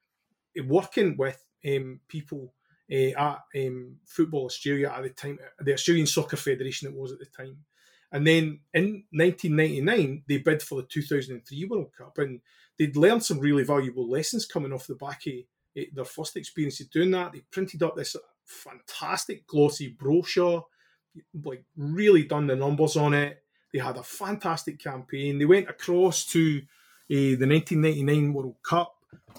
working 0.67 1.17
with 1.17 1.43
um, 1.67 1.99
people 2.07 2.53
uh, 2.93 3.19
at 3.19 3.39
um, 3.57 3.97
Football 4.05 4.45
Australia 4.45 4.93
at 4.95 5.03
the 5.03 5.09
time, 5.09 5.39
the 5.61 5.73
Australian 5.73 6.07
Soccer 6.07 6.37
Federation 6.37 6.89
it 6.89 6.95
was 6.95 7.13
at 7.13 7.21
the 7.21 7.25
time. 7.25 7.57
And 8.13 8.27
then 8.27 8.61
in 8.75 9.05
1999, 9.13 10.25
they 10.29 10.39
bid 10.39 10.61
for 10.63 10.83
the 10.83 10.87
2003 10.87 11.65
World 11.65 11.91
Cup, 11.97 12.19
and 12.19 12.43
they'd 12.79 12.97
learned 12.97 13.25
some 13.25 13.39
really 13.39 13.65
valuable 13.65 14.11
lessons 14.11 14.45
coming 14.45 14.75
off 14.75 14.89
the 14.89 14.95
back 14.95 15.23
of 15.27 15.85
their 15.95 16.05
first 16.05 16.37
experience 16.37 16.83
of 16.83 16.91
doing 16.91 17.13
that. 17.13 17.33
They 17.33 17.45
printed 17.51 17.83
up 17.83 17.97
this 17.97 18.15
fantastic 18.45 19.47
glossy 19.47 19.89
brochure, 19.89 20.67
like 21.43 21.65
really 21.79 22.25
done 22.25 22.47
the 22.47 22.57
numbers 22.57 22.99
on 22.99 23.15
it. 23.15 23.43
They 23.73 23.79
had 23.79 23.97
a 23.97 24.03
fantastic 24.03 24.79
campaign. 24.79 25.39
They 25.39 25.45
went 25.45 25.69
across 25.69 26.25
to 26.27 26.59
uh, 27.11 27.37
the 27.39 27.47
1999 27.47 28.33
World 28.33 28.57
Cup, 28.63 28.95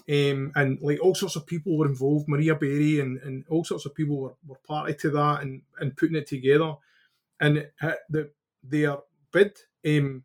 um, 0.08 0.52
and 0.54 0.78
like 0.80 1.00
all 1.00 1.14
sorts 1.14 1.36
of 1.36 1.46
people 1.46 1.76
were 1.76 1.86
involved. 1.86 2.28
Maria 2.28 2.54
Berry 2.54 3.00
and, 3.00 3.20
and 3.22 3.44
all 3.48 3.64
sorts 3.64 3.86
of 3.86 3.94
people 3.94 4.18
were, 4.18 4.34
were 4.46 4.58
party 4.66 4.94
to 4.94 5.10
that 5.10 5.42
and, 5.42 5.62
and 5.78 5.96
putting 5.96 6.16
it 6.16 6.26
together. 6.26 6.74
And 7.40 7.68
the 8.08 8.30
their 8.62 8.98
bid 9.32 9.58
um, 9.86 10.24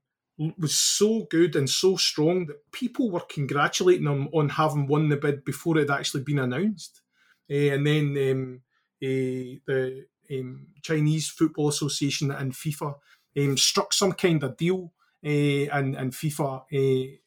was 0.57 0.75
so 0.75 1.23
good 1.29 1.55
and 1.55 1.69
so 1.69 1.95
strong 1.95 2.45
that 2.45 2.71
people 2.71 3.09
were 3.09 3.21
congratulating 3.21 4.05
him 4.05 4.29
on 4.33 4.49
having 4.49 4.87
won 4.87 5.09
the 5.09 5.17
bid 5.17 5.43
before 5.43 5.77
it 5.77 5.89
had 5.89 5.99
actually 5.99 6.23
been 6.23 6.39
announced. 6.39 7.01
Uh, 7.49 7.73
and 7.73 7.87
then 7.87 8.31
um, 8.31 8.61
uh, 9.01 9.57
the 9.65 10.05
um, 10.31 10.67
Chinese 10.81 11.29
Football 11.29 11.69
Association 11.69 12.31
and 12.31 12.53
FIFA 12.53 12.95
um, 13.37 13.57
struck 13.57 13.93
some 13.93 14.13
kind 14.13 14.43
of 14.43 14.57
deal, 14.57 14.93
uh, 15.25 15.29
and 15.29 15.95
and 15.95 16.11
FIFA 16.11 17.19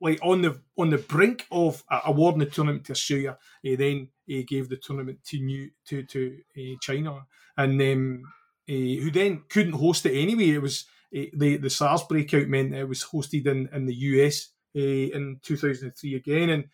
like 0.00 0.18
on 0.22 0.42
the 0.42 0.60
on 0.76 0.90
the 0.90 0.98
brink 0.98 1.46
of 1.50 1.82
awarding 1.90 2.40
the 2.40 2.46
tournament 2.46 2.84
to 2.84 2.92
Australia, 2.92 3.36
then 3.62 4.08
gave 4.46 4.68
the 4.68 4.76
tournament 4.76 5.18
to 5.24 5.38
new 5.38 5.70
to 5.86 6.02
to 6.04 6.38
China, 6.80 7.26
and 7.56 7.80
um, 7.82 8.22
who 8.66 9.10
then 9.10 9.42
couldn't 9.48 9.72
host 9.72 10.06
it 10.06 10.16
anyway. 10.16 10.50
It 10.50 10.62
was 10.62 10.84
the 11.10 11.56
the 11.56 11.70
SARS 11.70 12.04
breakout 12.04 12.48
meant 12.48 12.74
it 12.74 12.88
was 12.88 13.04
hosted 13.04 13.46
in 13.46 13.68
in 13.72 13.86
the 13.86 13.94
US 13.94 14.48
uh, 14.76 14.80
in 14.80 15.40
2003 15.42 16.14
again, 16.14 16.50
and 16.50 16.64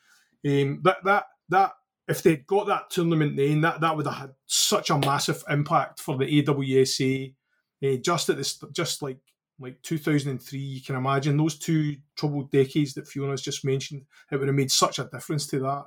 um, 0.46 0.80
that 0.82 0.98
that 1.04 1.26
that 1.48 1.72
if 2.06 2.22
they'd 2.22 2.46
got 2.46 2.66
that 2.66 2.90
tournament 2.90 3.36
then, 3.36 3.62
that 3.62 3.80
that 3.80 3.96
would 3.96 4.06
have 4.06 4.16
had 4.16 4.34
such 4.46 4.90
a 4.90 4.98
massive 4.98 5.42
impact 5.48 6.00
for 6.00 6.18
the 6.18 6.42
AWSA. 6.42 7.34
Uh, 7.84 7.96
just 7.96 8.28
at 8.30 8.36
this, 8.36 8.62
just 8.72 9.02
like 9.02 9.18
like 9.60 9.80
2003, 9.82 10.58
you 10.58 10.82
can 10.82 10.96
imagine 10.96 11.36
those 11.36 11.58
two 11.58 11.96
troubled 12.16 12.50
decades 12.50 12.94
that 12.94 13.06
Fiona's 13.06 13.42
just 13.42 13.64
mentioned. 13.64 14.02
It 14.30 14.36
would 14.36 14.48
have 14.48 14.56
made 14.56 14.70
such 14.70 14.98
a 14.98 15.04
difference 15.04 15.46
to 15.48 15.60
that. 15.60 15.84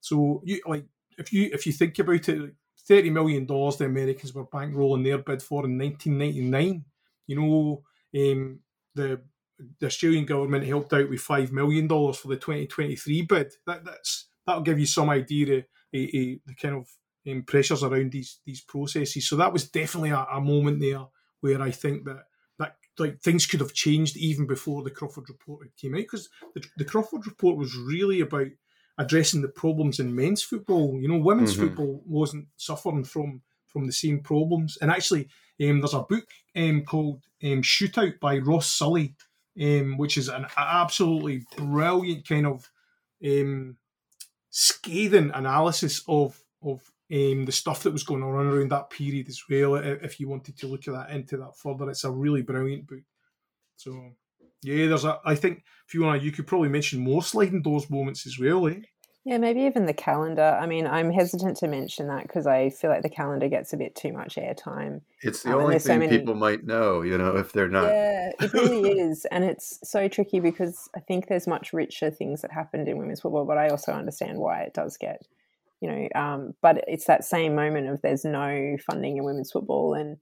So 0.00 0.42
you 0.44 0.60
like 0.66 0.84
if 1.18 1.32
you 1.32 1.50
if 1.52 1.66
you 1.66 1.72
think 1.72 1.98
about 1.98 2.28
it, 2.28 2.54
thirty 2.86 3.10
million 3.10 3.46
dollars 3.46 3.76
the 3.76 3.86
Americans 3.86 4.34
were 4.34 4.46
bankrolling 4.46 5.04
their 5.04 5.18
bid 5.18 5.42
for 5.42 5.64
in 5.64 5.78
1999. 5.78 6.84
You 7.26 7.36
know, 7.36 7.82
um, 8.16 8.60
the 8.94 9.20
the 9.80 9.86
Australian 9.86 10.26
government 10.26 10.66
helped 10.66 10.92
out 10.92 11.08
with 11.08 11.20
five 11.20 11.52
million 11.52 11.86
dollars 11.86 12.18
for 12.18 12.28
the 12.28 12.36
2023 12.36 13.22
bid. 13.22 13.52
That 13.66 13.84
that's 13.84 14.28
that'll 14.46 14.62
give 14.62 14.78
you 14.78 14.86
some 14.86 15.10
idea 15.10 15.58
of, 15.58 15.64
the 15.92 16.40
kind 16.60 16.74
of 16.74 16.88
um, 17.30 17.42
pressures 17.42 17.82
around 17.82 18.12
these 18.12 18.40
these 18.44 18.60
processes. 18.60 19.28
So 19.28 19.36
that 19.36 19.52
was 19.52 19.70
definitely 19.70 20.10
a, 20.10 20.26
a, 20.32 20.40
moment 20.40 20.80
there 20.80 21.04
where 21.44 21.60
I 21.60 21.70
think 21.70 22.06
that 22.06 22.24
that 22.58 22.76
like 22.98 23.20
things 23.20 23.44
could 23.44 23.60
have 23.60 23.74
changed 23.74 24.16
even 24.16 24.46
before 24.46 24.82
the 24.82 24.90
Crawford 24.90 25.28
report 25.28 25.68
came 25.76 25.94
out 25.94 25.98
because 25.98 26.30
the, 26.54 26.64
the 26.78 26.86
Crawford 26.86 27.26
report 27.26 27.58
was 27.58 27.76
really 27.76 28.22
about 28.22 28.46
addressing 28.96 29.42
the 29.42 29.48
problems 29.48 30.00
in 30.00 30.16
men's 30.16 30.42
football. 30.42 30.98
You 30.98 31.08
know, 31.08 31.18
women's 31.18 31.52
mm-hmm. 31.52 31.66
football 31.66 32.02
wasn't 32.06 32.46
suffering 32.56 33.04
from 33.04 33.42
from 33.66 33.86
the 33.86 33.92
same 33.92 34.20
problems. 34.20 34.78
And 34.80 34.90
actually, 34.90 35.28
um, 35.62 35.80
there's 35.80 35.92
a 35.92 36.00
book 36.00 36.28
um, 36.56 36.82
called 36.86 37.20
um, 37.42 37.60
Shootout 37.60 38.20
by 38.20 38.38
Ross 38.38 38.68
Solly, 38.68 39.14
um, 39.60 39.98
which 39.98 40.16
is 40.16 40.28
an 40.28 40.46
absolutely 40.56 41.44
brilliant 41.58 42.26
kind 42.26 42.46
of 42.46 42.70
um, 43.22 43.76
scathing 44.48 45.30
analysis 45.34 46.02
of 46.08 46.42
of 46.62 46.80
um, 47.14 47.44
the 47.44 47.52
stuff 47.52 47.84
that 47.84 47.92
was 47.92 48.02
going 48.02 48.22
on 48.22 48.46
around 48.46 48.70
that 48.70 48.90
period 48.90 49.28
as 49.28 49.42
well. 49.48 49.76
If 49.76 50.18
you 50.18 50.28
wanted 50.28 50.58
to 50.58 50.66
look 50.66 50.88
at 50.88 50.94
that 50.94 51.10
into 51.10 51.36
that 51.36 51.56
further, 51.56 51.88
it's 51.88 52.04
a 52.04 52.10
really 52.10 52.42
brilliant 52.42 52.88
book. 52.88 53.04
So 53.76 54.12
yeah, 54.62 54.88
there's 54.88 55.04
a. 55.04 55.20
I 55.24 55.34
think 55.34 55.62
if 55.86 55.94
you 55.94 56.02
want, 56.02 56.22
you 56.22 56.32
could 56.32 56.46
probably 56.46 56.70
mention 56.70 57.00
more 57.00 57.22
sliding 57.22 57.62
doors 57.62 57.88
moments 57.90 58.26
as 58.26 58.38
well. 58.38 58.66
Eh? 58.66 58.80
Yeah, 59.24 59.38
maybe 59.38 59.60
even 59.60 59.86
the 59.86 59.94
calendar. 59.94 60.58
I 60.60 60.66
mean, 60.66 60.86
I'm 60.86 61.10
hesitant 61.10 61.56
to 61.58 61.68
mention 61.68 62.08
that 62.08 62.24
because 62.24 62.46
I 62.46 62.68
feel 62.68 62.90
like 62.90 63.02
the 63.02 63.08
calendar 63.08 63.48
gets 63.48 63.72
a 63.72 63.76
bit 63.78 63.94
too 63.94 64.12
much 64.12 64.36
airtime. 64.36 65.00
It's 65.22 65.42
the 65.42 65.54
um, 65.54 65.62
only 65.62 65.78
thing 65.78 65.80
so 65.80 65.98
many... 65.98 66.18
people 66.18 66.34
might 66.34 66.64
know, 66.64 67.00
you 67.00 67.16
know, 67.16 67.36
if 67.36 67.52
they're 67.52 67.68
not. 67.68 67.84
Yeah, 67.84 68.32
it 68.40 68.52
really 68.52 68.90
is. 69.00 69.24
And 69.30 69.44
it's 69.44 69.78
so 69.82 70.08
tricky 70.08 70.40
because 70.40 70.90
I 70.94 71.00
think 71.00 71.28
there's 71.28 71.46
much 71.46 71.72
richer 71.72 72.10
things 72.10 72.42
that 72.42 72.52
happened 72.52 72.86
in 72.86 72.98
women's 72.98 73.20
football, 73.20 73.46
but 73.46 73.56
I 73.56 73.68
also 73.68 73.92
understand 73.92 74.38
why 74.38 74.60
it 74.60 74.74
does 74.74 74.98
get, 74.98 75.26
you 75.84 75.90
know, 75.90 76.08
um, 76.18 76.54
but 76.62 76.82
it's 76.88 77.04
that 77.04 77.24
same 77.24 77.54
moment 77.54 77.88
of 77.88 78.00
there's 78.00 78.24
no 78.24 78.78
funding 78.86 79.18
in 79.18 79.24
women's 79.24 79.52
football. 79.52 79.92
And 79.92 80.16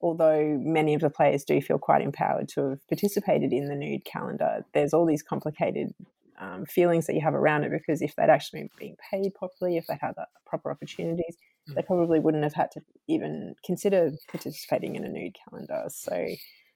although 0.00 0.56
many 0.62 0.94
of 0.94 1.00
the 1.00 1.10
players 1.10 1.42
do 1.42 1.60
feel 1.60 1.76
quite 1.76 2.02
empowered 2.02 2.48
to 2.50 2.70
have 2.70 2.88
participated 2.88 3.52
in 3.52 3.66
the 3.66 3.74
nude 3.74 4.04
calendar, 4.04 4.64
there's 4.74 4.94
all 4.94 5.04
these 5.04 5.24
complicated 5.24 5.92
um, 6.38 6.66
feelings 6.66 7.08
that 7.08 7.14
you 7.14 7.20
have 7.20 7.34
around 7.34 7.64
it 7.64 7.72
because 7.72 8.00
if 8.00 8.14
they'd 8.14 8.30
actually 8.30 8.60
been 8.60 8.70
being 8.78 8.96
paid 9.10 9.34
properly, 9.34 9.76
if 9.76 9.88
they 9.88 9.98
had 10.00 10.14
the 10.14 10.26
proper 10.46 10.70
opportunities, 10.70 11.36
mm. 11.68 11.74
they 11.74 11.82
probably 11.82 12.20
wouldn't 12.20 12.44
have 12.44 12.54
had 12.54 12.70
to 12.70 12.80
even 13.08 13.56
consider 13.66 14.12
participating 14.30 14.94
in 14.94 15.04
a 15.04 15.08
nude 15.08 15.36
calendar. 15.44 15.86
So, 15.88 16.28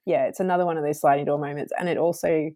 yeah, 0.05 0.24
it's 0.24 0.40
another 0.40 0.66
one 0.66 0.78
of 0.78 0.82
those 0.82 1.01
sliding 1.01 1.26
door 1.26 1.38
moments. 1.38 1.72
And 1.78 1.88
it 1.88 1.97
also, 1.97 2.51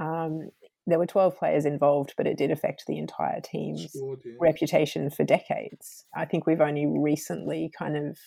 um, 0.00 0.48
there 0.88 0.98
were 0.98 1.06
12 1.06 1.38
players 1.38 1.64
involved, 1.64 2.14
but 2.16 2.26
it 2.26 2.38
did 2.38 2.50
affect 2.50 2.84
the 2.86 2.98
entire 2.98 3.40
team's 3.40 3.90
sure 3.92 4.16
reputation 4.40 5.10
for 5.10 5.24
decades. 5.24 6.06
I 6.16 6.24
think 6.24 6.46
we've 6.46 6.60
only 6.60 6.86
recently 6.86 7.70
kind 7.76 7.96
of 7.96 8.18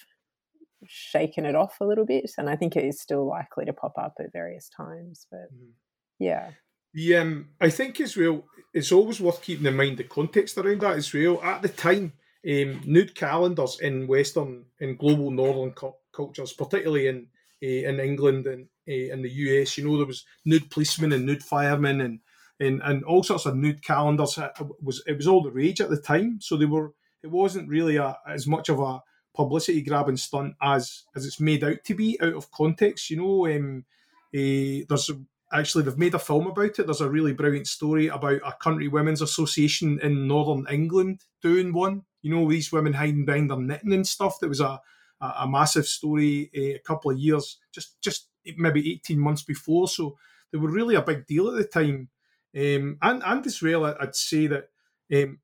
shaken 0.86 1.46
it 1.46 1.56
off 1.56 1.78
a 1.82 1.86
little 1.86 2.06
bit, 2.06 2.32
and 2.38 2.50
I 2.50 2.56
think 2.56 2.76
it 2.76 2.86
is 2.86 3.02
still 3.02 3.28
likely 3.28 3.66
to 3.66 3.74
pop 3.74 3.98
up 3.98 4.16
at 4.20 4.32
various 4.32 4.70
times. 4.70 5.28
But 5.32 5.54
mm. 5.54 5.72
yeah. 6.20 6.52
The 6.94 7.18
um, 7.18 7.50
I 7.60 7.70
think 7.70 8.00
as 8.00 8.16
well, 8.18 8.46
it's 8.74 8.92
always 8.92 9.20
worth 9.20 9.42
keeping 9.42 9.66
in 9.66 9.76
mind 9.76 9.98
the 9.98 10.04
context 10.04 10.58
around 10.58 10.82
that 10.82 10.98
as 10.98 11.14
well. 11.14 11.42
At 11.42 11.62
the 11.62 11.70
time, 11.70 12.14
um, 12.48 12.82
nude 12.86 13.16
calendars 13.16 13.80
in 13.80 14.08
Western 14.08 14.66
and 14.80 14.98
global 14.98 15.32
Northern 15.32 15.72
cu- 15.72 15.94
cultures, 16.12 16.54
particularly 16.54 17.08
in 17.08 17.28
uh, 17.64 17.90
in 17.90 18.00
England 18.00 18.48
and 18.48 18.68
uh, 18.88 19.14
in 19.14 19.22
the 19.22 19.30
US, 19.30 19.78
you 19.78 19.88
know, 19.88 19.98
there 19.98 20.06
was 20.06 20.26
nude 20.46 20.70
policemen 20.70 21.14
and 21.14 21.26
nude 21.26 21.44
firemen 21.44 22.02
and 22.02 22.20
and, 22.62 22.82
and 22.84 23.04
all 23.04 23.24
sorts 23.24 23.46
of 23.46 23.56
nude 23.56 23.84
calendars. 23.84 24.38
It 24.38 24.52
was 24.82 25.04
it 25.08 25.18
was 25.18 25.28
all 25.28 25.42
the 25.44 25.52
rage 25.52 25.82
at 25.82 25.90
the 25.90 26.00
time, 26.00 26.40
so 26.42 26.58
they 26.58 26.66
were. 26.66 26.94
It 27.24 27.30
wasn't 27.30 27.70
really 27.70 27.98
a, 27.98 28.18
as 28.28 28.48
much 28.48 28.70
of 28.70 28.80
a 28.80 29.02
publicity 29.36 29.82
grabbing 29.82 30.18
stunt 30.18 30.56
as 30.62 31.04
as 31.16 31.26
it's 31.26 31.40
made 31.40 31.64
out 31.64 31.84
to 31.86 31.96
be 31.96 32.20
out 32.22 32.34
of 32.34 32.52
context. 32.52 33.10
You 33.10 33.18
know, 33.18 33.48
um, 33.48 33.86
uh, 34.34 34.86
there's 34.90 35.12
actually 35.54 35.84
they've 35.84 35.98
made 35.98 36.16
a 36.16 36.20
film 36.20 36.48
about 36.48 36.80
it. 36.80 36.86
There's 36.86 37.02
a 37.02 37.10
really 37.10 37.34
brilliant 37.34 37.68
story 37.68 38.08
about 38.08 38.42
a 38.46 38.54
country 38.60 38.88
women's 38.88 39.22
association 39.22 40.00
in 40.02 40.28
northern 40.28 40.66
England 40.72 41.22
doing 41.42 41.74
one. 41.74 42.04
You 42.22 42.34
know, 42.34 42.50
these 42.50 42.72
women 42.72 42.94
hiding 42.94 43.26
behind 43.26 43.50
their 43.50 43.58
knitting 43.58 43.94
and 43.94 44.08
stuff. 44.08 44.40
That 44.40 44.50
was 44.50 44.62
a 44.62 44.82
a, 45.22 45.34
a 45.42 45.48
massive 45.48 45.86
story 45.86 46.50
uh, 46.56 46.76
a 46.76 46.80
couple 46.80 47.12
of 47.12 47.20
years, 47.20 47.58
just 47.72 48.02
just 48.02 48.28
maybe 48.58 48.92
eighteen 48.92 49.20
months 49.20 49.44
before. 49.44 49.88
So 49.88 50.18
they 50.52 50.58
were 50.58 50.70
really 50.70 50.96
a 50.96 51.02
big 51.02 51.26
deal 51.28 51.50
at 51.50 51.56
the 51.56 51.64
time. 51.64 52.10
Um, 52.56 52.98
and 53.02 53.24
and 53.24 53.46
as 53.46 53.62
well, 53.62 53.86
I'd 53.86 54.16
say 54.16 54.48
that 54.48 54.70
um, 55.14 55.40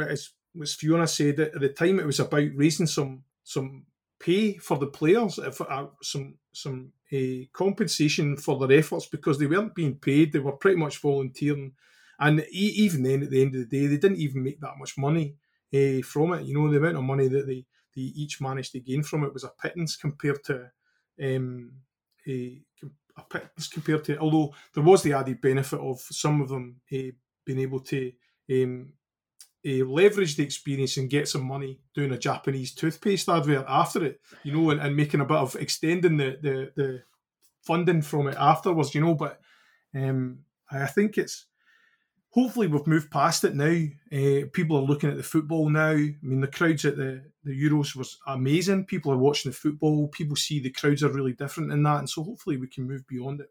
as, 0.00 0.30
as 0.60 0.74
Fiona 0.74 1.06
said 1.06 1.38
at 1.40 1.60
the 1.60 1.68
time, 1.68 2.00
it 2.00 2.06
was 2.06 2.20
about 2.20 2.48
raising 2.54 2.86
some 2.86 3.24
some 3.44 3.86
pay 4.18 4.54
for 4.54 4.76
the 4.78 4.88
players, 4.88 5.38
uh, 5.38 5.50
for, 5.50 5.70
uh, 5.70 5.86
some 6.02 6.38
some 6.52 6.92
uh, 7.12 7.46
compensation 7.52 8.36
for 8.36 8.58
their 8.66 8.78
efforts 8.78 9.06
because 9.06 9.38
they 9.38 9.46
weren't 9.46 9.74
being 9.74 9.96
paid; 9.96 10.32
they 10.32 10.38
were 10.40 10.52
pretty 10.52 10.78
much 10.78 10.98
volunteering. 10.98 11.72
And 12.20 12.44
even 12.50 13.04
then, 13.04 13.22
at 13.22 13.30
the 13.30 13.42
end 13.42 13.54
of 13.54 13.60
the 13.68 13.78
day, 13.80 13.86
they 13.86 13.96
didn't 13.96 14.18
even 14.18 14.42
make 14.42 14.60
that 14.60 14.76
much 14.76 14.98
money 14.98 15.36
uh, 15.72 16.02
from 16.02 16.32
it. 16.32 16.46
You 16.46 16.54
know, 16.54 16.68
the 16.68 16.78
amount 16.78 16.96
of 16.96 17.04
money 17.04 17.28
that 17.28 17.46
they, 17.46 17.64
they 17.94 18.02
each 18.02 18.40
managed 18.40 18.72
to 18.72 18.80
gain 18.80 19.04
from 19.04 19.22
it 19.22 19.32
was 19.32 19.44
a 19.44 19.52
pittance 19.62 19.96
compared 19.96 20.42
to 20.44 20.72
um, 21.22 21.70
a, 23.18 23.20
a 23.20 23.24
pittance 23.24 23.68
compared 23.68 24.04
to. 24.04 24.18
Although 24.18 24.54
there 24.74 24.84
was 24.84 25.02
the 25.02 25.12
added 25.12 25.40
benefit 25.40 25.80
of 25.80 26.00
some 26.00 26.40
of 26.40 26.48
them 26.48 26.80
uh, 26.92 27.12
being 27.44 27.60
able 27.60 27.80
to 27.80 28.12
um, 28.52 28.92
uh, 29.66 29.84
leverage 29.84 30.36
the 30.36 30.44
experience 30.44 30.96
and 30.96 31.10
get 31.10 31.28
some 31.28 31.44
money 31.44 31.80
doing 31.94 32.12
a 32.12 32.18
Japanese 32.18 32.74
toothpaste 32.74 33.28
advert 33.28 33.64
after 33.68 34.04
it, 34.04 34.20
you 34.44 34.52
know, 34.52 34.70
and, 34.70 34.80
and 34.80 34.96
making 34.96 35.20
a 35.20 35.24
bit 35.24 35.36
of 35.36 35.56
extending 35.56 36.16
the, 36.16 36.38
the, 36.40 36.72
the 36.76 37.02
funding 37.62 38.02
from 38.02 38.28
it 38.28 38.36
afterwards, 38.38 38.94
you 38.94 39.00
know. 39.00 39.14
But 39.14 39.40
um, 39.94 40.40
I 40.70 40.86
think 40.86 41.18
it's 41.18 41.46
hopefully 42.42 42.66
we've 42.66 42.86
moved 42.86 43.10
past 43.10 43.44
it 43.44 43.54
now. 43.54 43.86
Uh, 44.12 44.46
people 44.52 44.76
are 44.76 44.82
looking 44.82 45.10
at 45.10 45.16
the 45.16 45.22
football 45.22 45.68
now. 45.68 45.90
I 45.90 46.14
mean, 46.22 46.40
the 46.40 46.46
crowds 46.46 46.84
at 46.84 46.96
the, 46.96 47.24
the 47.44 47.52
Euros 47.52 47.96
was 47.96 48.18
amazing. 48.26 48.84
People 48.86 49.12
are 49.12 49.18
watching 49.18 49.50
the 49.50 49.56
football. 49.56 50.08
People 50.08 50.36
see 50.36 50.60
the 50.60 50.70
crowds 50.70 51.02
are 51.02 51.12
really 51.12 51.32
different 51.32 51.72
in 51.72 51.82
that. 51.84 51.98
And 51.98 52.08
so 52.08 52.22
hopefully 52.22 52.56
we 52.56 52.68
can 52.68 52.86
move 52.86 53.06
beyond 53.06 53.40
it. 53.40 53.50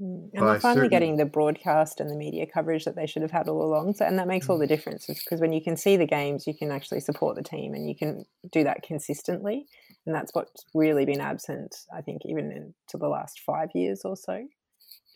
Mm, 0.00 0.30
and 0.34 0.48
they're 0.48 0.58
finally 0.58 0.88
getting 0.88 1.16
the 1.16 1.24
broadcast 1.24 2.00
and 2.00 2.10
the 2.10 2.16
media 2.16 2.46
coverage 2.46 2.84
that 2.84 2.96
they 2.96 3.06
should 3.06 3.22
have 3.22 3.30
had 3.30 3.48
all 3.48 3.62
along. 3.62 3.94
So, 3.94 4.04
and 4.04 4.18
that 4.18 4.26
makes 4.26 4.48
all 4.48 4.58
the 4.58 4.64
mm. 4.64 4.68
difference 4.68 5.06
because 5.06 5.40
when 5.40 5.52
you 5.52 5.62
can 5.62 5.76
see 5.76 5.96
the 5.96 6.06
games, 6.06 6.46
you 6.46 6.54
can 6.54 6.72
actually 6.72 7.00
support 7.00 7.36
the 7.36 7.42
team 7.42 7.74
and 7.74 7.88
you 7.88 7.94
can 7.94 8.24
do 8.50 8.64
that 8.64 8.82
consistently. 8.82 9.66
And 10.06 10.14
that's 10.14 10.34
what's 10.34 10.64
really 10.74 11.04
been 11.04 11.20
absent, 11.20 11.76
I 11.94 12.00
think, 12.00 12.22
even 12.24 12.50
into 12.50 12.98
the 12.98 13.08
last 13.08 13.40
five 13.40 13.70
years 13.74 14.02
or 14.04 14.16
so. 14.16 14.46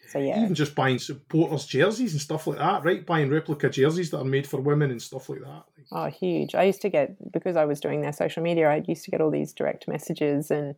So, 0.09 0.19
yeah. 0.19 0.43
Even 0.43 0.55
just 0.55 0.75
buying 0.75 0.99
supporters' 0.99 1.67
jerseys 1.67 2.13
and 2.13 2.21
stuff 2.21 2.47
like 2.47 2.59
that, 2.59 2.85
right? 2.85 3.05
Buying 3.05 3.29
replica 3.29 3.69
jerseys 3.69 4.11
that 4.11 4.19
are 4.19 4.25
made 4.25 4.47
for 4.47 4.61
women 4.61 4.91
and 4.91 5.03
stuff 5.03 5.29
like 5.29 5.41
that. 5.41 5.65
Oh, 5.93 6.07
huge. 6.07 6.55
I 6.55 6.65
used 6.65 6.81
to 6.83 6.89
get, 6.89 7.17
because 7.33 7.57
I 7.57 7.67
was 7.67 7.81
doing 7.81 8.01
their 8.01 8.13
social 8.13 8.43
media, 8.43 8.71
I 8.71 8.83
used 8.87 9.05
to 9.05 9.11
get 9.11 9.21
all 9.21 9.31
these 9.31 9.53
direct 9.53 9.87
messages 9.87 10.51
and 10.51 10.75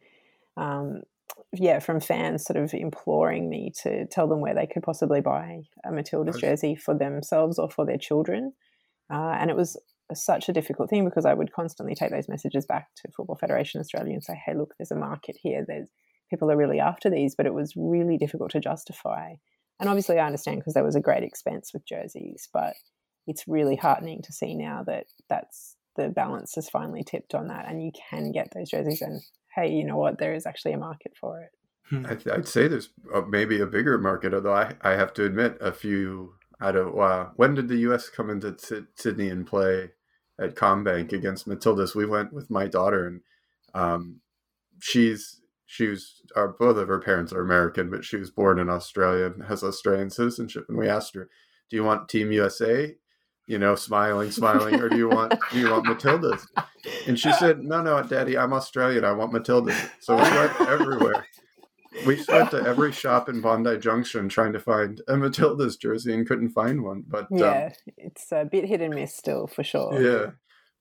um, 0.57 1.03
yeah, 1.53 1.79
from 1.79 2.01
fans 2.01 2.45
sort 2.45 2.57
of 2.57 2.75
imploring 2.75 3.49
me 3.49 3.73
to 3.83 4.07
tell 4.07 4.29
them 4.29 4.41
where 4.41 4.55
they 4.55 4.67
could 4.67 4.83
possibly 4.83 5.21
buy 5.21 5.63
a 5.85 5.93
Matilda's 5.93 6.41
jersey 6.41 6.77
for 6.77 6.95
themselves 6.95 7.59
or 7.59 7.71
for 7.71 7.85
their 7.85 7.99
children. 7.99 8.53
Uh, 9.13 9.37
and 9.39 9.51
it 9.51 9.57
was 9.57 9.77
such 10.15 10.49
a 10.49 10.53
difficult 10.53 10.91
thing 10.91 11.05
because 11.05 11.25
I 11.25 11.35
would 11.35 11.53
constantly 11.53 11.95
take 11.95 12.11
those 12.11 12.29
messages 12.29 12.67
back 12.67 12.89
to 12.97 13.13
Football 13.13 13.37
Federation 13.37 13.81
Australia 13.81 14.13
and 14.13 14.23
say, 14.23 14.41
hey, 14.45 14.55
look, 14.55 14.75
there's 14.79 14.91
a 14.91 14.97
market 14.97 15.37
here. 15.41 15.65
There's 15.67 15.89
people 16.31 16.51
are 16.51 16.57
really 16.57 16.81
after 16.81 17.11
these, 17.11 17.35
but 17.35 17.47
it 17.47 17.55
was 17.55 17.75
really 17.77 18.17
difficult 18.17 18.53
to 18.53 18.61
justify. 18.61 19.35
And 19.79 19.89
obviously, 19.89 20.19
I 20.19 20.27
understand 20.27 20.59
because 20.59 20.75
there 20.75 20.85
was 20.85 20.97
a 20.97 21.01
great 21.01 21.25
expense 21.25 21.73
with 21.73 21.87
jerseys, 21.87 22.49
but 22.53 22.75
it's 23.27 23.49
really 23.49 23.77
heartening 23.77 24.23
to 24.23 24.33
see 24.33 24.55
now 24.55 24.83
that 24.87 25.07
that's 25.29 25.77
the 25.97 26.09
balance 26.09 26.55
has 26.55 26.69
finally 26.71 27.03
tipped 27.05 27.35
on 27.35 27.49
that, 27.49 27.67
and 27.69 27.83
you 27.83 27.91
can 28.11 28.33
get 28.33 28.53
those 28.55 28.71
jerseys. 28.71 29.03
And 29.03 29.21
hey, 29.55 29.71
you 29.71 29.85
know 29.85 29.97
what? 29.97 30.19
There 30.19 30.35
is 30.35 30.47
actually 30.47 30.73
a 30.73 30.79
market 30.79 31.13
for 31.21 31.41
it. 31.41 31.51
Hmm. 31.89 32.07
I'd 32.07 32.47
say 32.47 32.69
there's 32.69 32.91
maybe 33.29 33.61
a 33.61 33.67
bigger 33.67 33.99
market, 33.99 34.33
although 34.33 34.55
I, 34.55 34.75
I 34.83 34.93
have 34.93 35.13
to 35.15 35.25
admit, 35.25 35.59
a 35.61 35.73
few 35.73 36.35
out 36.61 36.77
of 36.77 36.93
wow. 36.95 37.33
When 37.37 37.55
did 37.55 37.69
the 37.69 37.79
U.S. 37.79 38.09
come 38.09 38.31
into 38.31 38.53
t- 38.53 38.87
Sydney 38.95 39.29
and 39.29 39.47
play 39.47 39.91
at 40.39 40.55
CommBank 40.55 41.13
against 41.13 41.49
Matildas? 41.49 41.95
We 41.95 42.07
went 42.07 42.33
with 42.33 42.51
my 42.51 42.67
daughter, 42.67 43.07
and 43.07 43.21
um, 43.75 44.21
she's 44.79 45.40
she 45.71 45.87
was 45.87 46.21
uh, 46.35 46.49
both 46.59 46.77
of 46.77 46.89
her 46.89 46.99
parents 46.99 47.33
are 47.33 47.41
American, 47.41 47.91
but 47.91 48.05
she 48.05 48.17
was 48.17 48.31
born 48.31 48.59
in 48.59 48.69
Australia 48.69 49.27
and 49.27 49.45
has 49.45 49.63
Australian 49.63 50.11
citizenship. 50.11 50.67
And 50.69 50.77
we 50.77 50.89
asked 50.89 51.15
her, 51.15 51.29
"Do 51.71 51.77
you 51.77 51.85
want 51.85 52.09
Team 52.09 52.33
USA 52.33 52.97
you 53.51 53.59
know, 53.59 53.75
smiling, 53.75 54.31
smiling, 54.31 54.81
or 54.81 54.89
do 54.89 54.97
you 54.97 55.09
want 55.09 55.35
do 55.51 55.59
you 55.59 55.73
want 55.73 55.85
Matilda's? 55.85 56.47
And 57.09 57.19
she 57.19 57.33
said, 57.33 57.59
No, 57.59 57.83
no, 57.83 58.01
Daddy, 58.01 58.39
I'm 58.39 58.53
Australian. 58.53 59.05
I 59.05 59.11
want 59.11 59.33
Matilda's. 59.33 59.75
So 59.99 60.15
we 60.15 60.23
went 60.23 60.61
everywhere. 60.61 61.27
We 62.07 62.23
went 62.29 62.53
to 62.53 62.63
every 62.65 62.93
shop 62.93 63.29
in 63.29 63.41
Bondi 63.41 63.77
Junction 63.77 64.29
trying 64.29 64.53
to 64.53 64.61
find 64.61 65.01
a 65.09 65.17
Matilda's 65.17 65.77
jersey 65.77 66.15
and 66.15 66.29
couldn't 66.29 66.51
find 66.51 66.85
one. 66.85 67.03
But 67.09 67.27
yeah, 67.33 67.67
um, 67.67 67.73
it's 67.97 68.31
a 68.31 68.45
bit 68.45 68.67
hit 68.67 68.83
and 68.83 68.95
miss 68.95 69.17
still 69.17 69.49
for 69.49 69.65
sure. 69.65 70.01
Yeah, 70.01 70.31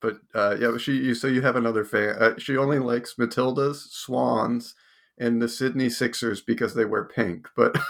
but 0.02 0.20
uh, 0.34 0.56
yeah, 0.60 0.78
she. 0.78 1.14
So 1.14 1.28
you 1.28 1.42
have 1.42 1.56
another 1.56 1.84
fan. 1.84 2.16
Uh, 2.20 2.34
she 2.38 2.58
only 2.58 2.80
likes 2.80 3.18
Matilda's, 3.18 3.88
Swans, 3.92 4.76
and 5.18 5.42
the 5.42 5.50
Sydney 5.50 5.90
Sixers 5.90 6.42
because 6.42 6.74
they 6.74 6.86
wear 6.86 7.06
pink. 7.06 7.48
But 7.56 7.74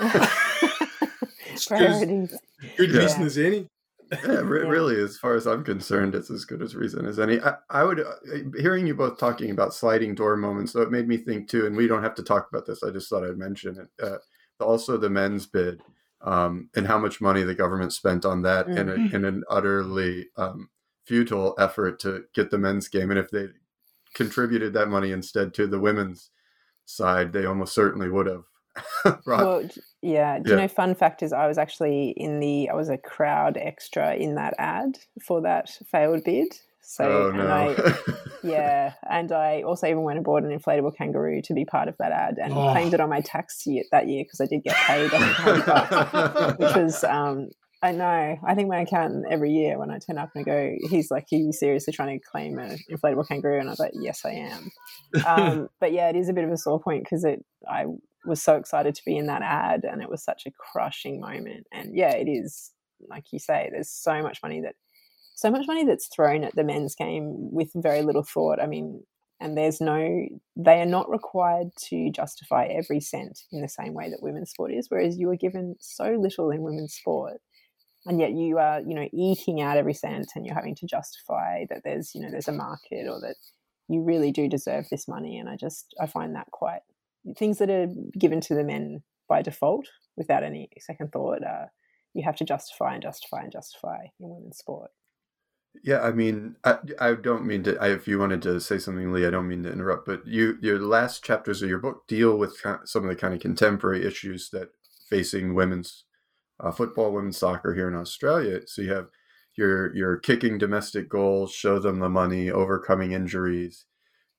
priorities. 1.67 2.37
Good 2.77 2.91
yeah. 2.91 2.99
reason 2.99 3.23
as 3.23 3.37
any. 3.37 3.67
yeah, 4.11 4.39
re- 4.39 4.67
really, 4.67 4.99
as 4.99 5.17
far 5.17 5.35
as 5.35 5.45
I'm 5.45 5.63
concerned, 5.63 6.15
it's 6.15 6.31
as 6.31 6.43
good 6.43 6.63
as 6.63 6.75
reason 6.75 7.05
as 7.05 7.19
any. 7.19 7.39
I, 7.39 7.55
I 7.69 7.83
would, 7.83 7.99
uh, 7.99 8.13
hearing 8.57 8.87
you 8.87 8.95
both 8.95 9.19
talking 9.19 9.51
about 9.51 9.73
sliding 9.73 10.15
door 10.15 10.35
moments, 10.35 10.73
so 10.73 10.81
it 10.81 10.89
made 10.89 11.07
me 11.07 11.17
think 11.17 11.47
too, 11.47 11.67
and 11.67 11.75
we 11.75 11.87
don't 11.87 12.01
have 12.01 12.15
to 12.15 12.23
talk 12.23 12.47
about 12.49 12.65
this. 12.65 12.81
I 12.81 12.89
just 12.89 13.07
thought 13.07 13.23
I'd 13.23 13.37
mention 13.37 13.77
it. 13.77 14.03
Uh, 14.03 14.17
also, 14.59 14.97
the 14.97 15.11
men's 15.11 15.45
bid 15.45 15.81
um, 16.21 16.69
and 16.75 16.87
how 16.87 16.97
much 16.97 17.21
money 17.21 17.43
the 17.43 17.55
government 17.55 17.93
spent 17.93 18.25
on 18.25 18.41
that 18.41 18.67
mm-hmm. 18.67 18.77
in, 18.77 18.89
a, 18.89 18.93
mm-hmm. 18.93 19.15
in 19.15 19.25
an 19.25 19.43
utterly 19.49 20.27
um, 20.37 20.69
futile 21.09 21.55
effort 21.57 21.99
to 21.99 22.25
get 22.35 22.51
the 22.51 22.57
men's 22.59 22.87
game. 22.87 23.09
And 23.09 23.19
if 23.19 23.31
they 23.31 23.47
contributed 24.13 24.73
that 24.73 24.89
money 24.89 25.11
instead 25.11 25.55
to 25.55 25.65
the 25.65 25.79
women's 25.79 26.29
side, 26.85 27.33
they 27.33 27.45
almost 27.45 27.73
certainly 27.73 28.09
would 28.09 28.27
have. 28.27 28.43
well, 29.25 29.67
yeah. 30.03 30.37
Do 30.37 30.51
yeah. 30.51 30.55
you 30.55 30.61
know? 30.61 30.67
Fun 30.67 30.93
fact 30.93 31.23
is, 31.23 31.33
I 31.33 31.47
was 31.47 31.57
actually 31.57 32.13
in 32.15 32.39
the. 32.39 32.69
I 32.69 32.75
was 32.75 32.89
a 32.89 32.97
crowd 32.97 33.57
extra 33.57 34.13
in 34.15 34.35
that 34.35 34.53
ad 34.59 34.99
for 35.25 35.41
that 35.41 35.71
failed 35.91 36.23
bid. 36.23 36.53
So, 36.81 37.03
oh, 37.03 37.31
no. 37.31 37.41
and 37.41 37.51
I, 37.51 37.97
yeah, 38.43 38.93
and 39.07 39.31
I 39.31 39.61
also 39.61 39.85
even 39.85 40.03
went 40.03 40.17
aboard 40.17 40.43
an 40.43 40.57
inflatable 40.57 40.95
kangaroo 40.95 41.41
to 41.43 41.53
be 41.53 41.65
part 41.65 41.87
of 41.87 41.95
that 41.99 42.11
ad 42.11 42.39
and 42.41 42.53
oh. 42.53 42.71
claimed 42.71 42.93
it 42.95 42.99
on 42.99 43.09
my 43.09 43.21
tax 43.21 43.65
year, 43.67 43.83
that 43.91 44.07
year 44.07 44.23
because 44.23 44.41
I 44.41 44.45
did 44.45 44.63
get 44.63 44.75
paid, 44.75 45.11
which 46.57 46.75
was 46.75 47.03
um, 47.03 47.49
I 47.81 47.91
know. 47.93 48.37
I 48.45 48.55
think 48.55 48.67
my 48.67 48.81
accountant 48.81 49.25
every 49.29 49.51
year 49.51 49.79
when 49.79 49.89
I 49.89 49.99
turn 49.99 50.17
up 50.17 50.31
and 50.35 50.41
I 50.41 50.45
go, 50.45 50.75
he's 50.89 51.09
like, 51.09 51.27
"Are 51.31 51.37
you 51.37 51.53
seriously 51.53 51.93
trying 51.93 52.19
to 52.19 52.25
claim 52.25 52.59
an 52.59 52.77
inflatable 52.91 53.27
kangaroo?" 53.27 53.59
And 53.59 53.69
I 53.69 53.71
was 53.71 53.79
like, 53.79 53.93
"Yes, 53.93 54.21
I 54.25 54.31
am." 54.31 54.71
Um, 55.25 55.69
but 55.79 55.93
yeah, 55.93 56.09
it 56.09 56.17
is 56.17 56.27
a 56.27 56.33
bit 56.33 56.43
of 56.43 56.51
a 56.51 56.57
sore 56.57 56.81
point 56.81 57.03
because 57.03 57.23
it. 57.23 57.43
I 57.69 57.85
was 58.25 58.43
so 58.43 58.57
excited 58.57 58.95
to 58.95 59.01
be 59.05 59.15
in 59.15 59.27
that 59.27 59.41
ad, 59.41 59.85
and 59.89 60.01
it 60.01 60.09
was 60.09 60.23
such 60.23 60.43
a 60.45 60.51
crushing 60.51 61.21
moment. 61.21 61.67
And 61.71 61.95
yeah, 61.95 62.11
it 62.11 62.27
is 62.27 62.71
like 63.09 63.25
you 63.31 63.39
say. 63.39 63.69
There's 63.71 63.89
so 63.89 64.21
much 64.21 64.39
money 64.43 64.59
that, 64.61 64.75
so 65.35 65.49
much 65.49 65.65
money 65.65 65.85
that's 65.85 66.09
thrown 66.13 66.43
at 66.43 66.55
the 66.55 66.65
men's 66.65 66.95
game 66.95 67.49
with 67.53 67.71
very 67.75 68.01
little 68.01 68.23
thought. 68.23 68.61
I 68.61 68.67
mean, 68.67 69.03
and 69.39 69.57
there's 69.57 69.79
no 69.79 70.25
they 70.55 70.81
are 70.81 70.85
not 70.85 71.09
required 71.09 71.69
to 71.77 72.11
justify 72.11 72.65
every 72.65 72.99
cent 72.99 73.43
in 73.51 73.61
the 73.61 73.69
same 73.69 73.93
way 73.93 74.09
that 74.09 74.21
women's 74.21 74.51
sport 74.51 74.73
is 74.73 74.87
whereas 74.89 75.17
you 75.17 75.29
are 75.29 75.35
given 75.35 75.75
so 75.79 76.17
little 76.19 76.51
in 76.51 76.61
women's 76.61 76.93
sport 76.93 77.39
and 78.05 78.19
yet 78.19 78.31
you 78.31 78.57
are 78.57 78.81
you 78.81 78.95
know 78.95 79.07
eking 79.13 79.61
out 79.61 79.77
every 79.77 79.93
cent 79.93 80.27
and 80.35 80.45
you're 80.45 80.55
having 80.55 80.75
to 80.75 80.85
justify 80.85 81.65
that 81.69 81.81
there's 81.83 82.13
you 82.15 82.21
know 82.21 82.31
there's 82.31 82.47
a 82.47 82.53
market 82.53 83.07
or 83.07 83.19
that 83.19 83.35
you 83.87 84.01
really 84.01 84.31
do 84.31 84.47
deserve 84.47 84.85
this 84.89 85.07
money 85.07 85.37
and 85.37 85.49
i 85.49 85.55
just 85.55 85.93
i 85.99 86.05
find 86.05 86.35
that 86.35 86.49
quite 86.51 86.81
things 87.37 87.57
that 87.57 87.69
are 87.69 87.87
given 88.17 88.39
to 88.39 88.55
the 88.55 88.63
men 88.63 89.03
by 89.27 89.41
default 89.41 89.87
without 90.15 90.43
any 90.43 90.69
second 90.79 91.11
thought 91.11 91.43
uh, 91.43 91.65
you 92.13 92.23
have 92.23 92.35
to 92.35 92.45
justify 92.45 92.93
and 92.93 93.03
justify 93.03 93.41
and 93.41 93.51
justify 93.51 93.99
in 94.19 94.29
women's 94.29 94.57
sport 94.57 94.91
yeah, 95.83 96.01
I 96.01 96.11
mean, 96.11 96.55
I, 96.63 96.79
I 96.99 97.13
don't 97.13 97.45
mean 97.45 97.63
to. 97.63 97.77
I, 97.77 97.91
if 97.91 98.07
you 98.07 98.19
wanted 98.19 98.41
to 98.41 98.59
say 98.59 98.79
something, 98.79 99.11
Lee, 99.11 99.25
I 99.25 99.29
don't 99.29 99.47
mean 99.47 99.63
to 99.63 99.71
interrupt. 99.71 100.05
But 100.05 100.25
you, 100.25 100.57
your 100.61 100.79
last 100.79 101.23
chapters 101.23 101.61
of 101.61 101.69
your 101.69 101.79
book 101.79 102.07
deal 102.07 102.37
with 102.37 102.57
some 102.85 103.03
of 103.03 103.09
the 103.09 103.15
kind 103.15 103.33
of 103.33 103.39
contemporary 103.39 104.05
issues 104.05 104.49
that 104.49 104.69
facing 105.09 105.53
women's 105.53 106.05
uh, 106.59 106.71
football, 106.71 107.11
women's 107.11 107.37
soccer 107.37 107.73
here 107.73 107.87
in 107.87 107.95
Australia. 107.95 108.61
So 108.65 108.81
you 108.81 108.93
have 108.93 109.07
your 109.55 109.95
your 109.95 110.17
kicking 110.17 110.57
domestic 110.57 111.09
goals, 111.09 111.51
show 111.51 111.79
them 111.79 111.99
the 111.99 112.09
money, 112.09 112.49
overcoming 112.49 113.11
injuries, 113.11 113.85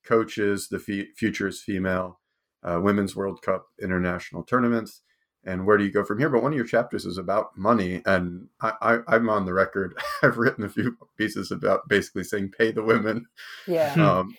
coaches, 0.05 0.67
the 0.69 0.77
f- 0.77 1.15
future 1.15 1.47
is 1.47 1.61
female, 1.61 2.19
uh, 2.63 2.79
women's 2.81 3.15
World 3.15 3.41
Cup 3.41 3.67
international 3.81 4.43
tournaments, 4.43 5.01
and 5.43 5.65
where 5.65 5.77
do 5.77 5.83
you 5.83 5.91
go 5.91 6.03
from 6.03 6.19
here? 6.19 6.29
But 6.29 6.43
one 6.43 6.51
of 6.51 6.57
your 6.57 6.65
chapters 6.65 7.05
is 7.05 7.17
about 7.17 7.57
money, 7.57 8.01
and 8.05 8.47
I, 8.61 8.99
I, 9.07 9.15
am 9.15 9.29
on 9.29 9.45
the 9.45 9.53
record. 9.53 9.97
I've 10.23 10.37
written 10.37 10.63
a 10.63 10.69
few 10.69 10.97
pieces 11.17 11.51
about 11.51 11.87
basically 11.87 12.23
saying 12.23 12.53
pay 12.57 12.71
the 12.71 12.83
women. 12.83 13.25
Yeah. 13.67 13.93
Um, 13.93 14.35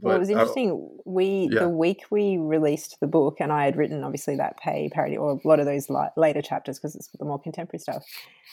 well, 0.00 0.16
it 0.16 0.18
was 0.18 0.30
interesting. 0.30 0.98
we 1.04 1.48
yeah. 1.50 1.60
the 1.60 1.68
week 1.68 2.04
we 2.10 2.36
released 2.38 2.98
the 3.00 3.06
book, 3.06 3.36
and 3.40 3.52
I 3.52 3.64
had 3.64 3.76
written 3.76 4.04
obviously 4.04 4.36
that 4.36 4.58
pay 4.58 4.88
parody 4.92 5.16
or 5.16 5.40
a 5.42 5.48
lot 5.48 5.60
of 5.60 5.66
those 5.66 5.88
later 6.16 6.42
chapters 6.42 6.78
because 6.78 6.94
it's 6.94 7.08
the 7.18 7.24
more 7.24 7.40
contemporary 7.40 7.80
stuff. 7.80 8.04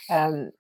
Um, 0.09 0.51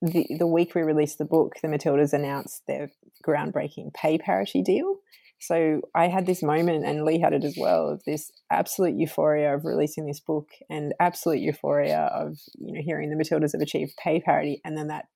the 0.00 0.26
the 0.38 0.46
week 0.46 0.74
we 0.74 0.82
released 0.82 1.18
the 1.18 1.24
book, 1.24 1.54
the 1.62 1.68
Matildas 1.68 2.12
announced 2.12 2.62
their 2.66 2.90
groundbreaking 3.26 3.94
pay 3.94 4.18
parity 4.18 4.62
deal. 4.62 4.96
So 5.38 5.80
I 5.94 6.06
had 6.06 6.26
this 6.26 6.42
moment, 6.42 6.84
and 6.84 7.04
Lee 7.04 7.18
had 7.18 7.32
it 7.32 7.42
as 7.42 7.56
well, 7.58 7.88
of 7.88 8.04
this 8.04 8.30
absolute 8.50 8.94
euphoria 8.94 9.54
of 9.54 9.64
releasing 9.64 10.06
this 10.06 10.20
book, 10.20 10.48
and 10.70 10.92
absolute 11.00 11.40
euphoria 11.40 12.10
of 12.14 12.38
you 12.54 12.74
know 12.74 12.80
hearing 12.84 13.10
the 13.10 13.16
Matildas 13.16 13.52
have 13.52 13.60
achieved 13.60 13.94
pay 13.96 14.20
parity, 14.20 14.60
and 14.64 14.76
then 14.76 14.88
that 14.88 15.06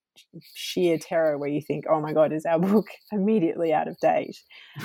sheer 0.55 0.97
terror 0.97 1.37
where 1.37 1.49
you 1.49 1.61
think, 1.61 1.85
oh 1.89 1.99
my 1.99 2.13
God, 2.13 2.33
is 2.33 2.45
our 2.45 2.59
book 2.59 2.87
immediately 3.11 3.73
out 3.73 3.87
of 3.87 3.97
date? 3.99 4.37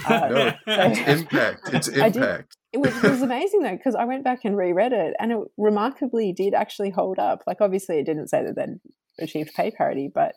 Uh, 0.06 0.28
no, 0.28 0.50
so 0.74 0.82
it's 0.82 1.20
impact. 1.20 1.60
It's 1.72 1.88
impact. 1.88 2.56
Did, 2.72 2.82
which 2.82 3.02
was 3.02 3.22
amazing 3.22 3.62
though, 3.62 3.76
because 3.76 3.94
I 3.94 4.04
went 4.04 4.24
back 4.24 4.40
and 4.44 4.56
reread 4.56 4.92
it 4.92 5.14
and 5.18 5.32
it 5.32 5.38
remarkably 5.56 6.32
did 6.32 6.54
actually 6.54 6.90
hold 6.90 7.18
up. 7.18 7.42
Like, 7.46 7.60
obviously, 7.60 7.98
it 7.98 8.06
didn't 8.06 8.28
say 8.28 8.44
that 8.44 8.56
they'd 8.56 8.80
achieved 9.22 9.52
pay 9.54 9.70
parity, 9.70 10.10
but 10.12 10.34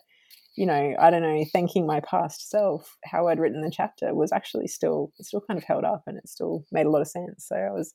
you 0.56 0.64
know, 0.64 0.94
I 0.98 1.10
don't 1.10 1.20
know, 1.20 1.44
thanking 1.52 1.86
my 1.86 2.00
past 2.00 2.48
self, 2.48 2.96
how 3.04 3.28
I'd 3.28 3.38
written 3.38 3.60
the 3.60 3.70
chapter 3.70 4.14
was 4.14 4.32
actually 4.32 4.68
still 4.68 5.12
it 5.18 5.26
still 5.26 5.42
kind 5.46 5.58
of 5.58 5.64
held 5.64 5.84
up 5.84 6.04
and 6.06 6.16
it 6.16 6.28
still 6.28 6.64
made 6.72 6.86
a 6.86 6.90
lot 6.90 7.02
of 7.02 7.08
sense. 7.08 7.46
So 7.46 7.56
I 7.56 7.70
was 7.72 7.92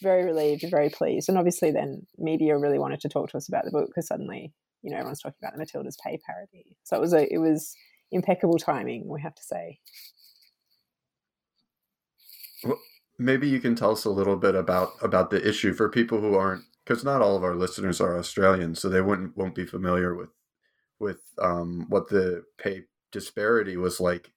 very 0.00 0.24
relieved 0.24 0.62
and 0.62 0.70
very 0.70 0.90
pleased. 0.90 1.28
And 1.28 1.36
obviously 1.36 1.72
then 1.72 2.06
media 2.16 2.56
really 2.56 2.78
wanted 2.78 3.00
to 3.00 3.08
talk 3.08 3.30
to 3.30 3.36
us 3.36 3.48
about 3.48 3.64
the 3.64 3.72
book 3.72 3.88
because 3.88 4.06
suddenly 4.06 4.52
you 4.84 4.90
know 4.90 4.98
everyone's 4.98 5.20
talking 5.20 5.38
about 5.42 5.56
the 5.56 5.64
Matildas 5.64 5.98
pay 5.98 6.18
parity. 6.18 6.76
So 6.84 6.96
it 6.96 7.00
was 7.00 7.14
a 7.14 7.32
it 7.32 7.38
was 7.38 7.74
impeccable 8.12 8.58
timing, 8.58 9.08
we 9.08 9.20
have 9.22 9.34
to 9.34 9.42
say. 9.42 9.80
Well, 12.62 12.78
maybe 13.18 13.48
you 13.48 13.60
can 13.60 13.74
tell 13.74 13.92
us 13.92 14.04
a 14.04 14.10
little 14.10 14.36
bit 14.36 14.54
about 14.54 14.90
about 15.00 15.30
the 15.30 15.46
issue 15.46 15.72
for 15.72 15.88
people 15.88 16.20
who 16.20 16.34
aren't 16.34 16.64
because 16.84 17.02
not 17.02 17.22
all 17.22 17.34
of 17.34 17.42
our 17.42 17.56
listeners 17.56 17.98
are 18.00 18.18
Australian, 18.18 18.74
so 18.74 18.90
they 18.90 19.00
wouldn't 19.00 19.36
won't 19.36 19.54
be 19.54 19.64
familiar 19.64 20.14
with 20.14 20.30
with 21.00 21.22
um, 21.40 21.86
what 21.88 22.08
the 22.10 22.44
pay 22.58 22.82
disparity 23.10 23.78
was 23.78 24.00
like 24.00 24.32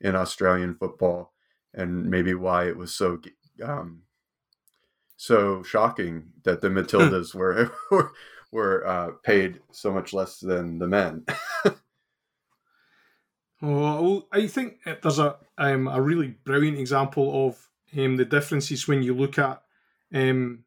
in 0.00 0.14
Australian 0.14 0.76
football, 0.76 1.34
and 1.74 2.08
maybe 2.08 2.34
why 2.34 2.68
it 2.68 2.76
was 2.76 2.94
so 2.94 3.20
um, 3.64 4.02
so 5.16 5.64
shocking 5.64 6.30
that 6.44 6.60
the 6.60 6.68
Matildas 6.68 7.34
were 7.34 7.72
were 7.90 8.12
uh, 8.86 9.10
paid 9.22 9.60
so 9.72 9.92
much 9.92 10.12
less 10.12 10.40
than 10.40 10.78
the 10.78 10.86
men. 10.86 11.24
well, 13.62 14.26
I 14.32 14.46
think 14.46 14.78
there's 15.02 15.18
a 15.18 15.36
um, 15.58 15.88
a 15.88 16.00
really 16.00 16.28
brilliant 16.44 16.78
example 16.78 17.48
of 17.48 17.68
um, 17.98 18.16
the 18.16 18.24
differences 18.24 18.88
when 18.88 19.02
you 19.02 19.14
look 19.14 19.38
at 19.38 19.62
um, 20.14 20.64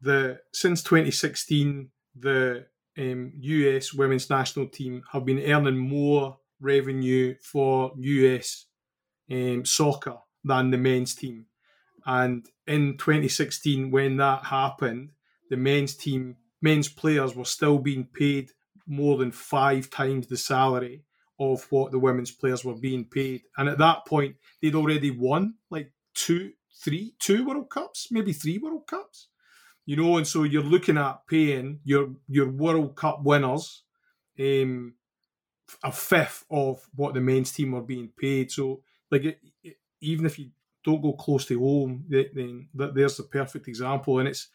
the 0.00 0.40
since 0.52 0.82
2016 0.82 1.90
the 2.16 2.66
um, 2.96 3.32
US 3.36 3.92
women's 3.92 4.30
national 4.30 4.68
team 4.68 5.02
have 5.12 5.24
been 5.24 5.40
earning 5.40 5.78
more 5.78 6.38
revenue 6.60 7.34
for 7.42 7.92
US 7.96 8.66
um, 9.30 9.64
soccer 9.64 10.16
than 10.44 10.70
the 10.70 10.78
men's 10.78 11.14
team. 11.14 11.46
And 12.06 12.46
in 12.66 12.98
2016, 12.98 13.90
when 13.90 14.18
that 14.18 14.44
happened, 14.44 15.10
the 15.50 15.56
men's 15.56 15.96
team 15.96 16.36
men's 16.60 16.88
players 16.88 17.34
were 17.34 17.44
still 17.44 17.78
being 17.78 18.04
paid 18.04 18.50
more 18.86 19.16
than 19.16 19.32
five 19.32 19.90
times 19.90 20.26
the 20.26 20.36
salary 20.36 21.04
of 21.38 21.66
what 21.70 21.90
the 21.90 21.98
women's 21.98 22.30
players 22.30 22.64
were 22.64 22.74
being 22.76 23.04
paid. 23.04 23.42
And 23.56 23.68
at 23.68 23.78
that 23.78 24.06
point, 24.06 24.36
they'd 24.60 24.74
already 24.74 25.10
won 25.10 25.54
like 25.70 25.92
two, 26.14 26.52
three, 26.84 27.14
two 27.18 27.46
World 27.46 27.70
Cups, 27.70 28.08
maybe 28.10 28.32
three 28.32 28.58
World 28.58 28.86
Cups. 28.86 29.28
You 29.86 29.96
know, 29.96 30.16
and 30.16 30.26
so 30.26 30.44
you're 30.44 30.62
looking 30.62 30.96
at 30.96 31.26
paying 31.26 31.80
your 31.84 32.14
your 32.26 32.48
World 32.48 32.96
Cup 32.96 33.22
winners 33.22 33.82
um, 34.40 34.94
a 35.82 35.92
fifth 35.92 36.44
of 36.50 36.80
what 36.94 37.14
the 37.14 37.20
men's 37.20 37.52
team 37.52 37.72
were 37.72 37.82
being 37.82 38.10
paid. 38.16 38.50
So, 38.50 38.82
like, 39.10 39.24
it, 39.24 39.40
it, 39.62 39.76
even 40.00 40.24
if 40.24 40.38
you 40.38 40.50
don't 40.84 41.02
go 41.02 41.12
close 41.12 41.46
to 41.46 41.58
home, 41.58 42.04
then 42.08 42.68
there's 42.74 43.16
the 43.16 43.24
perfect 43.24 43.68
example. 43.68 44.18
And 44.18 44.28
it's 44.28 44.48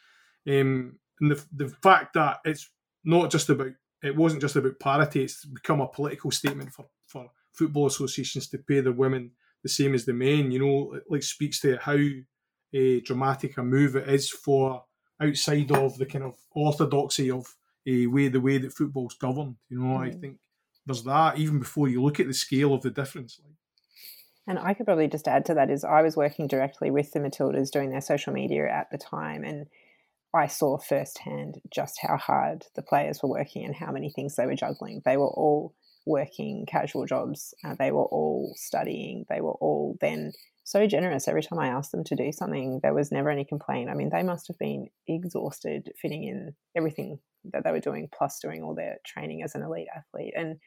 um, 0.47 0.97
and 1.21 1.31
the, 1.31 1.43
the 1.51 1.69
fact 1.81 2.13
that 2.13 2.39
it's 2.45 2.69
not 3.03 3.31
just 3.31 3.49
about 3.49 3.71
it 4.03 4.15
wasn't 4.15 4.41
just 4.41 4.55
about 4.55 4.79
parity; 4.79 5.23
it's 5.23 5.45
become 5.45 5.81
a 5.81 5.87
political 5.87 6.31
statement 6.31 6.73
for 6.73 6.85
for 7.07 7.29
football 7.53 7.87
associations 7.87 8.47
to 8.47 8.57
pay 8.57 8.79
their 8.81 8.93
women 8.93 9.31
the 9.63 9.69
same 9.69 9.93
as 9.93 10.05
the 10.05 10.13
men. 10.13 10.51
You 10.51 10.59
know, 10.59 10.93
it 10.93 11.03
like 11.09 11.23
speaks 11.23 11.59
to 11.61 11.77
how 11.77 11.97
a 12.73 13.01
dramatic 13.01 13.57
a 13.57 13.63
move 13.63 13.95
it 13.95 14.07
is 14.07 14.29
for 14.29 14.83
outside 15.21 15.71
of 15.71 15.97
the 15.97 16.05
kind 16.05 16.23
of 16.23 16.35
orthodoxy 16.51 17.29
of 17.31 17.53
a 17.85 18.07
way 18.07 18.27
the 18.27 18.39
way 18.39 18.57
that 18.57 18.73
football's 18.73 19.15
governed. 19.15 19.55
You 19.69 19.79
know, 19.79 19.97
mm. 19.97 20.07
I 20.07 20.11
think 20.11 20.37
there's 20.85 21.03
that 21.03 21.37
even 21.37 21.59
before 21.59 21.87
you 21.87 22.01
look 22.01 22.19
at 22.19 22.27
the 22.27 22.33
scale 22.33 22.73
of 22.73 22.81
the 22.81 22.89
difference. 22.89 23.39
Like. 23.43 23.53
And 24.47 24.57
I 24.57 24.73
could 24.73 24.85
probably 24.85 25.07
just 25.07 25.27
add 25.27 25.45
to 25.45 25.53
that 25.55 25.69
is 25.69 25.83
I 25.83 26.01
was 26.01 26.17
working 26.17 26.47
directly 26.47 26.89
with 26.89 27.11
the 27.11 27.19
Matildas 27.19 27.69
doing 27.69 27.91
their 27.91 28.01
social 28.01 28.33
media 28.33 28.67
at 28.67 28.89
the 28.91 28.97
time, 28.97 29.43
and 29.43 29.67
I 30.33 30.47
saw 30.47 30.77
firsthand 30.77 31.55
just 31.73 31.99
how 32.01 32.17
hard 32.17 32.65
the 32.75 32.83
players 32.83 33.21
were 33.23 33.29
working 33.29 33.65
and 33.65 33.75
how 33.75 33.91
many 33.91 34.11
things 34.11 34.35
they 34.35 34.45
were 34.45 34.55
juggling. 34.55 35.01
They 35.03 35.17
were 35.17 35.29
all 35.29 35.73
working 36.05 36.65
casual 36.67 37.05
jobs. 37.05 37.53
Uh, 37.63 37.75
they 37.77 37.91
were 37.91 38.05
all 38.05 38.53
studying. 38.55 39.25
They 39.29 39.41
were 39.41 39.53
all 39.53 39.97
then 40.01 40.31
so 40.63 40.85
generous. 40.85 41.27
Every 41.27 41.41
time 41.41 41.59
I 41.59 41.69
asked 41.69 41.91
them 41.91 42.03
to 42.05 42.15
do 42.15 42.31
something, 42.31 42.79
there 42.83 42.93
was 42.93 43.11
never 43.11 43.29
any 43.29 43.43
complaint. 43.43 43.89
I 43.89 43.95
mean, 43.95 44.09
they 44.11 44.23
must 44.23 44.47
have 44.47 44.57
been 44.59 44.87
exhausted 45.07 45.91
fitting 45.99 46.23
in 46.25 46.53
everything 46.75 47.19
that 47.51 47.63
they 47.63 47.71
were 47.71 47.79
doing, 47.79 48.09
plus 48.15 48.39
doing 48.39 48.61
all 48.61 48.75
their 48.75 48.97
training 49.05 49.41
as 49.43 49.55
an 49.55 49.63
elite 49.63 49.87
athlete. 49.95 50.33
And 50.37 50.57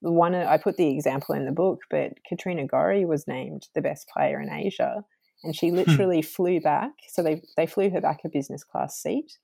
one 0.00 0.34
I 0.34 0.56
put 0.56 0.76
the 0.76 0.88
example 0.88 1.34
in 1.34 1.44
the 1.44 1.52
book, 1.52 1.80
but 1.90 2.12
Katrina 2.26 2.66
Gorry 2.66 3.04
was 3.04 3.28
named 3.28 3.68
the 3.74 3.82
best 3.82 4.08
player 4.08 4.40
in 4.40 4.50
Asia, 4.50 5.04
and 5.42 5.54
she 5.54 5.68
hmm. 5.70 5.76
literally 5.76 6.22
flew 6.22 6.60
back. 6.60 6.92
So 7.08 7.22
they 7.22 7.42
they 7.56 7.66
flew 7.66 7.90
her 7.90 8.00
back 8.00 8.20
a 8.24 8.28
business 8.28 8.64
class 8.64 9.00
seat. 9.00 9.38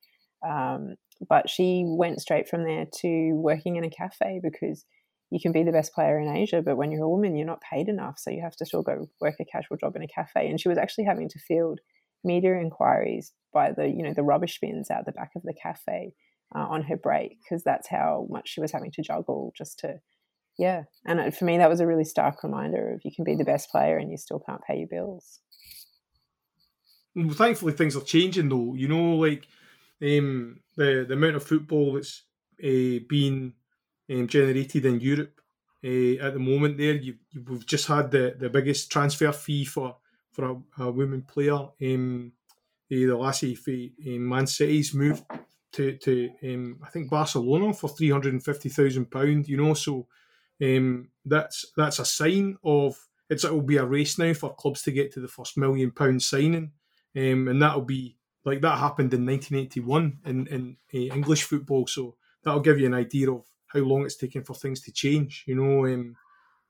Um, 0.47 0.97
but 1.29 1.49
she 1.49 1.85
went 1.87 2.21
straight 2.21 2.49
from 2.49 2.65
there 2.65 2.87
to 3.01 3.33
working 3.33 3.77
in 3.77 3.85
a 3.85 3.91
cafe 3.91 4.41
because 4.43 4.85
you 5.31 5.41
can 5.41 5.53
be 5.53 5.65
the 5.65 5.73
best 5.73 5.93
player 5.93 6.21
in 6.21 6.29
Asia, 6.29 6.63
but 6.63 6.77
when 6.77 6.93
you're 6.93 7.05
a 7.05 7.09
woman, 7.09 7.35
you're 7.35 7.47
not 7.47 7.61
paid 7.61 7.89
enough. 7.89 8.19
So 8.19 8.31
you 8.31 8.43
have 8.43 8.57
to 8.57 8.67
still 8.67 8.83
go 8.83 9.09
work 9.21 9.35
a 9.41 9.45
casual 9.45 9.77
job 9.77 9.97
in 9.97 10.03
a 10.03 10.09
cafe. 10.09 10.49
And 10.49 10.61
she 10.61 10.69
was 10.69 10.79
actually 10.79 11.05
having 11.05 11.29
to 11.31 11.39
field 11.39 11.81
media 12.23 12.55
inquiries 12.59 13.33
by 13.53 13.73
the, 13.73 13.89
you 13.89 14.03
know, 14.03 14.13
the 14.15 14.23
rubbish 14.23 14.59
bins 14.61 14.91
out 14.91 15.05
the 15.05 15.13
back 15.13 15.31
of 15.35 15.43
the 15.43 15.55
cafe 15.55 16.13
uh, 16.55 16.61
on 16.61 16.83
her 16.83 16.97
break 16.97 17.39
because 17.43 17.65
that's 17.65 17.89
how 17.89 18.27
much 18.31 18.49
she 18.49 18.61
was 18.61 18.71
having 18.71 18.93
to 18.93 19.03
juggle 19.03 19.53
just 19.57 19.81
to, 19.81 19.97
yeah. 20.59 20.85
And 21.05 21.35
for 21.35 21.45
me, 21.45 21.59
that 21.59 21.69
was 21.69 21.81
a 21.81 21.87
really 21.87 22.05
stark 22.05 22.45
reminder 22.45 22.95
of 22.95 23.01
you 23.05 23.11
can 23.15 23.25
be 23.25 23.35
the 23.35 23.45
best 23.45 23.71
player 23.71 23.97
and 23.99 24.11
you 24.11 24.17
still 24.17 24.43
can't 24.47 24.63
pay 24.63 24.79
your 24.79 24.89
bills. 24.89 25.41
Thankfully, 27.17 27.73
things 27.73 27.97
are 27.97 28.03
changing 28.03 28.49
though. 28.49 28.75
You 28.75 28.89
know, 28.89 29.17
like 29.17 29.47
um, 30.03 30.61
the 30.77 31.05
the 31.09 31.15
amount 31.15 31.37
of 31.37 31.45
football 31.45 31.95
that's 31.95 32.23
uh, 32.63 33.01
been 33.09 33.55
um, 34.11 34.27
generated 34.29 34.85
in 34.85 35.01
Europe 35.01 35.41
uh, 35.85 36.23
at 36.23 36.35
the 36.35 36.39
moment. 36.39 36.77
There, 36.77 36.95
you, 36.95 37.17
we've 37.49 37.67
just 37.67 37.87
had 37.87 38.11
the, 38.11 38.37
the 38.39 38.51
biggest 38.51 38.91
transfer 38.91 39.33
fee 39.33 39.65
for 39.65 39.97
for 40.31 40.45
a, 40.79 40.83
a 40.85 40.91
women 40.91 41.23
player. 41.23 41.69
Um, 41.83 42.33
uh, 42.93 42.95
the 42.95 43.17
lassie 43.17 43.55
for 43.55 43.73
um, 43.73 44.29
Man 44.29 44.47
City's 44.47 44.95
moved 44.95 45.25
to 45.73 45.97
to 45.97 46.31
um, 46.45 46.81
I 46.85 46.89
think 46.91 47.11
Barcelona 47.11 47.73
for 47.73 47.89
three 47.89 48.11
hundred 48.11 48.35
and 48.35 48.45
fifty 48.45 48.69
thousand 48.69 49.11
pound. 49.11 49.49
You 49.49 49.57
know, 49.57 49.75
so 49.75 50.07
um, 50.63 51.09
that's 51.25 51.73
that's 51.77 51.99
a 51.99 52.05
sign 52.05 52.59
of 52.63 52.97
it's 53.29 53.45
it 53.45 53.53
will 53.53 53.63
be 53.63 53.79
a 53.79 53.85
race 53.85 54.19
now 54.19 54.33
for 54.35 54.55
clubs 54.55 54.83
to 54.83 54.93
get 54.93 55.13
to 55.13 55.21
the 55.21 55.29
first 55.29 55.57
million 55.57 55.91
pound 55.91 56.23
signing, 56.23 56.73
um, 57.17 57.49
and 57.49 57.63
that'll 57.63 57.83
be 57.83 58.17
like 58.45 58.61
that 58.61 58.79
happened 58.79 59.13
in 59.15 59.27
1981 59.27 60.19
in 60.27 60.47
in 60.49 60.77
uh, 60.95 61.15
English 61.15 61.45
football. 61.45 61.87
So 61.87 62.17
that'll 62.43 62.61
give 62.61 62.79
you 62.79 62.87
an 62.87 62.95
idea 62.95 63.31
of 63.31 63.45
how 63.67 63.81
long 63.81 64.05
it's 64.05 64.17
taken 64.17 64.45
for 64.45 64.55
things 64.55 64.81
to 64.83 64.93
change. 64.93 65.45
You 65.47 65.57
know, 65.57 65.87
um, 65.87 66.17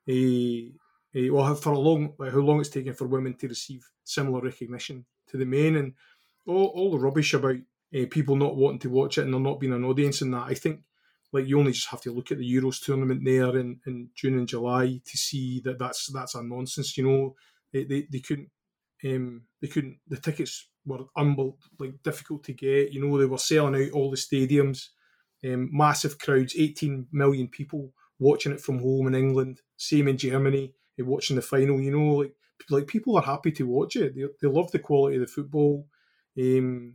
uh, 0.09 1.32
well, 1.32 1.55
for 1.55 1.72
a 1.72 1.78
long, 1.78 2.14
how 2.18 2.38
long 2.38 2.61
it's 2.61 2.70
taken 2.70 2.94
for 2.94 3.07
women 3.07 3.34
to 3.34 3.49
receive 3.49 3.88
similar 4.05 4.40
recognition 4.40 5.05
to 5.28 5.36
the 5.36 5.44
men, 5.44 5.76
and 5.76 5.94
all, 6.47 6.66
all 6.74 6.90
the 6.92 6.99
rubbish 6.99 7.34
about 7.34 7.57
uh, 7.94 8.07
people 8.11 8.36
not 8.36 8.57
wanting 8.57 8.80
to 8.80 8.90
watch 8.90 9.18
it 9.18 9.22
and 9.22 9.34
there 9.34 9.40
not 9.40 9.61
being 9.61 9.72
an 9.72 9.84
audience 9.84 10.22
in 10.22 10.30
that. 10.30 10.44
I 10.47 10.55
think 10.55 10.82
like 11.32 11.47
you 11.47 11.59
only 11.59 11.72
just 11.72 11.88
have 11.88 12.01
to 12.03 12.12
look 12.12 12.30
at 12.30 12.38
the 12.38 12.55
Euros 12.55 12.82
tournament 12.82 13.22
there 13.24 13.57
in, 13.59 13.80
in 13.86 14.11
June 14.14 14.38
and 14.38 14.49
July 14.49 15.01
to 15.05 15.16
see 15.16 15.61
that 15.61 15.78
that's 15.78 16.07
that's 16.12 16.34
a 16.34 16.42
nonsense. 16.42 16.97
You 16.97 17.09
know, 17.09 17.34
they 17.72 17.84
they, 17.84 18.07
they 18.11 18.20
couldn't 18.20 18.51
um, 19.07 19.42
they 19.61 19.68
couldn't 19.68 19.98
the 20.09 20.16
tickets 20.16 20.68
were 20.84 21.04
unbel- 21.16 21.59
like 21.78 22.02
difficult 22.02 22.44
to 22.44 22.52
get. 22.52 22.92
You 22.92 23.04
know, 23.04 23.18
they 23.18 23.26
were 23.26 23.38
selling 23.38 23.74
out 23.74 23.92
all 23.92 24.11
the 24.11 24.16
stadiums 24.16 24.88
um, 25.44 25.68
massive 25.72 26.18
crowds, 26.18 26.54
18 26.59 27.09
million 27.12 27.48
people 27.48 27.92
watching 28.18 28.52
it 28.52 28.61
from 28.61 28.78
home 28.78 29.07
in 29.07 29.14
England. 29.14 29.61
Same 29.76 30.09
in 30.09 30.16
Germany, 30.16 30.72
uh, 31.00 31.04
watching 31.04 31.36
the 31.36 31.42
final. 31.42 31.80
You 31.80 31.90
know, 31.90 32.14
like 32.16 32.34
like 32.70 32.86
people 32.86 33.16
are 33.16 33.22
happy 33.22 33.52
to 33.52 33.66
watch 33.66 33.96
it. 33.96 34.14
They, 34.14 34.24
they 34.40 34.48
love 34.48 34.70
the 34.70 34.78
quality 34.78 35.16
of 35.16 35.22
the 35.22 35.26
football. 35.26 35.86
Um, 36.38 36.94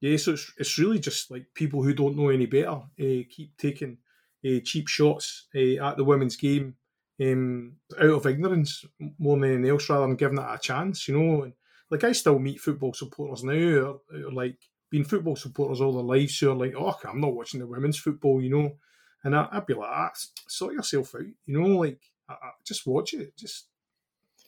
yeah, 0.00 0.16
so 0.16 0.32
it's, 0.32 0.52
it's 0.58 0.78
really 0.78 0.98
just 0.98 1.30
like 1.30 1.46
people 1.54 1.82
who 1.82 1.94
don't 1.94 2.16
know 2.16 2.28
any 2.28 2.46
better 2.46 2.70
uh, 2.70 3.24
keep 3.30 3.56
taking 3.56 3.98
uh, 4.44 4.60
cheap 4.64 4.88
shots 4.88 5.46
uh, 5.54 5.84
at 5.84 5.96
the 5.96 6.04
women's 6.04 6.36
game 6.36 6.74
um, 7.20 7.76
out 7.98 8.10
of 8.10 8.26
ignorance 8.26 8.84
more 9.18 9.38
than 9.38 9.50
anything 9.50 9.70
else, 9.70 9.88
rather 9.88 10.06
than 10.06 10.16
giving 10.16 10.38
it 10.38 10.44
a 10.48 10.58
chance. 10.60 11.08
You 11.08 11.18
know, 11.18 11.52
like 11.90 12.04
I 12.04 12.12
still 12.12 12.38
meet 12.38 12.60
football 12.60 12.92
supporters 12.92 13.44
now, 13.44 14.00
like 14.32 14.58
been 14.90 15.04
football 15.04 15.36
supporters 15.36 15.80
all 15.80 15.92
their 15.92 16.02
lives 16.02 16.38
who 16.38 16.50
are 16.50 16.56
like, 16.56 16.74
oh, 16.76 16.96
I'm 17.04 17.20
not 17.20 17.34
watching 17.34 17.60
the 17.60 17.66
women's 17.66 17.98
football, 17.98 18.40
you 18.40 18.50
know. 18.50 18.76
And 19.24 19.34
I, 19.34 19.48
would 19.54 19.66
be 19.66 19.74
like, 19.74 19.90
ah, 19.90 20.10
sort 20.48 20.74
yourself 20.74 21.14
out, 21.14 21.22
you 21.22 21.60
know, 21.60 21.78
like, 21.78 22.00
I, 22.28 22.34
I, 22.34 22.50
just 22.64 22.86
watch 22.86 23.12
it. 23.14 23.36
Just 23.36 23.66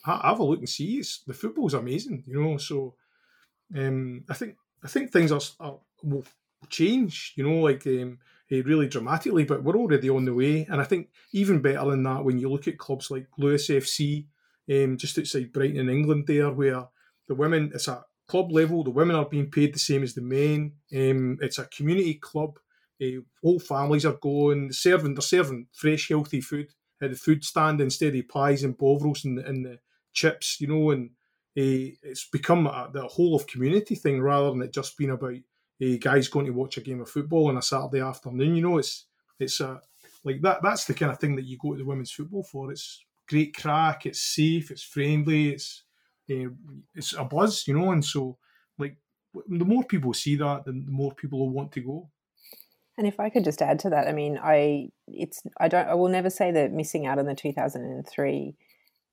have 0.04 0.38
a 0.38 0.44
look 0.44 0.60
and 0.60 0.68
see. 0.68 0.98
It's, 0.98 1.22
the 1.26 1.34
football's 1.34 1.74
amazing, 1.74 2.24
you 2.26 2.40
know. 2.40 2.56
So 2.58 2.94
um, 3.76 4.24
I 4.28 4.34
think 4.34 4.56
I 4.84 4.88
think 4.88 5.10
things 5.10 5.32
are, 5.32 5.40
are 5.60 5.78
will 6.02 6.24
change, 6.68 7.34
you 7.36 7.48
know, 7.48 7.60
like 7.60 7.86
um, 7.86 8.18
really 8.50 8.88
dramatically, 8.88 9.44
but 9.44 9.62
we're 9.62 9.76
already 9.76 10.10
on 10.10 10.24
the 10.24 10.34
way. 10.34 10.66
And 10.70 10.80
I 10.80 10.84
think 10.84 11.08
even 11.32 11.60
better 11.60 11.90
than 11.90 12.02
that, 12.04 12.24
when 12.24 12.38
you 12.38 12.50
look 12.50 12.68
at 12.68 12.78
clubs 12.78 13.10
like 13.10 13.26
Lewes 13.36 13.68
FC, 13.68 14.26
um, 14.70 14.96
just 14.96 15.18
outside 15.18 15.52
Brighton 15.52 15.80
in 15.80 15.90
England, 15.90 16.26
there, 16.26 16.50
where 16.50 16.86
the 17.26 17.34
women, 17.34 17.70
it's 17.74 17.88
a 17.88 18.04
club 18.26 18.52
level, 18.52 18.84
the 18.84 18.90
women 18.90 19.16
are 19.16 19.28
being 19.28 19.50
paid 19.50 19.74
the 19.74 19.78
same 19.78 20.02
as 20.02 20.14
the 20.14 20.22
men. 20.22 20.72
Um, 20.94 21.38
it's 21.40 21.58
a 21.58 21.66
community 21.66 22.14
club. 22.14 22.58
Uh, 23.02 23.20
whole 23.42 23.60
families 23.60 24.04
are 24.04 24.18
going 24.20 24.72
serving. 24.72 25.14
They're 25.14 25.22
serving 25.22 25.68
fresh, 25.72 26.08
healthy 26.08 26.40
food 26.40 26.68
at 27.00 27.10
the 27.10 27.16
food 27.16 27.44
stand 27.44 27.80
instead 27.80 28.14
of 28.14 28.28
pies 28.28 28.64
and 28.64 28.76
bovrils 28.76 29.24
and, 29.24 29.38
and 29.38 29.64
the 29.64 29.78
chips. 30.12 30.60
You 30.60 30.68
know, 30.68 30.90
and 30.90 31.10
uh, 31.56 31.94
it's 32.02 32.28
become 32.30 32.66
a, 32.66 32.90
the 32.92 33.06
whole 33.06 33.36
of 33.36 33.46
community 33.46 33.94
thing 33.94 34.20
rather 34.20 34.50
than 34.50 34.62
it 34.62 34.72
just 34.72 34.96
being 34.96 35.10
about 35.10 35.34
guys 35.98 36.28
going 36.28 36.46
to 36.46 36.52
watch 36.52 36.76
a 36.76 36.80
game 36.80 37.00
of 37.00 37.10
football 37.10 37.48
on 37.48 37.56
a 37.56 37.62
Saturday 37.62 38.00
afternoon. 38.00 38.56
You 38.56 38.62
know, 38.62 38.78
it's 38.78 39.06
it's 39.38 39.60
a 39.60 39.80
like 40.24 40.40
that. 40.42 40.62
That's 40.62 40.84
the 40.84 40.94
kind 40.94 41.12
of 41.12 41.18
thing 41.18 41.36
that 41.36 41.46
you 41.46 41.58
go 41.58 41.72
to 41.72 41.78
the 41.78 41.84
women's 41.84 42.10
football 42.10 42.42
for. 42.42 42.70
It's 42.72 43.04
great 43.28 43.54
crack. 43.54 44.06
It's 44.06 44.20
safe. 44.20 44.70
It's 44.70 44.82
friendly. 44.82 45.50
It's 45.50 45.84
uh, 46.30 46.50
it's 46.94 47.14
a 47.14 47.24
buzz, 47.24 47.66
you 47.66 47.78
know, 47.78 47.92
and 47.92 48.04
so 48.04 48.36
like 48.78 48.96
the 49.48 49.64
more 49.64 49.84
people 49.84 50.12
see 50.12 50.36
that, 50.36 50.64
the 50.64 50.72
more 50.72 51.14
people 51.14 51.38
will 51.38 51.50
want 51.50 51.72
to 51.72 51.80
go. 51.80 52.10
And 52.96 53.06
if 53.06 53.20
I 53.20 53.30
could 53.30 53.44
just 53.44 53.62
add 53.62 53.78
to 53.80 53.90
that, 53.90 54.08
I 54.08 54.12
mean, 54.12 54.38
I 54.42 54.90
it's 55.06 55.42
I 55.60 55.68
don't 55.68 55.88
I 55.88 55.94
will 55.94 56.08
never 56.08 56.30
say 56.30 56.50
that 56.52 56.72
missing 56.72 57.06
out 57.06 57.18
on 57.18 57.26
the 57.26 57.34
2003 57.34 58.56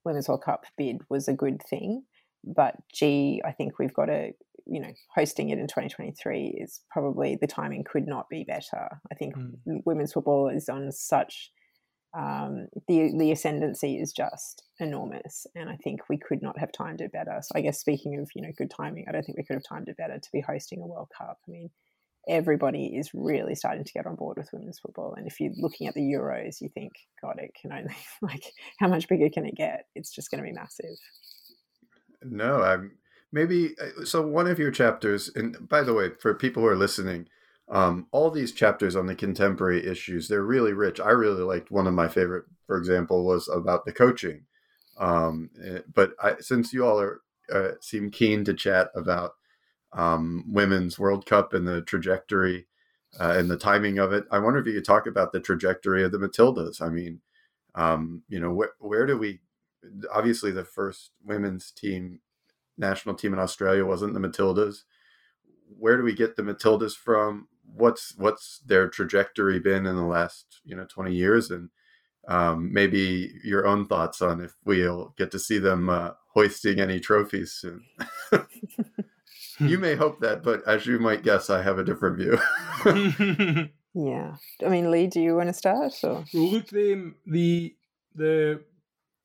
Women's 0.04 0.28
World 0.28 0.42
Cup 0.42 0.66
bid 0.76 1.02
was 1.08 1.28
a 1.28 1.32
good 1.32 1.62
thing, 1.62 2.04
but 2.44 2.76
gee, 2.92 3.40
I 3.44 3.52
think 3.52 3.78
we've 3.78 3.94
got 3.94 4.06
to 4.06 4.32
you 4.66 4.80
know 4.80 4.92
hosting 5.14 5.50
it 5.50 5.58
in 5.58 5.66
2023 5.66 6.58
is 6.60 6.80
probably 6.90 7.36
the 7.40 7.46
timing 7.46 7.84
could 7.84 8.06
not 8.06 8.28
be 8.28 8.44
better. 8.44 9.00
I 9.10 9.14
think 9.14 9.36
mm. 9.36 9.82
women's 9.84 10.12
football 10.12 10.48
is 10.48 10.68
on 10.68 10.90
such 10.92 11.50
um, 12.16 12.68
the 12.88 13.12
the 13.18 13.32
ascendancy 13.32 13.98
is 13.98 14.12
just 14.12 14.64
enormous, 14.80 15.46
and 15.54 15.68
I 15.68 15.76
think 15.76 16.08
we 16.08 16.16
could 16.16 16.42
not 16.42 16.58
have 16.58 16.72
timed 16.72 17.00
it 17.00 17.12
better. 17.12 17.38
So 17.42 17.52
I 17.54 17.60
guess 17.60 17.78
speaking 17.78 18.18
of 18.18 18.30
you 18.34 18.42
know 18.42 18.52
good 18.56 18.70
timing, 18.70 19.04
I 19.08 19.12
don't 19.12 19.22
think 19.22 19.36
we 19.36 19.44
could 19.44 19.56
have 19.56 19.68
timed 19.68 19.88
it 19.88 19.98
better 19.98 20.18
to 20.18 20.28
be 20.32 20.40
hosting 20.40 20.80
a 20.80 20.86
World 20.86 21.08
Cup. 21.16 21.38
I 21.46 21.50
mean, 21.50 21.70
everybody 22.26 22.86
is 22.96 23.10
really 23.12 23.54
starting 23.54 23.84
to 23.84 23.92
get 23.92 24.06
on 24.06 24.16
board 24.16 24.38
with 24.38 24.48
women's 24.52 24.78
football, 24.78 25.14
and 25.14 25.26
if 25.26 25.40
you're 25.40 25.52
looking 25.56 25.88
at 25.88 25.94
the 25.94 26.00
Euros, 26.00 26.60
you 26.60 26.70
think, 26.70 26.92
God, 27.20 27.38
it 27.38 27.50
can 27.60 27.72
only 27.72 27.94
like 28.22 28.44
how 28.78 28.88
much 28.88 29.08
bigger 29.08 29.28
can 29.28 29.44
it 29.44 29.54
get? 29.54 29.86
It's 29.94 30.14
just 30.14 30.30
going 30.30 30.42
to 30.42 30.48
be 30.48 30.54
massive. 30.54 30.96
No, 32.22 32.62
I'm 32.62 32.92
maybe 33.36 33.74
uh, 33.80 34.04
so. 34.04 34.26
One 34.26 34.46
of 34.46 34.58
your 34.58 34.70
chapters, 34.70 35.30
and 35.34 35.68
by 35.68 35.82
the 35.82 35.94
way, 35.94 36.10
for 36.20 36.34
people 36.34 36.62
who 36.62 36.68
are 36.68 36.76
listening 36.76 37.28
um, 37.68 38.06
all 38.12 38.30
these 38.30 38.52
chapters 38.52 38.94
on 38.94 39.06
the 39.06 39.14
contemporary 39.16 39.84
issues 39.84 40.28
they're 40.28 40.44
really 40.44 40.72
rich 40.72 41.00
i 41.00 41.10
really 41.10 41.42
liked 41.42 41.68
one 41.72 41.88
of 41.88 41.94
my 41.94 42.06
favorite 42.06 42.44
for 42.64 42.76
example 42.78 43.24
was 43.24 43.48
about 43.48 43.84
the 43.84 43.92
coaching 43.92 44.44
um, 44.98 45.50
eh, 45.64 45.80
but 45.92 46.12
I, 46.22 46.36
since 46.38 46.72
you 46.72 46.86
all 46.86 47.00
are 47.00 47.22
uh, 47.52 47.72
seem 47.80 48.10
keen 48.10 48.44
to 48.44 48.54
chat 48.54 48.90
about 48.94 49.32
um, 49.92 50.44
women's 50.48 50.98
world 50.98 51.26
cup 51.26 51.54
and 51.54 51.66
the 51.66 51.82
trajectory 51.82 52.66
uh, 53.18 53.34
and 53.36 53.50
the 53.50 53.56
timing 53.56 53.98
of 53.98 54.12
it. 54.12 54.24
I 54.30 54.38
wonder 54.38 54.58
if 54.58 54.66
you 54.66 54.74
could 54.74 54.84
talk 54.84 55.06
about 55.06 55.32
the 55.32 55.40
trajectory 55.40 56.04
of 56.04 56.12
the 56.12 56.18
Matildas. 56.18 56.82
I 56.82 56.88
mean, 56.88 57.20
um, 57.74 58.22
you 58.28 58.40
know, 58.40 58.52
where 58.52 58.72
where 58.78 59.06
do 59.06 59.16
we? 59.16 59.40
Obviously, 60.12 60.50
the 60.50 60.64
first 60.64 61.12
women's 61.24 61.70
team, 61.70 62.20
national 62.78 63.14
team 63.14 63.32
in 63.32 63.38
Australia 63.38 63.84
wasn't 63.84 64.14
the 64.14 64.20
Matildas. 64.20 64.84
Where 65.78 65.96
do 65.96 66.02
we 66.02 66.14
get 66.14 66.36
the 66.36 66.42
Matildas 66.42 66.94
from? 66.94 67.48
What's 67.64 68.14
what's 68.16 68.60
their 68.64 68.88
trajectory 68.88 69.58
been 69.58 69.86
in 69.86 69.96
the 69.96 70.04
last 70.04 70.60
you 70.64 70.76
know 70.76 70.86
twenty 70.86 71.14
years, 71.14 71.50
and 71.50 71.70
um, 72.28 72.72
maybe 72.72 73.32
your 73.44 73.66
own 73.66 73.86
thoughts 73.86 74.22
on 74.22 74.40
if 74.40 74.54
we'll 74.64 75.14
get 75.16 75.30
to 75.32 75.38
see 75.38 75.58
them 75.58 75.88
uh, 75.88 76.10
hoisting 76.34 76.80
any 76.80 77.00
trophies 77.00 77.52
soon. 77.52 77.84
you 79.60 79.78
may 79.78 79.94
hope 79.94 80.20
that, 80.20 80.42
but 80.42 80.66
as 80.66 80.86
you 80.86 80.98
might 80.98 81.22
guess, 81.22 81.50
I 81.50 81.62
have 81.62 81.78
a 81.78 81.84
different 81.84 82.18
view. 82.18 82.38
yeah, 83.94 84.36
I 84.64 84.68
mean, 84.68 84.90
Lee, 84.90 85.06
do 85.06 85.20
you 85.20 85.34
want 85.36 85.48
to 85.48 85.52
start? 85.52 85.92
Or? 86.02 86.24
Well, 86.32 86.50
look, 86.50 86.68
the 86.68 87.12
the 87.26 87.74
the 88.14 88.62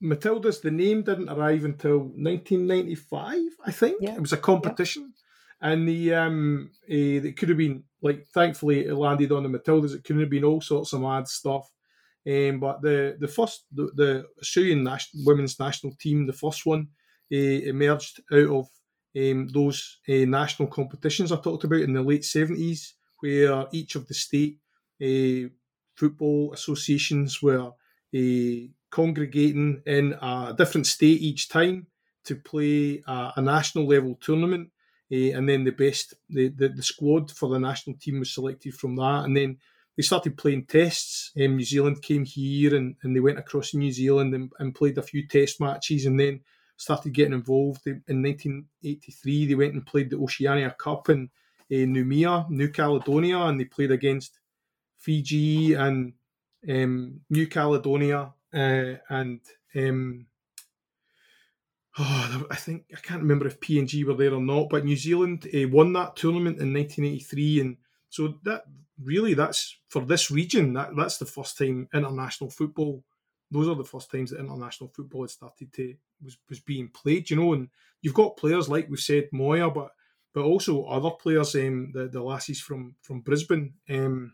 Matildas, 0.01 0.61
the 0.61 0.71
name 0.71 1.03
didn't 1.03 1.29
arrive 1.29 1.63
until 1.63 1.99
1995, 1.99 3.37
I 3.65 3.71
think. 3.71 3.97
Yeah. 4.01 4.15
It 4.15 4.21
was 4.21 4.33
a 4.33 4.37
competition. 4.37 5.13
Yeah. 5.61 5.71
And 5.71 5.87
the 5.87 6.13
um, 6.15 6.71
uh, 6.89 7.27
it 7.27 7.37
could 7.37 7.49
have 7.49 7.57
been 7.57 7.83
like, 8.01 8.25
thankfully, 8.33 8.85
it 8.85 8.95
landed 8.95 9.31
on 9.31 9.43
the 9.43 9.49
Matildas. 9.49 9.93
It 9.93 10.03
could 10.03 10.19
have 10.19 10.29
been 10.29 10.43
all 10.43 10.59
sorts 10.59 10.93
of 10.93 11.01
mad 11.01 11.27
stuff. 11.27 11.69
Um, 12.27 12.59
but 12.59 12.81
the 12.81 13.15
the 13.19 13.27
first 13.27 13.65
the, 13.71 13.91
the 13.95 14.25
Australian 14.39 14.83
national, 14.83 15.23
women's 15.25 15.59
national 15.59 15.93
team, 15.99 16.25
the 16.25 16.33
first 16.33 16.65
one, 16.65 16.87
uh, 17.31 17.35
emerged 17.35 18.21
out 18.31 18.49
of 18.49 18.67
um, 19.15 19.47
those 19.49 19.99
uh, 20.09 20.25
national 20.25 20.69
competitions 20.69 21.31
I 21.31 21.35
talked 21.37 21.63
about 21.63 21.81
in 21.81 21.93
the 21.93 22.01
late 22.01 22.25
seventies, 22.25 22.95
where 23.19 23.65
each 23.71 23.95
of 23.95 24.07
the 24.07 24.15
state 24.15 24.57
uh, 25.01 25.49
football 25.95 26.53
associations 26.53 27.41
were 27.41 27.71
congregating 28.91 29.81
in 29.85 30.13
a 30.21 30.53
different 30.57 30.85
state 30.85 31.21
each 31.21 31.49
time 31.49 31.87
to 32.25 32.35
play 32.35 33.01
a, 33.07 33.33
a 33.37 33.41
national 33.41 33.87
level 33.87 34.17
tournament. 34.21 34.69
and 35.09 35.49
then 35.49 35.63
the 35.63 35.71
best, 35.71 36.13
the, 36.29 36.49
the, 36.49 36.69
the 36.69 36.83
squad 36.83 37.31
for 37.31 37.49
the 37.49 37.59
national 37.59 37.95
team 37.97 38.19
was 38.19 38.33
selected 38.33 38.73
from 38.75 38.95
that. 38.95 39.23
And 39.25 39.35
then 39.35 39.57
they 39.97 40.03
started 40.03 40.37
playing 40.37 40.65
tests. 40.65 41.31
Um, 41.37 41.57
New 41.57 41.65
Zealand 41.65 42.01
came 42.01 42.25
here 42.25 42.75
and, 42.75 42.95
and 43.03 43.15
they 43.15 43.19
went 43.19 43.39
across 43.39 43.73
New 43.73 43.91
Zealand 43.91 44.33
and, 44.33 44.51
and 44.59 44.75
played 44.75 44.97
a 44.97 45.03
few 45.03 45.27
test 45.27 45.59
matches 45.59 46.05
and 46.05 46.19
then 46.19 46.41
started 46.77 47.13
getting 47.13 47.33
involved. 47.33 47.85
In 47.85 48.23
1983, 48.23 49.45
they 49.47 49.55
went 49.55 49.73
and 49.73 49.85
played 49.85 50.09
the 50.09 50.17
Oceania 50.17 50.75
Cup 50.77 51.09
in 51.09 51.29
uh, 51.71 51.75
Noumea, 51.75 52.49
New 52.49 52.69
Caledonia, 52.69 53.39
and 53.39 53.59
they 53.59 53.65
played 53.65 53.91
against 53.91 54.39
Fiji 54.97 55.73
and 55.73 56.13
um, 56.69 57.21
New 57.29 57.47
Caledonia 57.47 58.33
uh, 58.53 58.95
and 59.09 59.39
um, 59.75 60.25
oh, 61.97 62.45
I 62.49 62.55
think 62.55 62.85
I 62.95 62.99
can't 62.99 63.21
remember 63.21 63.47
if 63.47 63.59
PNG 63.59 64.03
were 64.05 64.13
there 64.13 64.33
or 64.33 64.41
not, 64.41 64.69
but 64.69 64.85
New 64.85 64.97
Zealand 64.97 65.47
uh, 65.53 65.67
won 65.69 65.93
that 65.93 66.15
tournament 66.15 66.59
in 66.59 66.73
1983, 66.73 67.61
and 67.61 67.77
so 68.09 68.35
that 68.43 68.63
really 69.03 69.33
that's 69.33 69.77
for 69.89 70.05
this 70.05 70.31
region 70.31 70.73
that 70.73 70.95
that's 70.95 71.17
the 71.17 71.25
first 71.25 71.57
time 71.57 71.87
international 71.93 72.49
football 72.49 73.03
those 73.49 73.67
are 73.67 73.75
the 73.75 73.83
first 73.83 74.11
times 74.11 74.31
that 74.31 74.39
international 74.39 74.89
football 74.95 75.23
had 75.23 75.29
started 75.29 75.71
to 75.73 75.95
was, 76.23 76.37
was 76.49 76.59
being 76.59 76.87
played 76.89 77.29
you 77.29 77.35
know 77.35 77.53
and 77.53 77.69
you've 78.01 78.13
got 78.13 78.37
players 78.37 78.69
like 78.69 78.87
we've 78.89 78.99
said 78.99 79.27
moya 79.31 79.69
but 79.69 79.91
but 80.33 80.43
also 80.43 80.83
other 80.85 81.09
players 81.11 81.55
um 81.55 81.91
the, 81.93 82.07
the 82.07 82.21
lassies 82.21 82.61
from 82.61 82.95
from 83.01 83.21
brisbane 83.21 83.73
um 83.89 84.33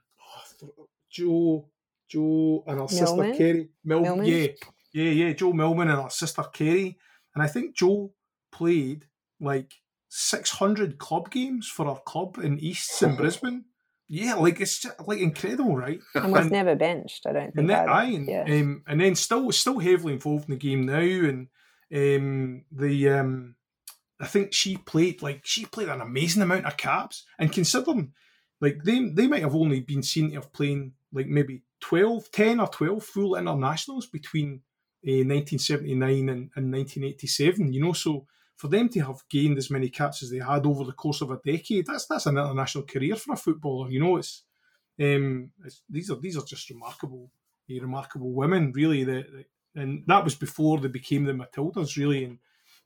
oh, 0.63 0.88
joe 1.09 1.68
joe 2.08 2.64
and 2.68 2.80
her 2.80 2.88
sister 2.88 3.34
kerry 3.34 3.70
Mil- 3.84 4.01
Millman? 4.01 4.26
yeah 4.26 4.47
yeah 4.93 5.12
yeah 5.12 5.34
joe 5.34 5.53
millman 5.53 5.89
and 5.89 6.01
her 6.01 6.10
sister 6.10 6.43
kerry 6.53 6.97
and 7.36 7.43
i 7.43 7.47
think 7.47 7.76
joe 7.76 8.14
played 8.51 9.05
like 9.39 9.74
600 10.10 10.97
club 10.97 11.30
games 11.30 11.68
for 11.68 11.88
our 11.88 11.99
club 11.99 12.38
in 12.38 12.60
easts 12.60 13.01
in 13.01 13.16
brisbane 13.18 13.66
yeah, 14.10 14.36
like 14.36 14.62
it's 14.62 14.80
just, 14.80 14.95
like 15.05 15.20
incredible, 15.20 15.76
right? 15.76 15.99
And 16.16 16.32
was 16.32 16.49
never 16.49 16.76
benched. 16.76 17.26
I 17.26 17.34
don't 17.34 17.43
think. 17.53 17.58
And 17.58 17.70
then, 17.70 17.89
I, 17.89 18.03
and, 18.05 18.28
yeah. 18.28 18.43
um, 18.43 18.84
and 18.88 19.01
then 19.01 19.16
still 19.16 19.51
still 19.51 19.80
heavily 19.80 20.14
involved 20.14 20.45
in 20.47 20.51
the 20.51 20.60
game 20.60 20.86
now, 20.86 20.99
and 20.99 21.47
um, 21.93 22.64
the 22.72 23.10
um, 23.10 23.55
I 24.20 24.28
think 24.28 24.53
she 24.53 24.78
played 24.78 25.22
like 25.22 25.41
she 25.43 25.66
played 25.66 25.89
an 25.89 26.01
amazing 26.01 26.41
amount 26.41 26.66
of 26.66 26.78
caps, 26.78 27.26
and 27.38 27.51
considering 27.51 28.14
like 28.62 28.84
they 28.84 29.10
they 29.10 29.28
might 29.28 29.41
have 29.41 29.55
only 29.55 29.82
been 29.82 30.03
seen 30.03 30.30
to 30.30 30.36
have 30.36 30.53
playing 30.53 30.93
like 31.12 31.28
maybe 31.28 31.64
12, 31.80 32.32
10 32.32 32.59
or 32.59 32.67
twelve 32.67 33.03
full 33.03 33.36
internationals 33.36 34.07
between 34.07 34.61
uh, 35.05 35.23
1979 35.23 36.30
and, 36.30 36.49
and 36.55 36.71
1987. 36.73 37.71
You 37.71 37.82
know, 37.82 37.93
so 37.93 38.25
for 38.55 38.67
them 38.67 38.89
to 38.89 38.99
have 39.01 39.21
gained 39.30 39.57
as 39.57 39.69
many 39.69 39.89
caps 39.89 40.23
as 40.23 40.32
they 40.32 40.39
had 40.39 40.65
over 40.65 40.84
the 40.84 40.91
course 40.93 41.21
of 41.21 41.32
a 41.32 41.39
decade, 41.45 41.86
that's 41.86 42.07
that's 42.07 42.25
an 42.25 42.38
international 42.38 42.84
career 42.84 43.15
for 43.15 43.34
a 43.34 43.38
footballer. 43.38 43.89
You 43.89 43.99
know, 43.99 44.17
it's, 44.17 44.43
um, 44.99 45.51
it's 45.63 45.84
these 45.89 46.09
are 46.09 46.19
these 46.19 46.38
are 46.38 46.43
just 46.43 46.69
remarkable, 46.69 47.32
uh, 47.71 47.82
remarkable 47.82 48.34
women, 48.34 48.71
really. 48.73 49.03
That 49.03 49.45
and 49.75 50.03
that 50.07 50.23
was 50.23 50.36
before 50.36 50.80
they 50.80 50.88
became 50.88 51.25
the 51.25 51.34
Matildas, 51.34 51.95
really. 51.95 52.25
And 52.25 52.39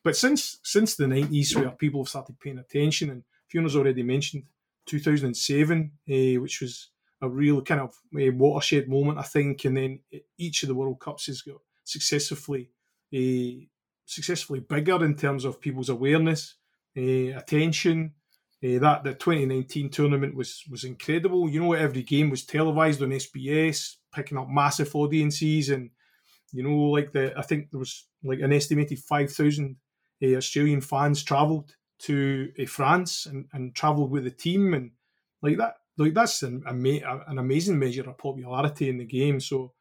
but 0.03 0.17
since 0.17 0.59
since 0.63 0.95
the 0.95 1.07
nineties, 1.07 1.55
where 1.55 1.71
people 1.71 2.03
have 2.03 2.09
started 2.09 2.39
paying 2.39 2.59
attention, 2.59 3.09
and 3.09 3.23
Fiona's 3.47 3.77
already 3.77 4.03
mentioned 4.03 4.43
2007, 4.87 5.91
uh, 6.09 6.41
which 6.41 6.61
was 6.61 6.90
a 7.21 7.29
real 7.29 7.61
kind 7.61 7.81
of 7.81 7.95
watershed 8.11 8.87
moment, 8.87 9.19
I 9.19 9.23
think. 9.23 9.65
And 9.65 9.77
then 9.77 9.99
each 10.37 10.63
of 10.63 10.69
the 10.69 10.75
World 10.75 10.99
Cups 10.99 11.27
has 11.27 11.41
got 11.41 11.57
successively 11.83 12.69
uh, 13.13 13.65
successfully 14.05 14.59
bigger 14.59 15.03
in 15.03 15.15
terms 15.15 15.45
of 15.45 15.61
people's 15.61 15.89
awareness, 15.89 16.55
uh, 16.97 17.37
attention. 17.37 18.13
Uh, 18.63 18.77
that 18.77 19.03
the 19.03 19.13
2019 19.13 19.89
tournament 19.89 20.35
was 20.35 20.63
was 20.69 20.83
incredible. 20.83 21.49
You 21.49 21.61
know, 21.61 21.73
every 21.73 22.03
game 22.03 22.29
was 22.29 22.45
televised 22.45 23.01
on 23.01 23.09
SBS, 23.09 23.95
picking 24.13 24.37
up 24.37 24.49
massive 24.49 24.95
audiences, 24.95 25.69
and 25.69 25.89
you 26.53 26.63
know, 26.63 26.91
like 26.91 27.11
the 27.11 27.33
I 27.37 27.41
think 27.41 27.71
there 27.71 27.79
was 27.79 28.05
like 28.23 28.39
an 28.39 28.53
estimated 28.53 28.99
5,000 28.99 29.75
uh, 30.23 30.35
Australian 30.35 30.81
fans 30.81 31.23
travelled 31.23 31.75
to 32.01 32.51
uh, 32.61 32.65
France 32.65 33.25
and, 33.25 33.47
and 33.53 33.73
travelled 33.73 34.11
with 34.11 34.25
the 34.25 34.31
team, 34.31 34.75
and 34.75 34.91
like 35.41 35.57
that, 35.57 35.77
like 35.97 36.13
that's 36.13 36.43
an, 36.43 36.63
an 36.65 37.37
amazing 37.37 37.77
measure 37.77 38.09
of 38.09 38.17
popularity 38.17 38.89
in 38.89 38.97
the 38.97 39.05
game. 39.05 39.39
So, 39.39 39.73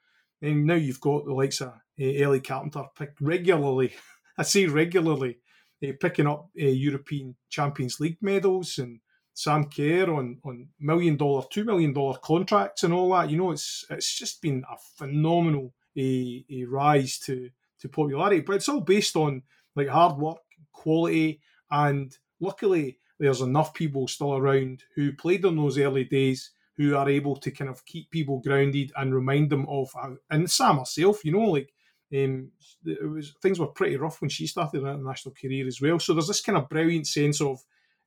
and 0.43 0.67
now 0.67 0.75
you've 0.75 1.01
got 1.01 1.25
the 1.25 1.33
likes 1.33 1.61
of 1.61 1.69
uh, 1.69 1.73
Ellie 1.99 2.41
Carpenter 2.41 2.85
picked 2.97 3.21
regularly 3.21 3.93
I 4.41 4.43
see 4.43 4.67
regularly 4.67 5.39
uh, 5.87 5.93
picking 6.01 6.27
up 6.27 6.49
uh, 6.59 6.65
European 6.65 7.37
Champions 7.51 8.01
League 8.01 8.17
medals 8.23 8.79
and 8.79 9.01
Sam 9.35 9.65
Kerr 9.65 10.11
on 10.11 10.39
on 10.45 10.69
million 10.79 11.17
dollar, 11.17 11.45
two 11.51 11.65
million 11.65 11.93
dollar 11.93 12.19
contracts 12.19 12.83
and 12.83 12.95
all 12.95 13.13
that. 13.13 13.31
You 13.31 13.37
know, 13.37 13.51
it's 13.51 13.85
it's 13.91 14.17
just 14.19 14.41
been 14.41 14.65
a 14.71 14.77
phenomenal 14.97 15.75
a, 15.97 16.45
a 16.51 16.65
rise 16.65 17.19
to 17.21 17.51
to 17.81 17.89
popularity. 17.89 18.41
But 18.41 18.57
it's 18.57 18.69
all 18.69 18.81
based 18.81 19.15
on 19.15 19.43
like 19.77 19.89
hard 19.89 20.17
work, 20.17 20.39
quality, 20.73 21.41
and 21.71 22.17
luckily 22.41 22.99
there's 23.21 23.43
enough 23.43 23.75
people 23.75 24.09
still 24.09 24.35
around 24.35 24.83
who 24.97 25.13
played 25.13 25.45
in 25.45 25.57
those 25.57 25.79
early 25.79 26.05
days 26.05 26.51
who 26.77 26.97
are 26.97 27.09
able 27.09 27.37
to 27.37 27.51
kind 27.51 27.69
of 27.71 27.85
keep 27.85 28.11
people 28.11 28.41
grounded 28.41 28.91
and 28.97 29.15
remind 29.15 29.51
them 29.51 29.67
of 29.69 29.91
and 30.31 30.51
Sam 30.51 30.79
herself, 30.79 31.25
you 31.25 31.33
know, 31.33 31.51
like 31.51 31.71
um, 32.13 32.51
it 32.85 33.09
was 33.09 33.35
things 33.43 33.61
were 33.61 33.67
pretty 33.69 33.97
rough 33.97 34.21
when 34.21 34.31
she 34.31 34.47
started 34.47 34.83
her 34.83 34.95
international 34.95 35.35
career 35.41 35.67
as 35.67 35.81
well. 35.81 35.99
So 35.99 36.15
there's 36.15 36.29
this 36.29 36.41
kind 36.41 36.59
of 36.59 36.69
brilliant 36.71 37.07
sense 37.07 37.41
of 37.43 37.61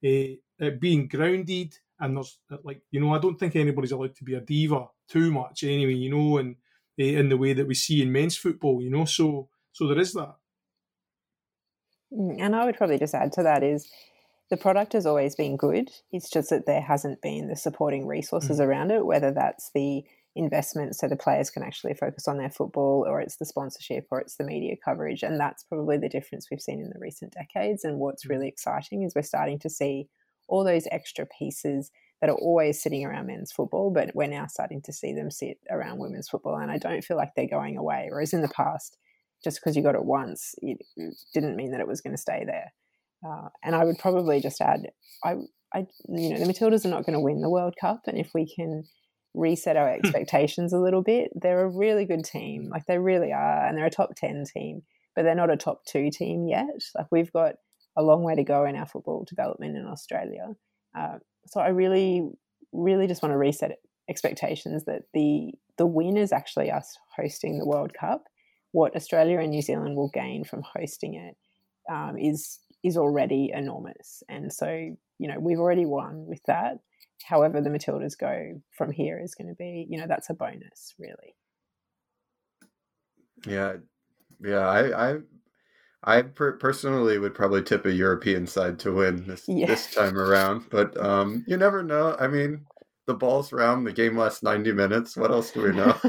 uh, 0.03 0.70
being 0.80 1.07
grounded, 1.07 1.78
and 1.99 2.18
there's 2.18 2.39
uh, 2.51 2.57
like 2.64 2.82
you 2.89 2.99
know 2.99 3.14
I 3.14 3.20
don't 3.20 3.39
think 3.39 3.55
anybody's 3.55 3.91
allowed 3.91 4.16
to 4.16 4.24
be 4.24 4.34
a 4.34 4.41
diva 4.41 4.88
too 5.07 5.32
much 5.32 5.64
anyway, 5.64 5.93
you 5.93 6.09
know, 6.09 6.39
and 6.39 6.55
uh, 6.99 7.03
in 7.03 7.30
the 7.30 7.38
way 7.38 7.53
that 7.53 7.68
we 7.68 7.76
see 7.76 8.01
in 8.01 8.11
men's 8.11 8.36
football, 8.36 8.82
you 8.82 8.89
know. 8.89 9.05
So 9.05 9.49
so 9.72 9.88
there 9.88 9.99
is 9.99 10.14
that. 10.14 10.36
Mm, 12.11 12.38
and 12.39 12.55
I 12.55 12.66
would 12.66 12.78
probably 12.78 12.97
just 12.97 13.14
add 13.14 13.32
to 13.34 13.43
that 13.43 13.64
is 13.64 13.89
the 14.54 14.58
product 14.58 14.93
has 14.93 15.08
always 15.08 15.34
been 15.34 15.58
good. 15.58 15.89
It's 16.12 16.30
just 16.30 16.51
that 16.51 16.68
there 16.68 16.80
hasn't 16.80 17.24
been 17.24 17.47
the 17.47 17.56
supporting 17.56 18.06
resources 18.06 18.60
mm. 18.60 18.64
around 18.64 18.91
it, 18.91 19.04
whether 19.04 19.32
that's 19.32 19.72
the 19.74 20.04
investment 20.36 20.95
so 20.95 21.08
the 21.08 21.16
players 21.16 21.49
can 21.49 21.64
actually 21.64 21.95
focus 21.95 22.28
on 22.28 22.38
their 22.38 22.51
football 22.51 23.04
or 23.08 23.20
it's 23.20 23.38
the 23.38 23.47
sponsorship 23.47 24.06
or 24.12 24.22
it's 24.22 24.36
the 24.36 24.43
media 24.43 24.76
coverage. 24.86 25.24
And 25.24 25.39
that's 25.39 25.64
probably 25.64 25.97
the 25.97 26.08
difference 26.08 26.51
we've 26.51 26.62
seen 26.62 26.80
in 26.82 26.91
the 26.93 26.99
recent 26.99 27.34
decades. 27.34 27.84
And 27.84 27.97
what's 27.97 28.28
really 28.28 28.47
exciting 28.47 29.01
is 29.01 29.16
we're 29.16 29.24
starting 29.24 29.58
to 29.58 29.72
see 29.72 30.08
all 30.47 30.64
those 30.64 30.88
extra 30.91 31.26
pieces 31.26 31.89
that 32.22 32.30
are 32.30 32.36
always 32.36 32.80
sitting 32.80 33.04
around 33.04 33.26
men's 33.26 33.51
football 33.51 33.89
but 33.89 34.12
we're 34.14 34.28
now 34.28 34.45
starting 34.45 34.84
to 34.84 34.93
see 34.93 35.14
them 35.14 35.32
sit 35.32 35.58
around 35.72 35.97
women's 35.97 36.30
football. 36.30 36.58
And 36.58 36.70
I 36.70 36.78
don't 36.78 37.04
feel 37.04 37.18
like 37.18 37.32
they're 37.36 37.47
going 37.47 37.76
away. 37.76 38.10
Whereas 38.12 38.34
in 38.34 38.43
the 38.43 38.49
past 38.49 38.99
just 39.43 39.60
because 39.60 39.76
you 39.76 39.82
got 39.82 39.95
it 39.95 40.06
once 40.06 40.54
it 40.62 40.78
didn't 41.34 41.56
mean 41.56 41.72
that 41.72 41.82
it 41.82 41.88
was 41.88 42.01
going 42.01 42.14
to 42.14 42.22
stay 42.22 42.43
there 42.45 42.72
uh, 43.26 43.50
and 43.64 43.76
I 43.76 43.86
would 43.86 43.98
probably 44.00 44.40
just 44.42 44.62
add 44.62 44.88
I 45.24 45.36
I, 45.74 45.88
you 46.08 46.30
know, 46.30 46.40
the 46.40 46.52
Matildas 46.52 46.86
are 46.86 46.90
not 46.90 47.06
going 47.06 47.14
to 47.14 47.20
win 47.20 47.42
the 47.42 47.50
World 47.50 47.76
Cup, 47.80 48.02
and 48.06 48.18
if 48.18 48.30
we 48.34 48.46
can 48.46 48.84
reset 49.34 49.76
our 49.76 49.90
expectations 49.90 50.72
a 50.72 50.78
little 50.80 51.02
bit, 51.02 51.32
they're 51.34 51.66
a 51.66 51.70
really 51.70 52.06
good 52.06 52.24
team. 52.24 52.70
Like 52.70 52.86
they 52.86 53.00
really 53.00 53.32
are, 53.32 53.66
and 53.66 53.78
they're 53.78 53.86
a 53.86 53.92
top 53.92 54.16
ten 54.16 54.44
team, 54.46 54.84
but 55.16 55.24
they're 55.24 55.36
not 55.36 55.52
a 55.52 55.58
top 55.58 55.86
two 55.86 56.12
team 56.12 56.48
yet. 56.48 56.68
Like 56.96 57.08
we've 57.12 57.34
got 57.34 57.56
a 57.98 58.04
long 58.04 58.24
way 58.24 58.36
to 58.36 58.44
go 58.44 58.66
in 58.66 58.76
our 58.76 58.86
football 58.86 59.26
development 59.28 59.76
in 59.76 59.86
Australia. 59.86 60.54
Uh, 60.98 61.18
so 61.48 61.60
I 61.60 61.70
really, 61.70 62.30
really 62.72 63.08
just 63.08 63.22
want 63.22 63.34
to 63.34 63.38
reset 63.38 63.78
expectations 64.10 64.86
that 64.86 65.04
the 65.14 65.54
the 65.78 65.88
win 65.88 66.18
is 66.18 66.32
actually 66.32 66.70
us 66.70 66.98
hosting 67.16 67.58
the 67.58 67.66
World 67.66 67.94
Cup. 68.00 68.26
What 68.72 68.96
Australia 68.96 69.40
and 69.40 69.50
New 69.50 69.62
Zealand 69.62 69.96
will 69.96 70.10
gain 70.14 70.44
from 70.44 70.64
hosting 70.64 71.16
it 71.16 71.36
um, 71.92 72.18
is 72.18 72.60
is 72.84 72.98
already 72.98 73.52
enormous, 73.54 74.24
and 74.30 74.52
so 74.52 74.68
you 74.68 75.28
know 75.28 75.40
we've 75.40 75.60
already 75.60 75.86
won 75.86 76.26
with 76.28 76.42
that. 76.48 76.80
However, 77.24 77.62
the 77.62 77.70
Matildas 77.70 78.18
go 78.18 78.62
from 78.78 78.92
here 78.92 79.20
is 79.20 79.36
going 79.36 79.48
to 79.48 79.56
be, 79.56 79.88
you 79.90 79.98
know, 79.98 80.08
that's 80.08 80.30
a 80.30 80.34
bonus, 80.34 80.94
really. 81.00 81.36
Yeah, 83.46 83.76
yeah. 84.44 84.68
I, 84.68 85.12
I, 85.12 85.18
I 86.04 86.22
per- 86.24 86.58
personally 86.58 87.18
would 87.18 87.34
probably 87.34 87.64
tip 87.64 87.86
a 87.86 87.92
European 87.92 88.46
side 88.46 88.80
to 88.80 88.92
win 88.92 89.28
this 89.28 89.46
yeah. 89.48 89.68
this 89.68 89.94
time 89.94 90.18
around, 90.18 90.66
but 90.70 90.98
um, 90.98 91.44
you 91.48 91.58
never 91.58 91.82
know. 91.84 92.16
I 92.20 92.28
mean, 92.28 92.66
the 93.06 93.14
ball's 93.14 93.52
round. 93.52 93.88
The 93.88 93.94
game 93.94 94.18
lasts 94.18 94.44
ninety 94.44 94.72
minutes. 94.72 95.16
What 95.18 95.32
else 95.32 95.52
do 95.52 95.62
we 95.64 95.72
know? 95.72 95.96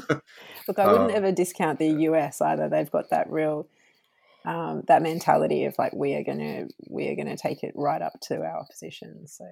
Look, 0.68 0.78
I 0.78 0.86
wouldn't 0.86 1.10
um, 1.10 1.16
ever 1.16 1.32
discount 1.32 1.78
the 1.78 1.88
US 1.88 2.40
either. 2.40 2.68
They've 2.68 2.90
got 2.90 3.10
that 3.10 3.30
real 3.30 3.68
um, 4.44 4.82
that 4.88 5.02
mentality 5.02 5.64
of 5.64 5.74
like 5.78 5.92
we 5.94 6.14
are 6.14 6.24
gonna 6.24 6.66
we 6.88 7.08
are 7.08 7.16
gonna 7.16 7.36
take 7.36 7.62
it 7.62 7.72
right 7.74 8.02
up 8.02 8.12
to 8.28 8.36
our 8.36 8.58
opposition. 8.58 9.26
So 9.26 9.44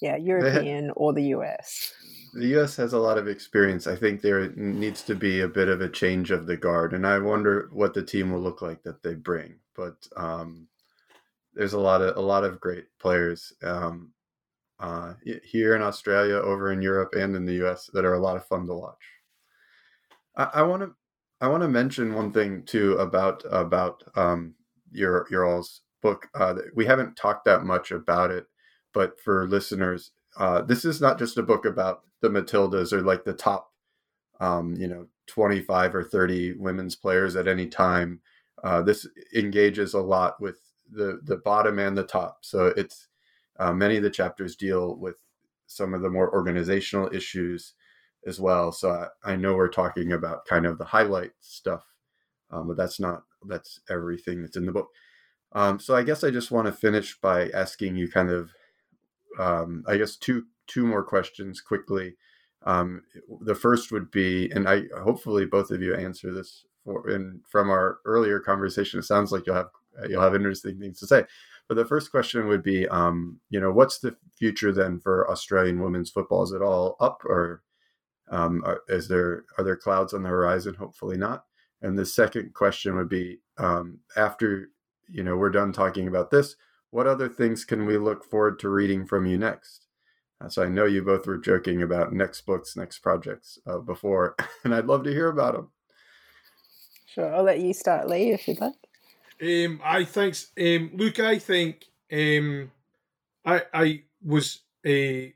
yeah, 0.00 0.16
European 0.16 0.90
or 0.96 1.12
the 1.12 1.22
US. 1.36 1.92
The 2.34 2.60
US 2.60 2.76
has 2.76 2.92
a 2.92 2.98
lot 2.98 3.16
of 3.16 3.28
experience. 3.28 3.86
I 3.86 3.96
think 3.96 4.20
there 4.20 4.50
needs 4.56 5.02
to 5.02 5.14
be 5.14 5.40
a 5.40 5.48
bit 5.48 5.68
of 5.68 5.80
a 5.80 5.88
change 5.88 6.30
of 6.30 6.46
the 6.46 6.56
guard, 6.56 6.92
and 6.92 7.06
I 7.06 7.18
wonder 7.18 7.68
what 7.72 7.94
the 7.94 8.02
team 8.02 8.32
will 8.32 8.40
look 8.40 8.60
like 8.60 8.82
that 8.82 9.02
they 9.02 9.14
bring. 9.14 9.54
But 9.76 9.96
um, 10.16 10.68
there's 11.54 11.72
a 11.72 11.80
lot 11.80 12.02
of 12.02 12.16
a 12.16 12.20
lot 12.20 12.44
of 12.44 12.60
great 12.60 12.86
players. 12.98 13.52
Um, 13.62 14.12
uh, 14.80 15.14
here 15.44 15.76
in 15.76 15.82
Australia, 15.82 16.34
over 16.34 16.72
in 16.72 16.82
Europe, 16.82 17.14
and 17.14 17.34
in 17.36 17.46
the 17.46 17.64
US 17.64 17.88
that 17.94 18.04
are 18.04 18.14
a 18.14 18.20
lot 18.20 18.36
of 18.36 18.46
fun 18.46 18.66
to 18.66 18.74
watch. 18.74 18.98
I 20.36 20.62
want 20.62 20.82
to 20.82 20.92
I 21.40 21.48
want 21.48 21.62
to 21.62 21.68
mention 21.68 22.14
one 22.14 22.32
thing 22.32 22.64
too 22.64 22.94
about 22.94 23.44
about 23.50 24.02
um, 24.16 24.54
your 24.92 25.26
your 25.30 25.44
all's 25.46 25.82
book. 26.02 26.28
Uh, 26.34 26.56
we 26.74 26.86
haven't 26.86 27.16
talked 27.16 27.44
that 27.46 27.64
much 27.64 27.90
about 27.92 28.30
it, 28.30 28.46
but 28.94 29.20
for 29.20 29.48
listeners, 29.48 30.12
uh, 30.38 30.62
this 30.62 30.84
is 30.84 31.00
not 31.00 31.18
just 31.18 31.38
a 31.38 31.42
book 31.42 31.66
about 31.66 32.02
the 32.22 32.30
Matildas 32.30 32.92
or 32.92 33.02
like 33.02 33.24
the 33.24 33.34
top, 33.34 33.72
um, 34.40 34.74
you 34.76 34.88
know, 34.88 35.06
25 35.28 35.94
or 35.94 36.04
30 36.04 36.54
women's 36.54 36.96
players 36.96 37.36
at 37.36 37.48
any 37.48 37.66
time. 37.68 38.20
Uh, 38.62 38.82
this 38.82 39.06
engages 39.34 39.94
a 39.94 40.00
lot 40.00 40.40
with 40.40 40.60
the 40.90 41.20
the 41.24 41.36
bottom 41.38 41.78
and 41.78 41.96
the 41.96 42.04
top. 42.04 42.38
So 42.42 42.68
it's 42.76 43.08
uh, 43.58 43.72
many 43.72 43.96
of 43.98 44.02
the 44.02 44.10
chapters 44.10 44.56
deal 44.56 44.96
with 44.96 45.16
some 45.66 45.94
of 45.94 46.02
the 46.02 46.10
more 46.10 46.32
organizational 46.34 47.14
issues 47.14 47.74
as 48.26 48.40
well. 48.40 48.72
So 48.72 48.90
I, 48.90 49.32
I 49.32 49.36
know 49.36 49.54
we're 49.54 49.68
talking 49.68 50.12
about 50.12 50.46
kind 50.46 50.66
of 50.66 50.78
the 50.78 50.84
highlight 50.84 51.32
stuff, 51.40 51.84
um, 52.50 52.68
but 52.68 52.76
that's 52.76 52.98
not 52.98 53.22
that's 53.46 53.80
everything 53.90 54.42
that's 54.42 54.56
in 54.56 54.66
the 54.66 54.72
book. 54.72 54.88
Um, 55.52 55.78
so 55.78 55.94
I 55.94 56.02
guess 56.02 56.24
I 56.24 56.30
just 56.30 56.50
want 56.50 56.66
to 56.66 56.72
finish 56.72 57.18
by 57.20 57.48
asking 57.50 57.96
you 57.96 58.10
kind 58.10 58.30
of, 58.30 58.50
um, 59.38 59.84
I 59.86 59.96
guess 59.96 60.16
two 60.16 60.46
two 60.66 60.86
more 60.86 61.04
questions 61.04 61.60
quickly. 61.60 62.16
Um, 62.64 63.02
the 63.42 63.54
first 63.54 63.92
would 63.92 64.10
be, 64.10 64.50
and 64.52 64.68
I 64.68 64.84
hopefully 65.02 65.44
both 65.44 65.70
of 65.70 65.82
you 65.82 65.94
answer 65.94 66.32
this 66.32 66.64
for, 66.82 67.08
and 67.08 67.40
from 67.46 67.70
our 67.70 67.98
earlier 68.04 68.40
conversation, 68.40 68.98
it 68.98 69.04
sounds 69.04 69.30
like 69.32 69.46
you'll 69.46 69.56
have 69.56 69.68
you'll 70.08 70.22
have 70.22 70.34
interesting 70.34 70.78
things 70.78 70.98
to 71.00 71.06
say. 71.06 71.24
But 71.68 71.76
the 71.76 71.84
first 71.84 72.10
question 72.10 72.48
would 72.48 72.62
be, 72.62 72.86
um, 72.88 73.38
you 73.48 73.60
know, 73.60 73.72
what's 73.72 73.98
the 73.98 74.16
future 74.36 74.72
then 74.72 75.00
for 75.00 75.30
Australian 75.30 75.82
women's 75.82 76.10
football? 76.10 76.42
Is 76.42 76.52
it 76.52 76.62
all 76.62 76.96
up, 77.00 77.22
or 77.24 77.62
um, 78.28 78.62
are, 78.64 78.82
is 78.88 79.08
there 79.08 79.44
are 79.58 79.64
there 79.64 79.76
clouds 79.76 80.14
on 80.14 80.22
the 80.22 80.28
horizon? 80.28 80.74
Hopefully 80.74 81.16
not. 81.16 81.44
And 81.82 81.98
the 81.98 82.06
second 82.06 82.54
question 82.54 82.96
would 82.96 83.08
be, 83.08 83.40
um, 83.58 83.98
after 84.16 84.70
you 85.08 85.22
know 85.22 85.36
we're 85.36 85.50
done 85.50 85.72
talking 85.72 86.08
about 86.08 86.30
this, 86.30 86.56
what 86.90 87.06
other 87.06 87.28
things 87.28 87.64
can 87.64 87.86
we 87.86 87.98
look 87.98 88.24
forward 88.24 88.58
to 88.60 88.68
reading 88.68 89.06
from 89.06 89.26
you 89.26 89.38
next? 89.38 89.86
Uh, 90.40 90.48
so 90.48 90.62
I 90.62 90.68
know 90.68 90.86
you 90.86 91.02
both 91.02 91.26
were 91.26 91.38
joking 91.38 91.82
about 91.82 92.12
next 92.12 92.42
books, 92.42 92.76
next 92.76 92.98
projects 92.98 93.58
uh, 93.66 93.78
before, 93.78 94.36
and 94.64 94.74
I'd 94.74 94.86
love 94.86 95.04
to 95.04 95.10
hear 95.10 95.28
about 95.28 95.54
them. 95.54 95.70
Sure, 97.06 97.34
I'll 97.34 97.44
let 97.44 97.60
you 97.60 97.72
start, 97.72 98.08
Lee, 98.08 98.32
if 98.32 98.48
you'd 98.48 98.60
like. 98.60 98.74
Um, 99.42 99.80
I 99.84 100.04
thanks, 100.04 100.50
um, 100.58 100.90
Luke. 100.94 101.20
I 101.20 101.38
think 101.38 101.84
um, 102.12 102.70
I 103.44 103.62
I 103.72 104.02
was 104.24 104.60
a 104.86 105.34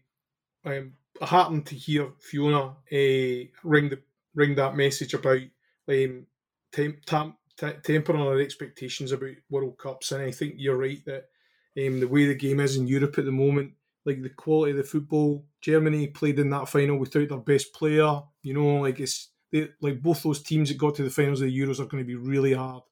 uh, 0.64 0.70
um, 0.70 0.92
heartened 1.20 1.66
to 1.66 1.74
hear 1.74 2.12
Fiona 2.18 2.76
uh, 2.92 3.48
ring 3.64 3.88
the 3.88 4.00
ring 4.34 4.54
that 4.54 4.76
message 4.76 5.14
about 5.14 5.40
um, 5.88 6.26
temp, 6.72 7.04
temp, 7.04 7.36
tempering 7.82 8.20
our 8.20 8.40
expectations 8.40 9.12
about 9.12 9.34
World 9.50 9.78
Cups, 9.78 10.12
and 10.12 10.22
I 10.22 10.30
think 10.30 10.54
you're 10.56 10.76
right 10.76 11.04
that 11.06 11.28
um, 11.76 12.00
the 12.00 12.08
way 12.08 12.26
the 12.26 12.34
game 12.34 12.60
is 12.60 12.76
in 12.76 12.86
Europe 12.86 13.18
at 13.18 13.24
the 13.24 13.32
moment, 13.32 13.72
like 14.04 14.22
the 14.22 14.30
quality 14.30 14.72
of 14.72 14.78
the 14.78 14.84
football, 14.84 15.44
Germany 15.60 16.06
played 16.08 16.38
in 16.38 16.50
that 16.50 16.68
final 16.68 16.98
without 16.98 17.28
their 17.28 17.38
best 17.38 17.72
player. 17.74 18.22
You 18.42 18.54
know, 18.54 18.80
like 18.80 19.00
it's 19.00 19.30
they, 19.52 19.68
like 19.80 20.02
both 20.02 20.22
those 20.22 20.42
teams 20.42 20.68
that 20.68 20.78
got 20.78 20.94
to 20.96 21.02
the 21.02 21.10
finals 21.10 21.40
of 21.40 21.48
the 21.48 21.58
Euros 21.58 21.80
are 21.80 21.86
going 21.86 22.02
to 22.02 22.06
be 22.06 22.14
really 22.14 22.54
hard 22.54 22.82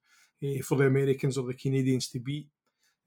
uh, 0.43 0.63
for 0.63 0.77
the 0.77 0.87
Americans 0.87 1.39
or 1.39 1.47
the 1.47 1.55
Canadians 1.55 2.09
to 2.09 2.21
beat. 2.21 2.49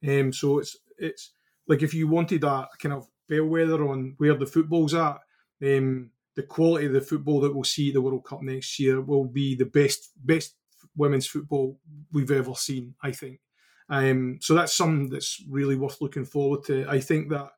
Um, 0.08 0.32
so 0.32 0.60
it's 0.60 0.78
it's 0.98 1.32
like 1.68 1.84
if 1.84 1.94
you 1.94 2.08
wanted 2.08 2.44
a 2.44 2.68
kind 2.82 2.94
of 2.94 3.08
bellwether 3.30 3.88
on 3.88 4.16
where 4.18 4.36
the 4.36 4.46
football's 4.46 4.94
at, 4.94 5.20
um, 5.64 6.12
the 6.36 6.44
quality 6.44 6.88
of 6.88 6.94
the 6.94 7.02
football 7.02 7.40
that 7.42 7.54
we'll 7.54 7.64
see 7.64 7.90
at 7.90 7.94
the 7.94 8.02
World 8.02 8.26
Cup 8.26 8.42
next 8.42 8.80
year 8.80 9.02
will 9.02 9.26
be 9.26 9.56
the 9.56 9.66
best 9.66 10.12
best 10.26 10.56
women's 10.96 11.28
football 11.28 11.80
we've 12.12 12.32
ever 12.32 12.56
seen. 12.56 12.96
I 13.02 13.12
think. 13.12 13.40
Um, 13.90 14.38
so 14.42 14.54
that's 14.54 14.76
something 14.76 15.10
that's 15.10 15.44
really 15.50 15.76
worth 15.76 16.02
looking 16.02 16.26
forward 16.26 16.64
to. 16.66 16.86
I 16.88 17.00
think 17.00 17.30
that 17.30 17.52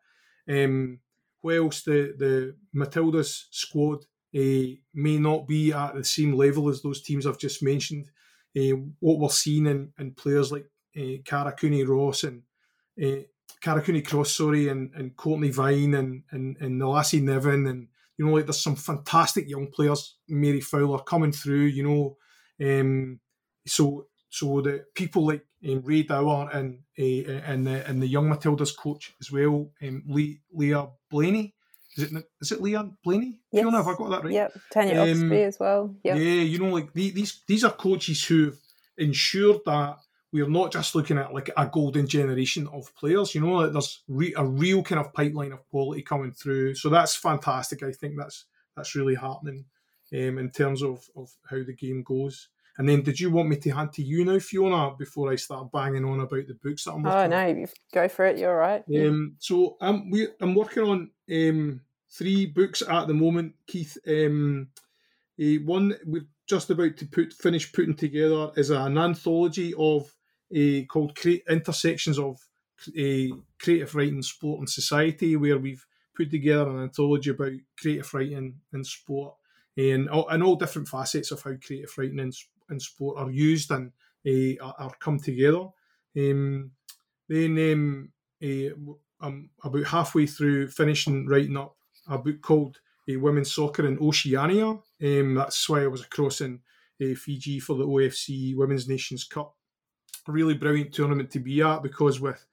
um, 0.49 0.99
whilst 1.43 1.85
the 1.85 2.13
the 2.17 2.55
Matildas 2.75 3.45
squad 3.51 4.05
uh, 4.35 4.75
may 4.93 5.17
not 5.17 5.47
be 5.47 5.73
at 5.73 5.95
the 5.95 6.03
same 6.03 6.33
level 6.33 6.69
as 6.69 6.81
those 6.81 7.01
teams 7.01 7.27
I've 7.27 7.37
just 7.37 7.61
mentioned, 7.61 8.09
uh, 8.57 8.77
what 8.99 9.19
we're 9.19 9.29
seeing 9.29 9.67
in, 9.67 9.91
in 9.99 10.11
players 10.13 10.51
like 10.51 10.65
uh, 10.97 11.21
Cara 11.25 11.51
Cooney 11.51 11.83
Ross 11.83 12.23
and 12.23 12.43
uh, 13.01 13.23
Cooney 13.61 14.01
Cross, 14.01 14.31
sorry, 14.31 14.67
and, 14.69 14.91
and 14.95 15.15
Cortnee 15.15 15.53
Vine 15.53 15.93
and, 15.93 16.23
and, 16.31 16.57
and 16.59 16.79
Lassie 16.79 17.21
Niven. 17.21 17.67
And, 17.67 17.87
you 18.17 18.25
know, 18.25 18.33
like 18.33 18.45
there's 18.45 18.61
some 18.61 18.75
fantastic 18.75 19.49
young 19.49 19.67
players, 19.67 20.17
Mary 20.27 20.61
Fowler, 20.61 20.99
coming 20.99 21.31
through, 21.31 21.65
you 21.65 21.83
know. 21.83 22.17
Um, 22.61 23.19
so 23.65 24.07
so 24.29 24.61
the 24.61 24.85
people 24.95 25.27
like 25.27 25.45
um, 25.67 25.81
Rae 25.83 26.03
Dower 26.03 26.49
and 26.53 26.79
uh, 26.97 27.31
and 27.45 27.67
the 27.67 27.87
and 27.87 28.01
the 28.01 28.07
young 28.07 28.29
Matildas 28.29 28.75
coach 28.75 29.13
as 29.19 29.31
well, 29.31 29.71
um, 29.81 30.03
Leah 30.07 30.87
Blayney, 31.11 31.53
is 31.97 32.03
it 32.03 32.25
is 32.39 32.51
it 32.51 32.61
Leah 32.61 32.89
Blayney? 33.05 33.39
Yes. 33.51 33.63
Fiona, 33.63 33.77
have 33.77 33.87
I 33.87 33.95
got 33.95 34.09
that 34.11 34.23
right? 34.23 34.33
Yep, 34.33 34.59
Tanya 34.71 35.01
um, 35.01 35.31
as 35.33 35.59
well. 35.59 35.95
Yep. 36.03 36.17
Yeah, 36.17 36.23
you 36.23 36.59
know, 36.59 36.69
like 36.73 36.93
these 36.93 37.41
these 37.47 37.63
are 37.63 37.71
coaches 37.71 38.23
who've 38.23 38.57
ensured 38.97 39.61
that 39.65 39.97
we're 40.33 40.49
not 40.49 40.71
just 40.71 40.95
looking 40.95 41.17
at 41.17 41.33
like 41.33 41.49
a 41.57 41.65
golden 41.67 42.07
generation 42.07 42.67
of 42.71 42.93
players. 42.95 43.35
You 43.35 43.41
know, 43.41 43.53
like 43.53 43.73
there's 43.73 44.01
re- 44.07 44.33
a 44.37 44.45
real 44.45 44.81
kind 44.81 44.99
of 44.99 45.13
pipeline 45.13 45.51
of 45.51 45.67
quality 45.69 46.01
coming 46.01 46.31
through. 46.31 46.75
So 46.75 46.89
that's 46.89 47.15
fantastic. 47.15 47.83
I 47.83 47.91
think 47.91 48.15
that's 48.17 48.45
that's 48.75 48.95
really 48.95 49.15
happening 49.15 49.65
um, 50.13 50.37
in 50.37 50.49
terms 50.49 50.81
of 50.81 51.07
of 51.15 51.29
how 51.49 51.57
the 51.63 51.73
game 51.73 52.03
goes. 52.03 52.49
And 52.77 52.87
then, 52.87 53.01
did 53.01 53.19
you 53.19 53.29
want 53.29 53.49
me 53.49 53.57
to 53.57 53.69
hand 53.71 53.91
to 53.93 54.01
you 54.01 54.23
now, 54.23 54.39
Fiona, 54.39 54.95
before 54.97 55.31
I 55.31 55.35
start 55.35 55.71
banging 55.71 56.05
on 56.05 56.21
about 56.21 56.47
the 56.47 56.57
books 56.63 56.85
that 56.85 56.93
I'm 56.93 57.03
working? 57.03 57.33
Oh 57.33 57.53
no, 57.53 57.65
go 57.93 58.07
for 58.07 58.25
it. 58.25 58.37
You're 58.37 58.57
right. 58.57 58.83
Um, 58.95 59.35
so 59.39 59.77
I'm 59.81 60.09
we 60.09 60.29
I'm 60.39 60.55
working 60.55 60.83
on 60.83 61.11
um, 61.31 61.81
three 62.09 62.45
books 62.45 62.81
at 62.81 63.07
the 63.07 63.13
moment, 63.13 63.55
Keith. 63.67 63.97
Um, 64.07 64.69
uh, 65.39 65.61
one 65.65 65.95
we're 66.05 66.25
just 66.47 66.69
about 66.69 66.97
to 66.97 67.05
put 67.05 67.33
finish 67.33 67.71
putting 67.71 67.95
together 67.95 68.51
is 68.55 68.69
an 68.69 68.97
anthology 68.97 69.73
of 69.77 70.13
uh, 70.55 70.85
called 70.87 71.17
Intersections 71.49 72.19
of 72.19 72.37
uh, 72.87 73.35
Creative 73.59 73.95
Writing, 73.95 74.21
Sport 74.21 74.59
and 74.59 74.69
Society, 74.69 75.35
where 75.35 75.57
we've 75.57 75.85
put 76.15 76.31
together 76.31 76.69
an 76.69 76.83
anthology 76.83 77.29
about 77.29 77.53
creative 77.79 78.13
writing 78.13 78.59
and 78.73 78.85
sport 78.85 79.35
and 79.77 80.09
all, 80.09 80.27
and 80.29 80.43
all 80.43 80.55
different 80.55 80.87
facets 80.87 81.31
of 81.31 81.41
how 81.41 81.53
creative 81.65 81.93
writing 81.97 82.19
and, 82.19 82.33
and 82.69 82.81
sport 82.81 83.17
are 83.17 83.31
used 83.31 83.71
and 83.71 83.91
uh, 84.27 84.63
are, 84.77 84.93
come 84.99 85.19
together. 85.19 85.67
Um, 86.17 86.71
then 87.29 88.11
um, 88.43 88.99
I'm 89.21 89.49
about 89.63 89.85
halfway 89.85 90.25
through 90.25 90.69
finishing 90.69 91.25
writing 91.27 91.57
up 91.57 91.75
a 92.07 92.17
book 92.17 92.41
called 92.41 92.79
uh, 93.09 93.19
Women's 93.19 93.53
Soccer 93.53 93.87
in 93.87 93.99
Oceania. 93.99 94.67
Um, 95.01 95.35
that's 95.35 95.69
why 95.69 95.83
I 95.83 95.87
was 95.87 96.01
across 96.01 96.41
in 96.41 96.59
uh, 97.01 97.15
Fiji 97.15 97.59
for 97.59 97.75
the 97.75 97.85
OFC 97.85 98.55
Women's 98.55 98.87
Nations 98.87 99.23
Cup. 99.23 99.55
Really 100.27 100.53
brilliant 100.53 100.93
tournament 100.93 101.31
to 101.31 101.39
be 101.39 101.61
at 101.61 101.81
because 101.81 102.19
with 102.19 102.45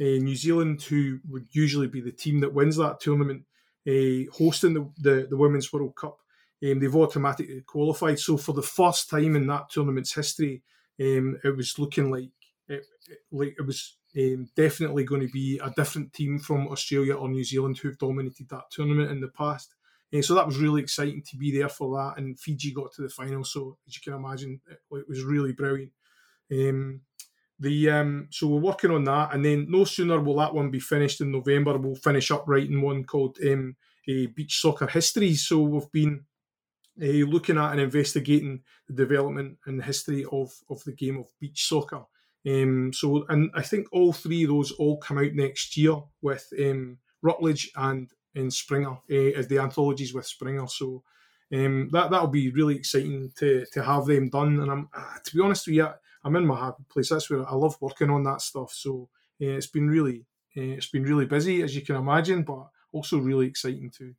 uh, 0.00 0.04
New 0.04 0.36
Zealand, 0.36 0.82
who 0.82 1.20
would 1.28 1.46
usually 1.50 1.86
be 1.86 2.00
the 2.00 2.12
team 2.12 2.40
that 2.40 2.54
wins 2.54 2.76
that 2.76 3.00
tournament, 3.00 3.44
uh, 3.86 4.30
hosting 4.32 4.74
the, 4.74 4.90
the, 4.98 5.26
the 5.28 5.36
Women's 5.36 5.72
World 5.72 5.94
Cup, 5.94 6.18
um, 6.64 6.80
they've 6.80 6.96
automatically 6.96 7.62
qualified. 7.66 8.18
So 8.18 8.36
for 8.36 8.52
the 8.52 8.62
first 8.62 9.10
time 9.10 9.36
in 9.36 9.46
that 9.48 9.70
tournament's 9.70 10.14
history, 10.14 10.62
um, 11.00 11.38
it 11.44 11.56
was 11.56 11.78
looking 11.78 12.10
like 12.10 12.30
it, 12.68 12.86
like 13.30 13.54
it 13.58 13.66
was 13.66 13.96
um, 14.16 14.48
definitely 14.56 15.04
going 15.04 15.22
to 15.22 15.32
be 15.32 15.58
a 15.62 15.70
different 15.70 16.12
team 16.12 16.38
from 16.38 16.68
Australia 16.68 17.14
or 17.14 17.28
New 17.28 17.44
Zealand 17.44 17.78
who've 17.78 17.98
dominated 17.98 18.48
that 18.48 18.70
tournament 18.70 19.10
in 19.10 19.20
the 19.20 19.28
past. 19.28 19.74
So 20.22 20.34
that 20.34 20.46
was 20.46 20.58
really 20.58 20.82
exciting 20.82 21.22
to 21.30 21.36
be 21.36 21.56
there 21.56 21.68
for 21.68 21.96
that. 21.96 22.18
And 22.18 22.38
Fiji 22.38 22.72
got 22.72 22.92
to 22.94 23.02
the 23.02 23.08
final, 23.08 23.44
so 23.44 23.76
as 23.86 23.94
you 23.94 24.00
can 24.02 24.14
imagine, 24.14 24.60
it, 24.68 24.80
it 24.90 25.08
was 25.08 25.22
really 25.22 25.52
brilliant. 25.52 25.92
Um, 26.52 27.02
the 27.58 27.90
um, 27.90 28.28
so 28.30 28.46
we're 28.46 28.60
working 28.60 28.90
on 28.90 29.04
that, 29.04 29.34
and 29.34 29.44
then 29.44 29.66
no 29.68 29.84
sooner 29.84 30.18
will 30.20 30.36
that 30.36 30.54
one 30.54 30.70
be 30.70 30.80
finished 30.80 31.20
in 31.20 31.30
November, 31.30 31.76
we'll 31.76 31.94
finish 31.94 32.30
up 32.30 32.44
writing 32.46 32.80
one 32.80 33.04
called 33.04 33.36
um, 33.46 33.76
a 34.08 34.26
beach 34.26 34.60
soccer 34.60 34.86
history. 34.86 35.34
So 35.34 35.60
we've 35.60 35.92
been 35.92 36.24
uh, 37.00 37.26
looking 37.28 37.58
at 37.58 37.72
and 37.72 37.80
investigating 37.80 38.62
the 38.88 38.94
development 38.94 39.58
and 39.66 39.82
history 39.82 40.24
of 40.32 40.52
of 40.70 40.82
the 40.84 40.92
game 40.92 41.18
of 41.18 41.26
beach 41.38 41.68
soccer. 41.68 42.04
Um, 42.46 42.92
so, 42.94 43.26
and 43.28 43.50
I 43.54 43.62
think 43.62 43.88
all 43.92 44.14
three 44.14 44.44
of 44.44 44.48
those 44.48 44.72
all 44.72 44.96
come 44.96 45.18
out 45.18 45.34
next 45.34 45.76
year 45.76 45.96
with 46.22 46.46
um, 46.58 46.98
Routledge 47.22 47.70
and 47.76 48.10
in 48.34 48.50
Springer 48.50 48.92
uh, 49.10 49.38
as 49.38 49.48
the 49.48 49.58
anthologies 49.58 50.14
with 50.14 50.26
Springer. 50.26 50.66
So 50.66 51.02
um, 51.52 51.90
that 51.92 52.10
that'll 52.10 52.28
be 52.28 52.50
really 52.50 52.76
exciting 52.76 53.32
to 53.38 53.66
to 53.72 53.82
have 53.82 54.06
them 54.06 54.30
done. 54.30 54.60
And 54.60 54.70
I'm 54.70 54.88
uh, 54.94 55.18
to 55.22 55.36
be 55.36 55.42
honest 55.42 55.66
with 55.66 55.76
you, 55.76 55.88
I'm 56.24 56.36
in 56.36 56.46
my 56.46 56.58
happy 56.58 56.84
place. 56.88 57.08
That's 57.08 57.30
where 57.30 57.48
I 57.48 57.54
love 57.54 57.76
working 57.80 58.10
on 58.10 58.24
that 58.24 58.42
stuff. 58.42 58.72
So 58.72 59.08
uh, 59.42 59.46
it's 59.46 59.66
been 59.66 59.88
really 59.88 60.26
uh, 60.56 60.76
it's 60.76 60.88
been 60.88 61.04
really 61.04 61.26
busy 61.26 61.62
as 61.62 61.74
you 61.74 61.82
can 61.82 61.96
imagine, 61.96 62.42
but 62.42 62.68
also 62.92 63.18
really 63.18 63.46
exciting 63.46 63.90
too. 63.90 64.14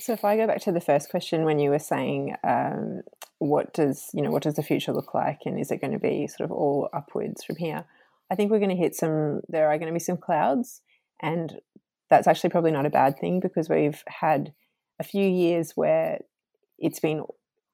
So 0.00 0.14
if 0.14 0.24
I 0.24 0.36
go 0.36 0.46
back 0.46 0.62
to 0.62 0.72
the 0.72 0.80
first 0.80 1.10
question 1.10 1.44
when 1.44 1.58
you 1.58 1.68
were 1.68 1.78
saying 1.78 2.34
um, 2.42 3.02
what 3.38 3.74
does 3.74 4.08
you 4.14 4.22
know 4.22 4.30
what 4.30 4.42
does 4.42 4.54
the 4.54 4.62
future 4.62 4.92
look 4.92 5.12
like 5.12 5.40
and 5.44 5.58
is 5.58 5.70
it 5.70 5.80
going 5.80 5.92
to 5.92 5.98
be 5.98 6.26
sort 6.26 6.50
of 6.50 6.52
all 6.52 6.88
upwards 6.92 7.44
from 7.44 7.56
here? 7.56 7.84
I 8.30 8.36
think 8.36 8.50
we're 8.50 8.60
going 8.60 8.70
to 8.70 8.76
hit 8.76 8.94
some. 8.94 9.40
There 9.48 9.68
are 9.68 9.76
going 9.76 9.88
to 9.88 9.92
be 9.92 9.98
some 9.98 10.16
clouds, 10.16 10.82
and 11.20 11.60
that's 12.08 12.26
actually 12.26 12.50
probably 12.50 12.70
not 12.70 12.86
a 12.86 12.90
bad 12.90 13.18
thing 13.18 13.40
because 13.40 13.68
we've 13.68 14.02
had 14.06 14.52
a 15.00 15.04
few 15.04 15.26
years 15.26 15.72
where 15.74 16.20
it's 16.78 17.00
been 17.00 17.24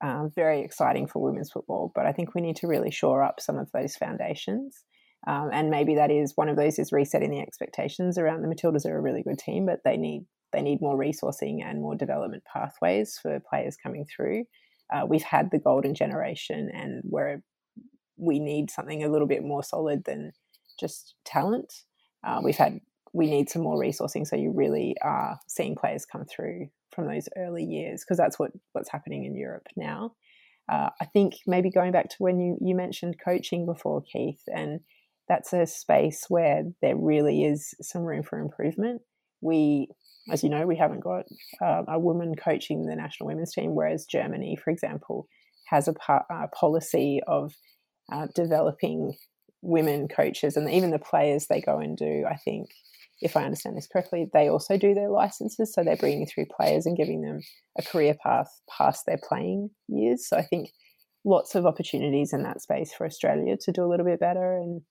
um, 0.03 0.31
very 0.35 0.61
exciting 0.63 1.07
for 1.07 1.23
women's 1.23 1.51
football. 1.51 1.93
But 1.95 2.07
I 2.07 2.13
think 2.13 2.35
we 2.35 2.41
need 2.41 2.57
to 2.57 2.67
really 2.67 2.91
shore 2.91 3.23
up 3.23 3.41
some 3.41 3.59
of 3.59 3.71
those 3.73 3.97
foundations. 3.97 4.85
Um, 5.27 5.51
and 5.53 5.71
maybe 5.71 5.95
that 5.97 6.11
is 6.11 6.37
one 6.37 6.49
of 6.49 6.57
those 6.57 6.79
is 6.79 6.93
resetting 6.93 7.31
the 7.31 7.41
expectations 7.41 8.19
around 8.19 8.43
the 8.43 8.49
Matildas 8.49 8.87
are 8.87 8.97
a 8.97 9.01
really 9.01 9.23
good 9.23 9.39
team, 9.39 9.67
but 9.67 9.81
they 9.85 9.97
need 9.97 10.27
they 10.53 10.63
need 10.63 10.81
more 10.81 10.97
resourcing 10.97 11.59
and 11.65 11.83
more 11.83 11.97
development 11.97 12.45
pathways 12.51 13.19
for 13.21 13.41
players 13.41 13.77
coming 13.77 14.05
through. 14.05 14.45
Uh, 14.95 15.05
we've 15.07 15.25
had 15.25 15.51
the 15.51 15.59
golden 15.59 15.95
generation, 15.95 16.71
and 16.73 17.03
where 17.05 17.43
we 18.17 18.39
need 18.39 18.71
something 18.71 19.03
a 19.03 19.09
little 19.09 19.27
bit 19.27 19.43
more 19.43 19.63
solid 19.63 20.05
than 20.05 20.33
just 20.79 21.15
talent. 21.25 21.73
Uh, 22.25 22.41
we've 22.43 22.57
had 22.57 22.81
we 23.13 23.29
need 23.29 23.51
some 23.51 23.63
more 23.63 23.81
resourcing, 23.81 24.27
so 24.27 24.37
you 24.37 24.53
really 24.55 24.95
are 25.03 25.39
seeing 25.49 25.75
players 25.75 26.07
come 26.07 26.25
through 26.25 26.69
from 26.97 27.07
those 27.07 27.29
early 27.37 27.63
years 27.63 28.03
because 28.03 28.17
that's 28.17 28.39
what 28.39 28.51
what's 28.73 28.91
happening 28.91 29.25
in 29.25 29.37
Europe 29.37 29.69
now. 29.77 30.15
Uh, 30.69 30.91
I 31.01 31.05
think 31.05 31.35
maybe 31.47 31.71
going 31.71 31.93
back 31.93 32.09
to 32.11 32.17
when 32.19 32.41
you 32.41 32.57
you 32.61 32.75
mentioned 32.75 33.21
coaching 33.25 33.67
before, 33.67 34.03
Keith, 34.03 34.43
and 34.49 34.81
that's 35.29 35.53
a 35.53 35.67
space 35.67 36.25
where 36.29 36.65
there 36.83 36.97
really 36.97 37.45
is 37.45 37.75
some 37.81 38.03
room 38.03 38.23
for 38.25 38.41
improvement. 38.41 39.03
We 39.41 39.89
as 40.31 40.43
you 40.43 40.51
know, 40.51 40.67
we 40.67 40.77
haven't 40.77 41.05
got 41.05 41.27
uh, 41.63 41.83
a 41.87 41.99
woman 41.99 42.35
coaching 42.35 42.87
the 42.87 42.97
national 42.97 43.29
women's 43.29 43.53
team, 43.53 43.75
whereas 43.75 44.07
Germany, 44.07 44.57
for 44.57 44.71
example, 44.71 45.29
has 45.69 45.89
a, 45.89 45.95
policy 46.53 47.21
of 47.27 47.55
uh, 48.13 48.27
developing 48.35 49.17
women 49.63 50.09
coaches 50.09 50.57
and 50.57 50.71
even 50.71 50.91
the 50.91 50.99
players 50.99 51.47
they 51.47 51.61
go 51.61 51.79
and 51.79 51.97
do. 51.97 52.25
I 52.29 52.37
think, 52.37 52.71
if 53.21 53.37
I 53.37 53.45
understand 53.45 53.77
this 53.77 53.89
correctly, 53.91 54.27
they 54.33 54.49
also 54.49 54.77
do 54.77 54.95
their 54.95 55.09
licenses, 55.09 55.73
so 55.73 55.83
they're 55.83 55.97
bringing 55.97 56.27
through 56.27 56.47
players 56.55 56.87
and 56.87 56.97
giving 56.97 57.23
them 57.23 57.41
a 57.79 57.83
career 57.83 58.15
path 58.23 58.49
past 58.69 59.05
their 59.07 59.19
playing 59.27 59.71
years. 59.89 60.29
So 60.29 60.37
I 60.37 60.43
think 60.43 60.71
lots 61.25 61.55
of 61.55 61.67
opportunities 61.67 62.33
in 62.33 62.43
that 62.45 62.63
space 62.63 62.93
for 62.93 63.07
Australia 63.07 63.57
to 63.61 63.73
do 63.73 63.85
a 63.85 63.89
little 63.89 64.07
bit 64.07 64.21
better 64.21 64.57
and 64.57 64.83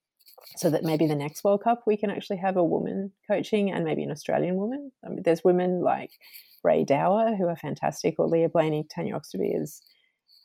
so 0.57 0.69
that 0.69 0.83
maybe 0.83 1.07
the 1.07 1.15
next 1.15 1.43
World 1.43 1.63
Cup 1.63 1.83
we 1.87 1.97
can 1.97 2.09
actually 2.09 2.37
have 2.37 2.57
a 2.57 2.63
woman 2.63 3.11
coaching 3.29 3.71
and 3.71 3.85
maybe 3.85 4.03
an 4.03 4.11
Australian 4.11 4.55
woman. 4.55 4.91
I 5.03 5.09
mean, 5.09 5.21
there's 5.23 5.43
women 5.43 5.81
like 5.81 6.11
Rae 6.63 6.83
Dower 6.83 7.35
who 7.35 7.47
are 7.47 7.55
fantastic, 7.55 8.15
or 8.17 8.27
Leah 8.27 8.49
Blayney, 8.49 8.83
Tanya 8.89 9.13
Oxtoby, 9.13 9.61
as 9.61 9.81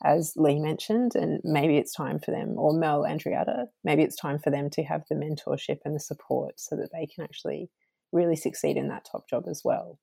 as 0.03 0.33
Lee 0.35 0.59
mentioned, 0.59 1.15
and 1.15 1.39
maybe 1.43 1.77
it's 1.77 1.93
time 1.93 2.19
for 2.19 2.31
them, 2.31 2.55
or 2.57 2.73
Mel 2.73 3.03
Andreatta, 3.03 3.65
maybe 3.83 4.03
it's 4.03 4.15
time 4.15 4.39
for 4.39 4.49
them 4.49 4.69
to 4.71 4.83
have 4.83 5.03
the 5.09 5.15
mentorship 5.15 5.79
and 5.85 5.95
the 5.95 5.99
support 5.99 6.59
so 6.59 6.75
that 6.75 6.89
they 6.91 7.05
can 7.05 7.23
actually 7.23 7.69
really 8.11 8.35
succeed 8.35 8.77
in 8.77 8.87
that 8.89 9.07
top 9.09 9.29
job 9.29 9.43
as 9.49 9.61
well. 9.63 9.99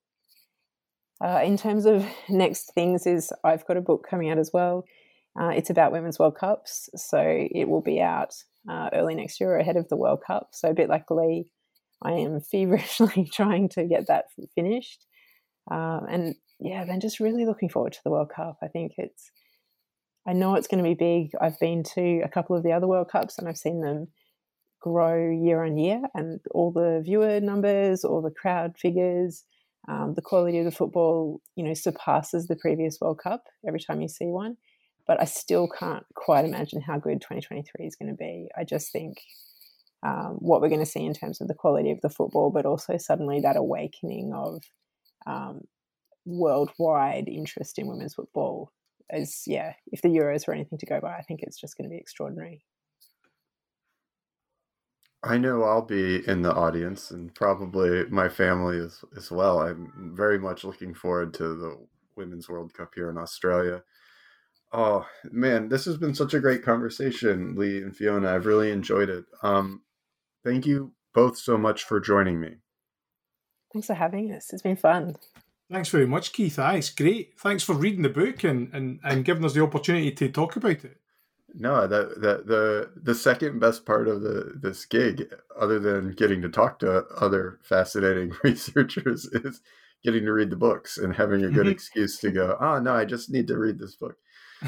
Uh, 1.20 1.40
in 1.44 1.56
terms 1.56 1.84
of 1.84 2.06
next 2.28 2.72
things, 2.74 3.06
is 3.06 3.32
I've 3.44 3.66
got 3.66 3.76
a 3.76 3.82
book 3.82 4.06
coming 4.08 4.30
out 4.30 4.38
as 4.38 4.50
well. 4.52 4.84
Uh, 5.38 5.48
it's 5.50 5.70
about 5.70 5.92
women's 5.92 6.18
World 6.18 6.36
Cups, 6.36 6.88
so 6.96 7.20
it 7.20 7.68
will 7.68 7.82
be 7.82 8.00
out 8.00 8.34
uh, 8.68 8.90
early 8.92 9.14
next 9.14 9.40
year 9.40 9.56
ahead 9.58 9.76
of 9.76 9.88
the 9.88 9.96
World 9.96 10.22
Cup. 10.26 10.50
So 10.52 10.70
a 10.70 10.74
bit 10.74 10.88
like 10.88 11.10
Lee, 11.10 11.50
I 12.02 12.12
am 12.12 12.40
feverishly 12.50 13.28
trying 13.32 13.68
to 13.70 13.84
get 13.84 14.06
that 14.08 14.26
finished. 14.54 15.06
Um, 15.70 16.06
and 16.08 16.34
yeah, 16.60 16.84
then 16.84 17.00
just 17.00 17.20
really 17.20 17.46
looking 17.46 17.68
forward 17.68 17.92
to 17.92 18.00
the 18.04 18.10
World 18.10 18.30
Cup. 18.34 18.58
I 18.62 18.68
think 18.68 18.92
it's, 18.96 19.30
I 20.28 20.34
know 20.34 20.54
it's 20.54 20.68
going 20.68 20.82
to 20.82 20.88
be 20.88 20.94
big. 20.94 21.32
I've 21.40 21.58
been 21.58 21.82
to 21.94 22.20
a 22.22 22.28
couple 22.28 22.54
of 22.54 22.62
the 22.62 22.72
other 22.72 22.86
World 22.86 23.08
Cups 23.10 23.38
and 23.38 23.48
I've 23.48 23.56
seen 23.56 23.80
them 23.80 24.08
grow 24.80 25.30
year 25.30 25.64
on 25.64 25.76
year, 25.76 26.02
and 26.14 26.38
all 26.52 26.70
the 26.70 27.02
viewer 27.04 27.40
numbers, 27.40 28.04
all 28.04 28.22
the 28.22 28.30
crowd 28.30 28.76
figures, 28.78 29.44
um, 29.88 30.12
the 30.14 30.22
quality 30.22 30.58
of 30.58 30.66
the 30.66 30.70
football, 30.70 31.40
you 31.56 31.64
know, 31.64 31.74
surpasses 31.74 32.46
the 32.46 32.54
previous 32.54 32.98
World 33.00 33.18
Cup 33.18 33.44
every 33.66 33.80
time 33.80 34.00
you 34.00 34.08
see 34.08 34.26
one 34.26 34.56
but 35.08 35.20
I 35.20 35.24
still 35.24 35.66
can't 35.66 36.04
quite 36.14 36.44
imagine 36.44 36.82
how 36.82 36.98
good 36.98 37.22
2023 37.22 37.86
is 37.86 37.96
going 37.96 38.10
to 38.10 38.16
be. 38.16 38.48
I 38.56 38.62
just 38.62 38.92
think 38.92 39.16
um, 40.06 40.36
what 40.38 40.60
we're 40.60 40.68
going 40.68 40.84
to 40.84 40.86
see 40.86 41.04
in 41.04 41.14
terms 41.14 41.40
of 41.40 41.48
the 41.48 41.54
quality 41.54 41.90
of 41.90 42.02
the 42.02 42.10
football, 42.10 42.50
but 42.50 42.66
also 42.66 42.98
suddenly 42.98 43.40
that 43.40 43.56
awakening 43.56 44.32
of 44.34 44.62
um, 45.26 45.62
worldwide 46.26 47.26
interest 47.26 47.78
in 47.78 47.88
women's 47.88 48.14
football. 48.14 48.70
As 49.10 49.42
yeah, 49.46 49.72
if 49.90 50.02
the 50.02 50.08
Euros 50.08 50.46
were 50.46 50.54
anything 50.54 50.78
to 50.78 50.86
go 50.86 51.00
by, 51.00 51.16
I 51.16 51.22
think 51.22 51.40
it's 51.42 51.58
just 51.58 51.76
going 51.76 51.88
to 51.88 51.94
be 51.94 52.00
extraordinary. 52.00 52.64
I 55.22 55.36
know 55.36 55.64
I'll 55.64 55.82
be 55.82 56.26
in 56.28 56.42
the 56.42 56.54
audience 56.54 57.10
and 57.10 57.34
probably 57.34 58.04
my 58.06 58.28
family 58.28 58.78
as, 58.78 59.02
as 59.16 59.30
well. 59.30 59.60
I'm 59.60 60.12
very 60.14 60.38
much 60.38 60.62
looking 60.62 60.94
forward 60.94 61.34
to 61.34 61.56
the 61.56 61.76
Women's 62.16 62.48
World 62.48 62.72
Cup 62.72 62.92
here 62.94 63.10
in 63.10 63.18
Australia. 63.18 63.82
Oh 64.72 65.06
man, 65.24 65.70
this 65.70 65.86
has 65.86 65.96
been 65.96 66.14
such 66.14 66.34
a 66.34 66.40
great 66.40 66.62
conversation, 66.62 67.56
Lee 67.56 67.78
and 67.78 67.96
Fiona. 67.96 68.34
I've 68.34 68.46
really 68.46 68.70
enjoyed 68.70 69.08
it. 69.08 69.24
Um, 69.42 69.82
thank 70.44 70.66
you 70.66 70.92
both 71.14 71.38
so 71.38 71.56
much 71.56 71.84
for 71.84 72.00
joining 72.00 72.38
me. 72.40 72.56
Thanks 73.72 73.86
for 73.86 73.94
having 73.94 74.32
us. 74.32 74.52
It's 74.52 74.62
been 74.62 74.76
fun. 74.76 75.16
Thanks 75.70 75.90
very 75.90 76.06
much, 76.06 76.32
Keith. 76.32 76.58
Aye, 76.58 76.76
it's 76.76 76.90
great. 76.90 77.38
Thanks 77.38 77.62
for 77.62 77.74
reading 77.74 78.02
the 78.02 78.08
book 78.08 78.42
and, 78.42 78.72
and, 78.72 79.00
and 79.04 79.24
giving 79.24 79.44
us 79.44 79.52
the 79.52 79.62
opportunity 79.62 80.10
to 80.12 80.30
talk 80.30 80.56
about 80.56 80.84
it. 80.84 80.98
No, 81.54 81.86
the, 81.86 82.14
the 82.16 82.42
the 82.44 82.90
the 82.94 83.14
second 83.14 83.58
best 83.58 83.86
part 83.86 84.06
of 84.06 84.20
the 84.20 84.52
this 84.60 84.84
gig, 84.84 85.32
other 85.58 85.78
than 85.78 86.12
getting 86.12 86.42
to 86.42 86.48
talk 86.48 86.78
to 86.80 87.06
other 87.16 87.58
fascinating 87.62 88.32
researchers, 88.44 89.24
is 89.26 89.62
getting 90.04 90.24
to 90.26 90.32
read 90.32 90.50
the 90.50 90.56
books 90.56 90.98
and 90.98 91.16
having 91.16 91.42
a 91.42 91.48
good 91.48 91.64
mm-hmm. 91.64 91.70
excuse 91.70 92.18
to 92.18 92.30
go. 92.30 92.56
Oh 92.60 92.78
no, 92.80 92.94
I 92.94 93.06
just 93.06 93.30
need 93.30 93.46
to 93.48 93.56
read 93.58 93.78
this 93.78 93.96
book. 93.96 94.16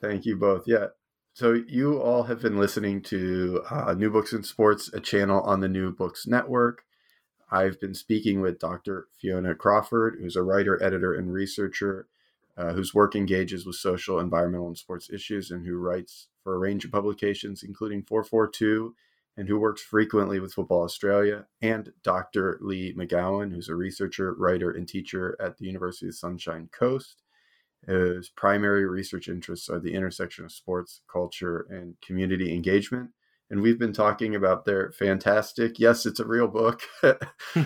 thank 0.00 0.24
you 0.24 0.36
both. 0.36 0.64
Yeah. 0.66 0.86
So 1.34 1.52
you 1.52 2.00
all 2.00 2.24
have 2.24 2.40
been 2.40 2.58
listening 2.58 3.02
to 3.02 3.62
uh, 3.70 3.94
New 3.94 4.10
Books 4.10 4.32
in 4.32 4.42
Sports, 4.42 4.90
a 4.92 5.00
channel 5.00 5.40
on 5.42 5.60
the 5.60 5.68
New 5.68 5.92
Books 5.92 6.26
Network. 6.26 6.82
I've 7.50 7.80
been 7.80 7.94
speaking 7.94 8.40
with 8.40 8.58
Dr. 8.58 9.08
Fiona 9.18 9.54
Crawford, 9.54 10.18
who's 10.20 10.36
a 10.36 10.42
writer, 10.42 10.82
editor, 10.82 11.14
and 11.14 11.32
researcher 11.32 12.06
uh, 12.60 12.72
whose 12.72 12.94
work 12.94 13.16
engages 13.16 13.64
with 13.64 13.76
social, 13.76 14.20
environmental, 14.20 14.66
and 14.66 14.76
sports 14.76 15.08
issues, 15.10 15.50
and 15.50 15.64
who 15.64 15.78
writes 15.78 16.28
for 16.42 16.54
a 16.54 16.58
range 16.58 16.84
of 16.84 16.92
publications, 16.92 17.62
including 17.62 18.02
442, 18.02 18.94
and 19.36 19.48
who 19.48 19.58
works 19.58 19.80
frequently 19.80 20.40
with 20.40 20.52
Football 20.52 20.82
Australia, 20.82 21.46
and 21.62 21.92
Dr. 22.02 22.58
Lee 22.60 22.92
McGowan, 22.92 23.52
who's 23.52 23.70
a 23.70 23.74
researcher, 23.74 24.34
writer, 24.34 24.70
and 24.70 24.86
teacher 24.86 25.36
at 25.40 25.56
the 25.56 25.64
University 25.64 26.08
of 26.08 26.14
Sunshine 26.14 26.68
Coast. 26.70 27.22
His 27.86 28.28
primary 28.28 28.84
research 28.84 29.28
interests 29.28 29.70
are 29.70 29.80
the 29.80 29.94
intersection 29.94 30.44
of 30.44 30.52
sports, 30.52 31.00
culture, 31.10 31.66
and 31.70 31.98
community 32.02 32.52
engagement. 32.54 33.10
And 33.50 33.60
we've 33.60 33.78
been 33.78 33.92
talking 33.92 34.36
about 34.36 34.64
their 34.64 34.92
fantastic, 34.92 35.80
yes, 35.80 36.06
it's 36.06 36.20
a 36.20 36.26
real 36.26 36.46
book. 36.46 36.82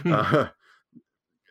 uh, 0.06 0.46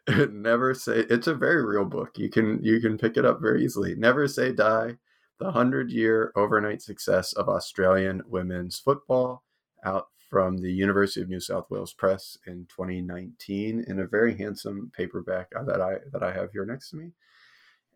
never 0.08 0.74
say 0.74 1.06
it's 1.10 1.28
a 1.28 1.36
very 1.36 1.64
real 1.64 1.86
book. 1.86 2.18
You 2.18 2.30
can 2.30 2.60
you 2.64 2.82
can 2.82 2.98
pick 2.98 3.16
it 3.16 3.26
up 3.26 3.40
very 3.42 3.64
easily. 3.64 3.96
Never 3.96 4.28
say 4.28 4.52
die. 4.52 4.98
The 5.40 5.52
hundred 5.52 5.92
year 5.92 6.32
overnight 6.36 6.82
success 6.82 7.34
of 7.34 7.48
Australian 7.50 8.24
women's 8.28 8.80
football 8.80 9.44
out 9.84 10.08
from 10.30 10.58
the 10.58 10.72
University 10.72 11.22
of 11.22 11.30
New 11.30 11.40
South 11.40 11.70
Wales 11.70 11.94
Press 11.94 12.38
in 12.48 12.66
2019 12.66 13.86
in 13.88 14.00
a 14.00 14.08
very 14.08 14.36
handsome 14.36 14.92
paperback 14.96 15.48
uh, 15.56 15.64
that 15.64 15.80
I 15.80 15.98
that 16.12 16.24
I 16.24 16.34
have 16.34 16.52
here 16.52 16.66
next 16.66 16.90
to 16.90 16.98
me. 16.98 17.12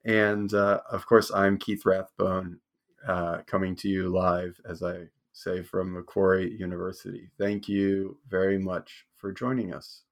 And 0.05 0.53
uh, 0.53 0.81
of 0.89 1.05
course, 1.05 1.31
I'm 1.33 1.57
Keith 1.57 1.85
Rathbone, 1.85 2.59
uh, 3.07 3.39
coming 3.47 3.75
to 3.77 3.89
you 3.89 4.09
live, 4.09 4.59
as 4.69 4.83
I 4.83 5.07
say, 5.38 5.61
from 5.63 5.93
Macquarie 5.93 6.55
University. 6.57 7.29
Thank 7.38 7.69
you 7.69 8.17
very 8.27 8.57
much 8.57 9.05
for 9.15 9.31
joining 9.31 9.73
us. 9.73 10.03